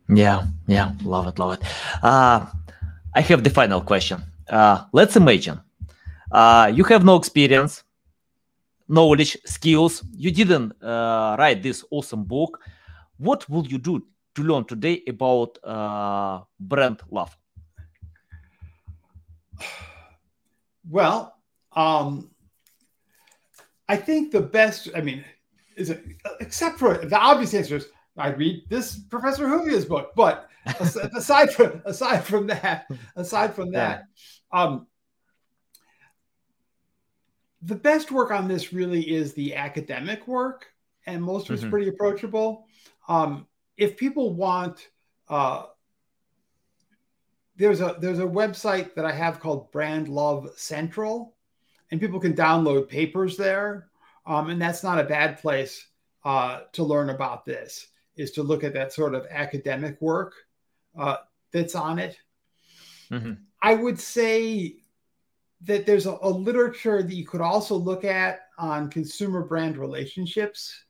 Yeah, 0.08 0.46
yeah, 0.68 0.94
love 1.04 1.28
it, 1.28 1.40
love 1.40 1.54
it. 1.54 1.64
Uh, 2.04 2.46
I 3.14 3.22
have 3.22 3.44
the 3.44 3.50
final 3.50 3.82
question 3.82 4.24
uh, 4.50 4.86
let's 4.92 5.16
imagine 5.16 5.60
uh, 6.32 6.72
you 6.74 6.84
have 6.84 7.04
no 7.04 7.16
experience, 7.16 7.84
knowledge, 8.88 9.38
skills. 9.46 10.04
You 10.16 10.32
didn't 10.32 10.74
uh, 10.84 11.36
write 11.40 11.64
this 11.64 11.84
awesome 11.92 12.24
book. 12.24 12.60
What 13.18 13.50
will 13.50 13.66
you 13.66 13.78
do 13.78 14.06
to 14.36 14.44
learn 14.44 14.66
today 14.66 15.02
about 15.08 15.58
uh, 15.64 16.42
brand 16.60 17.02
love? 17.10 17.36
Well, 20.90 21.36
um, 21.76 22.32
I 23.88 23.98
think 23.98 24.32
the 24.32 24.42
best. 24.42 24.90
I 24.96 25.02
mean, 25.02 25.24
is 25.76 25.90
it 25.90 26.04
except 26.40 26.80
for 26.80 26.98
the 26.98 27.18
obvious 27.18 27.54
answers? 27.54 27.86
I 28.18 28.30
read 28.30 28.64
this 28.70 28.98
Professor 28.98 29.46
Ahuvia's 29.46 29.86
book, 29.86 30.12
but 30.16 30.50
aside 30.80 31.52
from 31.52 31.82
aside 31.86 32.24
from 32.24 32.48
that, 32.48 32.88
aside 33.16 33.54
from 33.54 33.72
that, 33.72 34.06
um, 34.52 34.88
the 37.62 37.76
best 37.76 38.12
work 38.12 38.32
on 38.32 38.48
this 38.48 38.72
really 38.72 39.02
is 39.02 39.34
the 39.34 39.56
academic 39.56 40.28
work, 40.28 40.68
and 41.06 41.22
most 41.22 41.50
of 41.50 41.54
it's 41.54 41.62
mm-hmm. 41.62 41.72
pretty 41.72 41.88
approachable. 41.90 42.66
Um, 43.08 43.48
if 43.78 43.98
people 43.98 44.34
want, 44.34 44.88
uh, 45.28 45.64
there's 47.58 47.82
a 47.82 47.96
there's 48.00 48.20
a 48.20 48.24
website 48.24 48.94
that 48.96 49.06
I 49.06 49.12
have 49.12 49.40
called 49.40 49.72
Brand 49.72 50.08
Love 50.08 50.50
Central, 50.56 51.36
and 51.92 52.02
people 52.02 52.20
can 52.20 52.34
download 52.34 52.90
papers 52.90 53.38
there, 53.38 53.88
um, 54.26 54.50
and 54.50 54.62
that's 54.62 54.84
not 54.84 55.00
a 55.00 55.04
bad 55.04 55.40
place 55.40 55.88
uh, 56.24 56.62
to 56.74 56.84
learn 56.84 57.10
about 57.10 57.46
this. 57.46 57.88
Is 58.16 58.32
to 58.32 58.44
look 58.44 58.64
at 58.64 58.74
that 58.74 58.94
sort 58.94 59.14
of 59.14 59.26
academic 59.30 60.02
work 60.02 60.34
uh, 60.98 61.18
that's 61.52 61.76
on 61.76 62.00
it. 62.00 62.18
Mm-hmm. 63.12 63.34
I 63.62 63.76
would 63.76 64.00
say 64.00 64.78
that 65.62 65.86
there's 65.86 66.06
a, 66.06 66.18
a, 66.22 66.30
literature 66.30 67.02
that 67.02 67.14
you 67.14 67.26
could 67.26 67.42
also 67.42 67.76
look 67.76 68.04
at 68.04 68.48
on 68.58 68.90
consumer 68.90 69.42
brand 69.42 69.78
relationships. 69.78 70.86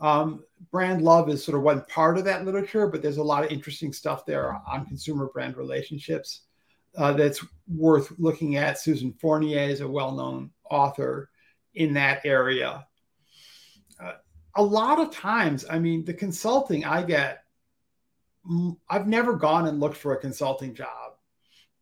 Um, 0.00 0.44
brand 0.70 1.02
love 1.02 1.28
is 1.28 1.44
sort 1.44 1.56
of 1.56 1.62
one 1.62 1.84
part 1.88 2.18
of 2.18 2.24
that 2.24 2.44
literature, 2.44 2.86
but 2.88 3.02
there's 3.02 3.18
a 3.18 3.22
lot 3.22 3.44
of 3.44 3.50
interesting 3.50 3.92
stuff 3.92 4.26
there 4.26 4.60
on 4.66 4.86
consumer 4.86 5.30
brand 5.32 5.56
relationships 5.56 6.42
uh, 6.96 7.12
that's 7.12 7.44
worth 7.68 8.12
looking 8.18 8.56
at. 8.56 8.78
Susan 8.78 9.12
Fournier 9.20 9.60
is 9.60 9.80
a 9.80 9.88
well 9.88 10.12
known 10.12 10.50
author 10.70 11.30
in 11.74 11.94
that 11.94 12.24
area. 12.24 12.86
Uh, 14.02 14.12
a 14.56 14.62
lot 14.62 15.00
of 15.00 15.10
times, 15.10 15.64
I 15.68 15.78
mean, 15.78 16.04
the 16.04 16.14
consulting 16.14 16.84
I 16.84 17.02
get 17.02 17.44
I've 18.88 19.08
never 19.08 19.34
gone 19.34 19.66
and 19.66 19.80
looked 19.80 19.96
for 19.96 20.12
a 20.12 20.20
consulting 20.20 20.74
job, 20.74 21.12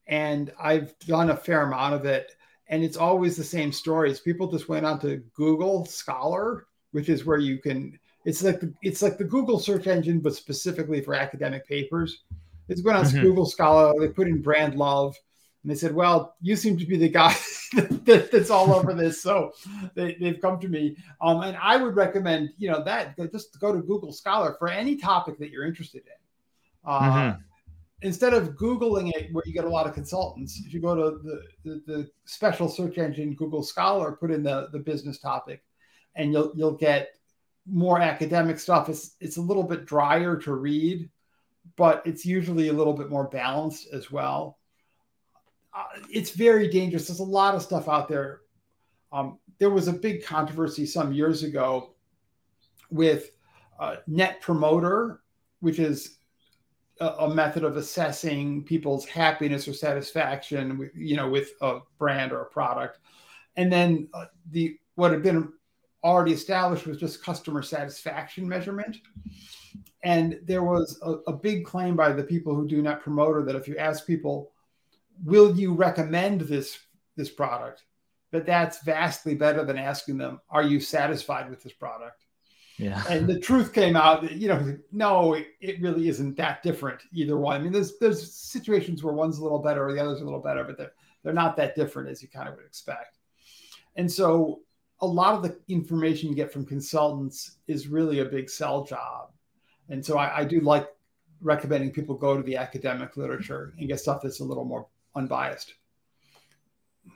and 0.06 0.52
I've 0.60 0.96
done 1.00 1.30
a 1.30 1.36
fair 1.36 1.62
amount 1.62 1.94
of 1.94 2.04
it. 2.04 2.32
And 2.68 2.82
it's 2.84 2.96
always 2.96 3.36
the 3.36 3.44
same 3.44 3.72
stories. 3.72 4.20
People 4.20 4.50
just 4.50 4.68
went 4.68 4.86
onto 4.86 5.24
Google 5.34 5.84
Scholar, 5.84 6.66
which 6.93 7.09
is 7.09 7.24
where 7.24 7.38
you 7.38 7.59
can. 7.59 7.99
It's 8.24 8.43
like 8.43 8.61
the, 8.61 8.72
it's 8.82 9.03
like 9.03 9.18
the 9.18 9.24
Google 9.24 9.59
search 9.59 9.86
engine, 9.86 10.20
but 10.20 10.34
specifically 10.34 11.01
for 11.01 11.14
academic 11.14 11.66
papers. 11.66 12.22
It's 12.68 12.80
going 12.80 12.97
on 12.97 13.05
mm-hmm. 13.05 13.20
Google 13.20 13.47
Scholar. 13.47 13.99
They 13.99 14.09
put 14.09 14.28
in 14.28 14.40
brand 14.40 14.76
love, 14.76 15.16
and 15.62 15.70
they 15.70 15.74
said, 15.74 15.95
"Well, 15.95 16.36
you 16.40 16.55
seem 16.55 16.78
to 16.78 16.86
be 16.86 16.97
the 16.97 17.09
guy 17.09 17.36
that, 17.72 18.28
that's 18.32 18.51
all 18.51 18.72
over 18.72 18.95
this." 18.95 19.20
So 19.20 19.53
they, 19.95 20.16
have 20.20 20.40
come 20.40 20.61
to 20.61 20.68
me, 20.68 20.97
um, 21.20 21.43
and 21.43 21.57
I 21.61 21.76
would 21.76 21.97
recommend 21.97 22.51
you 22.57 22.70
know 22.70 22.82
that 22.84 23.16
just 23.32 23.59
go 23.61 23.72
to 23.72 23.82
Google 23.82 24.12
Scholar 24.12 24.55
for 24.59 24.68
any 24.68 24.97
topic 24.97 25.38
that 25.40 25.51
you're 25.51 25.66
interested 25.66 26.03
in 26.07 26.22
uh, 26.84 27.01
mm-hmm. 27.01 27.40
Instead 28.05 28.34
of 28.34 28.57
Googling 28.57 29.12
it, 29.14 29.32
where 29.32 29.45
you 29.47 29.53
get 29.53 29.64
a 29.64 29.68
lot 29.68 29.86
of 29.86 29.95
consultants, 29.95 30.61
if 30.66 30.74
you 30.74 30.80
go 30.80 30.97
to 30.97 31.18
the, 31.22 31.43
the, 31.64 31.82
the, 31.86 32.11
special 32.24 32.68
search 32.68 32.99
engine 32.99 33.34
Google 33.34 33.62
Scholar, 33.62 34.12
put 34.12 34.32
in 34.32 34.43
the, 34.43 34.68
the 34.72 34.78
business 34.80 35.20
topic, 35.20 35.62
and 36.14 36.32
you'll 36.32 36.52
you'll 36.54 36.76
get 36.76 37.16
more 37.66 38.00
academic 38.00 38.58
stuff. 38.58 38.88
It's 38.88 39.16
it's 39.20 39.36
a 39.36 39.42
little 39.42 39.62
bit 39.62 39.86
drier 39.86 40.36
to 40.38 40.54
read, 40.54 41.08
but 41.76 42.02
it's 42.04 42.24
usually 42.24 42.68
a 42.68 42.72
little 42.72 42.94
bit 42.94 43.10
more 43.10 43.28
balanced 43.28 43.88
as 43.92 44.10
well. 44.10 44.58
Uh, 45.74 45.84
it's 46.10 46.30
very 46.30 46.68
dangerous. 46.68 47.08
There's 47.08 47.20
a 47.20 47.24
lot 47.24 47.54
of 47.54 47.62
stuff 47.62 47.88
out 47.88 48.08
there. 48.08 48.40
Um, 49.10 49.38
there 49.58 49.70
was 49.70 49.88
a 49.88 49.92
big 49.92 50.24
controversy 50.24 50.86
some 50.86 51.12
years 51.12 51.42
ago 51.42 51.94
with 52.90 53.30
uh, 53.78 53.96
Net 54.06 54.40
Promoter, 54.40 55.22
which 55.60 55.78
is 55.78 56.18
a, 57.00 57.28
method 57.28 57.64
of 57.64 57.76
assessing 57.76 58.62
people's 58.64 59.06
happiness 59.06 59.66
or 59.66 59.72
satisfaction 59.72 60.78
with 60.78 60.90
you 60.94 61.16
know 61.16 61.28
with 61.28 61.50
a 61.60 61.80
brand 61.98 62.32
or 62.32 62.42
a 62.42 62.46
product 62.46 62.98
and 63.56 63.72
then 63.72 64.08
uh, 64.14 64.26
the 64.50 64.78
what 64.94 65.10
had 65.10 65.22
been 65.22 65.52
already 66.05 66.32
established 66.32 66.86
was 66.86 66.98
just 66.98 67.22
customer 67.22 67.62
satisfaction 67.62 68.48
measurement 68.48 68.98
and 70.05 70.40
there 70.44 70.64
was 70.64 70.98
a, 71.03 71.12
a, 71.28 71.32
big 71.32 71.64
claim 71.64 71.94
by 71.94 72.11
the 72.11 72.24
people 72.24 72.57
who 72.57 72.66
do 72.66 72.82
Net 72.82 73.00
Promoter 73.00 73.44
that 73.44 73.55
if 73.55 73.68
you 73.68 73.76
ask 73.76 74.07
people 74.07 74.50
will 75.24 75.57
you 75.57 75.74
recommend 75.74 76.42
this 76.42 76.78
this 77.16 77.30
product 77.30 77.84
that 78.32 78.46
that's 78.46 78.82
vastly 78.82 79.34
better 79.34 79.64
than 79.64 79.78
asking 79.78 80.18
them 80.18 80.40
are 80.50 80.62
you 80.62 80.80
satisfied 80.80 81.48
with 81.48 81.62
this 81.62 81.72
product 81.72 82.24
yeah. 82.78 83.03
And 83.09 83.28
the 83.28 83.38
truth 83.38 83.72
came 83.72 83.96
out 83.96 84.22
that, 84.22 84.32
you 84.32 84.48
know, 84.48 84.76
no, 84.90 85.34
it, 85.34 85.48
it, 85.61 85.80
really 85.80 86.09
isn't 86.09 86.36
that 86.36 86.62
different 86.62 87.03
either 87.12 87.36
one. 87.36 87.55
I 87.55 87.62
mean, 87.62 87.72
there's 87.72 87.98
there's 87.98 88.32
situations 88.32 89.03
where 89.03 89.14
one's 89.14 89.38
a 89.38 89.42
little 89.42 89.59
better 89.59 89.86
or 89.86 89.92
the 89.92 90.00
other's 90.00 90.20
a 90.20 90.24
little 90.24 90.40
better, 90.40 90.64
but 90.64 90.78
they're 90.78 90.92
they're 91.22 91.32
not 91.32 91.57
that 91.57 91.76
different 91.76 92.09
as 92.09 92.22
you 92.22 92.28
kind 92.28 92.48
of 92.48 92.57
would 92.57 92.64
expect. 92.64 93.18
And 93.96 94.11
so 94.11 94.61
a 95.03 95.07
lot 95.07 95.34
of 95.34 95.42
the 95.42 95.59
information 95.68 96.30
you 96.30 96.34
get 96.34 96.53
from 96.53 96.64
consultants 96.64 97.59
is 97.66 97.88
really 97.88 98.20
a 98.20 98.24
big 98.24 98.48
sell 98.48 98.84
job. 98.84 99.30
And 99.88 100.05
so 100.05 100.16
I, 100.16 100.40
I 100.40 100.44
do 100.44 100.61
like 100.61 100.86
recommending 101.40 101.90
people 101.90 102.14
go 102.14 102.36
to 102.36 102.42
the 102.42 102.57
academic 102.57 103.16
literature 103.16 103.74
and 103.78 103.88
get 103.88 103.98
stuff 103.98 104.20
that's 104.22 104.40
a 104.40 104.44
little 104.44 104.64
more 104.64 104.86
unbiased. 105.16 105.74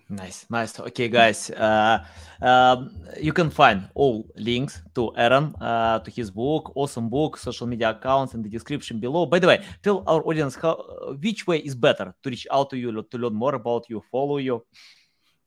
Nice, 0.08 0.46
nice. 0.50 0.80
Okay, 0.80 1.08
guys, 1.08 1.50
uh, 1.50 2.04
um, 2.42 2.90
you 3.20 3.32
can 3.32 3.50
find 3.50 3.88
all 3.94 4.26
links 4.36 4.82
to 4.96 5.12
Aaron, 5.16 5.54
uh, 5.60 6.00
to 6.00 6.10
his 6.10 6.28
book, 6.28 6.72
awesome 6.74 7.08
book, 7.08 7.38
social 7.38 7.68
media 7.68 7.90
accounts 7.90 8.34
in 8.34 8.42
the 8.42 8.48
description 8.48 8.98
below. 8.98 9.26
By 9.26 9.38
the 9.38 9.46
way, 9.46 9.64
tell 9.84 10.02
our 10.08 10.26
audience 10.26 10.56
how, 10.56 10.74
which 11.20 11.46
way 11.46 11.58
is 11.58 11.76
better 11.76 12.12
to 12.22 12.30
reach 12.30 12.48
out 12.50 12.70
to 12.70 12.76
you, 12.76 13.00
to 13.00 13.18
learn 13.18 13.34
more 13.34 13.54
about 13.54 13.86
you, 13.88 14.02
follow 14.10 14.38
you. 14.38 14.64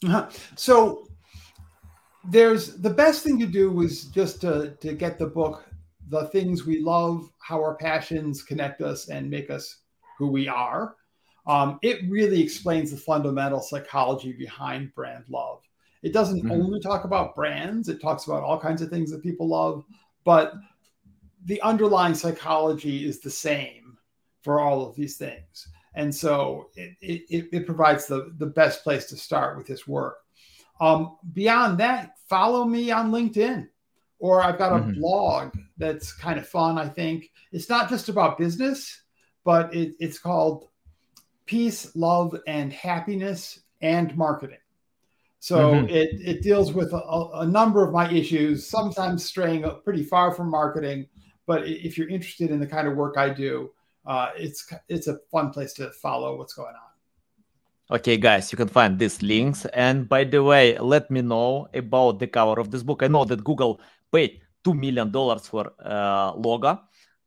Uh-huh. 0.06 0.30
So 0.56 1.06
there's 2.30 2.76
the 2.76 2.90
best 2.90 3.24
thing 3.24 3.40
to 3.40 3.46
do 3.46 3.82
is 3.82 4.06
just 4.06 4.42
to, 4.42 4.76
to 4.82 4.94
get 4.94 5.18
the 5.18 5.26
book, 5.26 5.66
The 6.10 6.26
Things 6.28 6.66
We 6.66 6.80
Love, 6.80 7.30
How 7.40 7.58
Our 7.62 7.76
Passions 7.76 8.44
Connect 8.44 8.82
Us 8.82 9.10
and 9.10 9.30
Make 9.30 9.50
Us 9.50 9.78
Who 10.18 10.28
We 10.28 10.48
Are. 10.48 10.96
Um, 11.48 11.80
it 11.82 12.10
really 12.10 12.42
explains 12.42 12.92
the 12.92 12.98
fundamental 12.98 13.60
psychology 13.60 14.34
behind 14.34 14.94
brand 14.94 15.26
love. 15.30 15.64
It 16.04 16.14
doesn't 16.14 16.44
mm-hmm. 16.44 16.52
only 16.52 16.80
talk 16.80 17.04
about 17.04 17.36
brands, 17.36 17.90
it 17.90 18.02
talks 18.02 18.28
about 18.28 18.44
all 18.44 18.60
kinds 18.60 18.82
of 18.82 18.90
things 18.90 19.12
that 19.12 19.24
people 19.24 19.48
love, 19.48 19.84
but 20.24 20.54
the 21.46 21.62
underlying 21.62 22.14
psychology 22.14 23.06
is 23.08 23.20
the 23.20 23.30
same 23.30 23.98
for 24.42 24.60
all 24.60 24.88
of 24.88 24.96
these 24.96 25.18
things. 25.18 25.68
And 25.96 26.14
so 26.14 26.70
it, 26.76 27.24
it, 27.30 27.50
it 27.52 27.66
provides 27.66 28.06
the, 28.06 28.34
the 28.38 28.46
best 28.46 28.84
place 28.84 29.06
to 29.08 29.18
start 29.18 29.58
with 29.58 29.66
this 29.66 29.88
work. 29.88 30.18
Um, 30.80 31.18
beyond 31.34 31.80
that, 31.80 32.18
follow 32.28 32.66
me 32.66 32.92
on 32.92 33.12
LinkedIn, 33.12 33.68
or 34.20 34.42
I've 34.42 34.58
got 34.58 34.74
a 34.74 34.80
mm-hmm. 34.80 35.00
blog 35.00 35.54
that's 35.78 36.14
kind 36.14 36.40
of 36.40 36.48
fun. 36.48 36.78
I 36.78 36.88
think 36.88 37.32
it's 37.52 37.70
not 37.70 37.90
just 37.90 38.10
about 38.10 38.38
business, 38.38 39.02
but 39.44 39.74
it, 39.74 39.96
it's 40.00 40.20
called 40.20 40.68
Peace, 41.46 41.96
Love, 41.96 42.36
and 42.48 42.72
Happiness 42.72 43.60
and 43.82 44.16
Marketing. 44.16 44.60
So 45.40 45.74
mm-hmm. 45.74 45.90
it, 45.90 46.10
it 46.22 46.42
deals 46.42 46.74
with 46.74 46.94
a, 46.94 47.30
a, 47.34 47.46
number 47.46 47.86
of 47.86 47.94
my 47.94 48.12
issues, 48.12 48.68
sometimes 48.68 49.24
straying 49.24 49.66
pretty 49.86 50.04
far 50.04 50.34
from 50.34 50.52
marketing. 50.52 51.08
But 51.46 51.66
if 51.66 51.98
you're 51.98 52.10
interested 52.10 52.52
in 52.52 52.60
the 52.60 52.68
kind 52.68 52.88
of 52.88 52.96
work 52.98 53.18
I 53.18 53.30
do, 53.30 53.72
uh, 54.06 54.30
it's 54.38 54.72
it's 54.90 55.08
a 55.08 55.20
fun 55.32 55.52
place 55.52 55.74
to 55.74 55.92
follow 55.92 56.38
what's 56.38 56.54
going 56.54 56.76
on. 56.76 56.89
Okay, 57.92 58.18
guys, 58.18 58.52
you 58.52 58.58
can 58.58 58.68
find 58.68 59.00
these 59.00 59.22
links. 59.24 59.66
And 59.74 60.08
by 60.08 60.24
the 60.24 60.44
way, 60.44 60.78
let 60.78 61.10
me 61.10 61.22
know 61.22 61.68
about 61.74 62.20
the 62.20 62.28
cover 62.28 62.60
of 62.60 62.70
this 62.70 62.84
book. 62.84 63.02
I 63.02 63.08
know 63.08 63.26
that 63.26 63.44
Google 63.44 63.82
paid 64.12 64.42
$2 64.64 64.78
million 64.78 65.12
for 65.40 65.74
uh, 65.84 66.34
logo. 66.36 66.80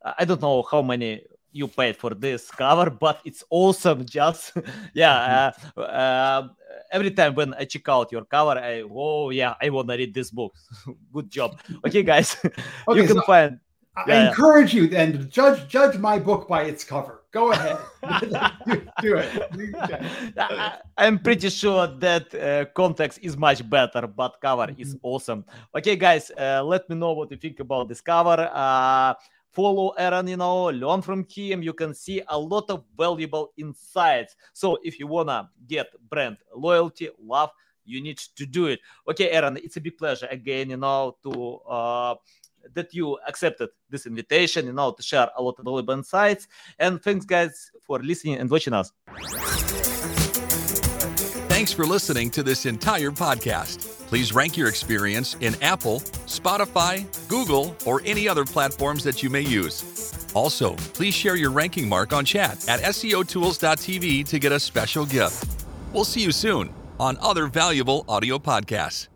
I 0.03 0.23
don't 0.23 0.41
know 0.41 0.63
how 0.63 0.81
many 0.81 1.21
you 1.51 1.67
paid 1.67 1.97
for 1.97 2.11
this 2.11 2.49
cover, 2.49 2.89
but 2.89 3.19
it's 3.25 3.43
awesome. 3.49 4.05
Just, 4.09 4.53
yeah, 4.93 5.53
uh, 5.75 5.81
uh, 5.81 6.47
every 6.91 7.11
time 7.11 7.35
when 7.35 7.53
I 7.53 7.65
check 7.65 7.87
out 7.89 8.11
your 8.11 8.25
cover, 8.25 8.59
I, 8.59 8.83
oh, 8.89 9.31
yeah, 9.31 9.55
I 9.61 9.69
want 9.69 9.89
to 9.89 9.97
read 9.97 10.13
this 10.13 10.31
book. 10.31 10.53
Good 11.13 11.29
job. 11.29 11.59
Okay, 11.85 12.03
guys, 12.03 12.37
okay, 12.43 13.01
you 13.01 13.07
can 13.07 13.17
so 13.17 13.21
find. 13.23 13.59
I 13.95 14.03
yeah, 14.07 14.29
encourage 14.29 14.73
you 14.73 14.87
then 14.87 15.11
to 15.11 15.19
judge 15.25 15.67
judge 15.67 15.99
my 15.99 16.17
book 16.17 16.47
by 16.47 16.63
its 16.63 16.83
cover. 16.83 17.22
Go 17.33 17.51
ahead, 17.51 17.79
do, 18.67 18.81
do, 19.01 19.17
it. 19.17 20.35
I, 20.37 20.77
am 20.99 21.17
pretty 21.17 21.49
sure 21.49 21.87
that 21.87 22.35
uh, 22.35 22.65
context 22.75 23.17
is 23.23 23.35
much 23.35 23.67
better, 23.67 24.05
but 24.05 24.39
cover 24.39 24.71
is 24.77 24.93
mm-hmm. 24.93 25.07
awesome. 25.07 25.43
Okay, 25.75 25.95
guys, 25.95 26.29
uh, 26.37 26.61
let 26.63 26.87
me 26.91 26.95
know 26.95 27.13
what 27.13 27.31
you 27.31 27.37
think 27.37 27.59
about 27.59 27.89
this 27.89 28.01
cover. 28.01 28.51
Uh, 28.53 29.15
follow 29.49 29.89
Aaron, 29.97 30.27
you 30.27 30.37
know, 30.37 30.65
learn 30.65 31.01
from 31.01 31.25
him. 31.27 31.63
You 31.63 31.73
can 31.73 31.95
see 31.95 32.21
a 32.27 32.37
lot 32.37 32.69
of 32.69 32.83
valuable 32.95 33.51
insights. 33.57 34.35
So 34.53 34.77
if 34.83 34.99
you 34.99 35.07
wanna 35.07 35.49
get 35.67 35.87
brand 36.11 36.37
loyalty, 36.55 37.09
love, 37.19 37.49
you 37.83 37.99
need 37.99 38.19
to 38.35 38.45
do 38.45 38.67
it. 38.67 38.79
Okay, 39.09 39.31
Aaron, 39.31 39.57
it's 39.57 39.77
a 39.77 39.81
big 39.81 39.97
pleasure 39.97 40.27
again, 40.29 40.69
you 40.69 40.77
know, 40.77 41.17
to 41.23 41.55
uh, 41.67 42.15
that 42.73 42.93
you 42.93 43.17
accepted 43.27 43.69
this 43.89 44.05
invitation, 44.05 44.65
you 44.65 44.73
know, 44.73 44.91
to 44.91 45.03
share 45.03 45.29
a 45.37 45.41
lot 45.41 45.55
of 45.59 45.65
valuable 45.65 45.93
insights. 45.93 46.47
And 46.79 47.01
thanks, 47.01 47.25
guys, 47.25 47.71
for 47.85 47.99
listening 47.99 48.35
and 48.35 48.49
watching 48.49 48.73
us. 48.73 48.91
Thanks 51.49 51.71
for 51.71 51.85
listening 51.85 52.29
to 52.31 52.43
this 52.43 52.65
entire 52.65 53.11
podcast. 53.11 54.07
Please 54.07 54.33
rank 54.33 54.57
your 54.57 54.67
experience 54.67 55.35
in 55.39 55.55
Apple, 55.61 55.99
Spotify, 56.27 57.05
Google, 57.29 57.75
or 57.85 58.01
any 58.05 58.27
other 58.27 58.43
platforms 58.43 59.03
that 59.03 59.23
you 59.23 59.29
may 59.29 59.41
use. 59.41 60.31
Also, 60.33 60.75
please 60.93 61.13
share 61.13 61.35
your 61.35 61.51
ranking 61.51 61.87
mark 61.87 62.11
on 62.11 62.25
chat 62.25 62.67
at 62.67 62.81
SEOtools.tv 62.81 64.27
to 64.27 64.39
get 64.39 64.51
a 64.51 64.59
special 64.59 65.05
gift. 65.05 65.65
We'll 65.93 66.05
see 66.05 66.21
you 66.21 66.31
soon 66.31 66.73
on 66.99 67.17
other 67.21 67.47
valuable 67.47 68.03
audio 68.07 68.39
podcasts. 68.39 69.07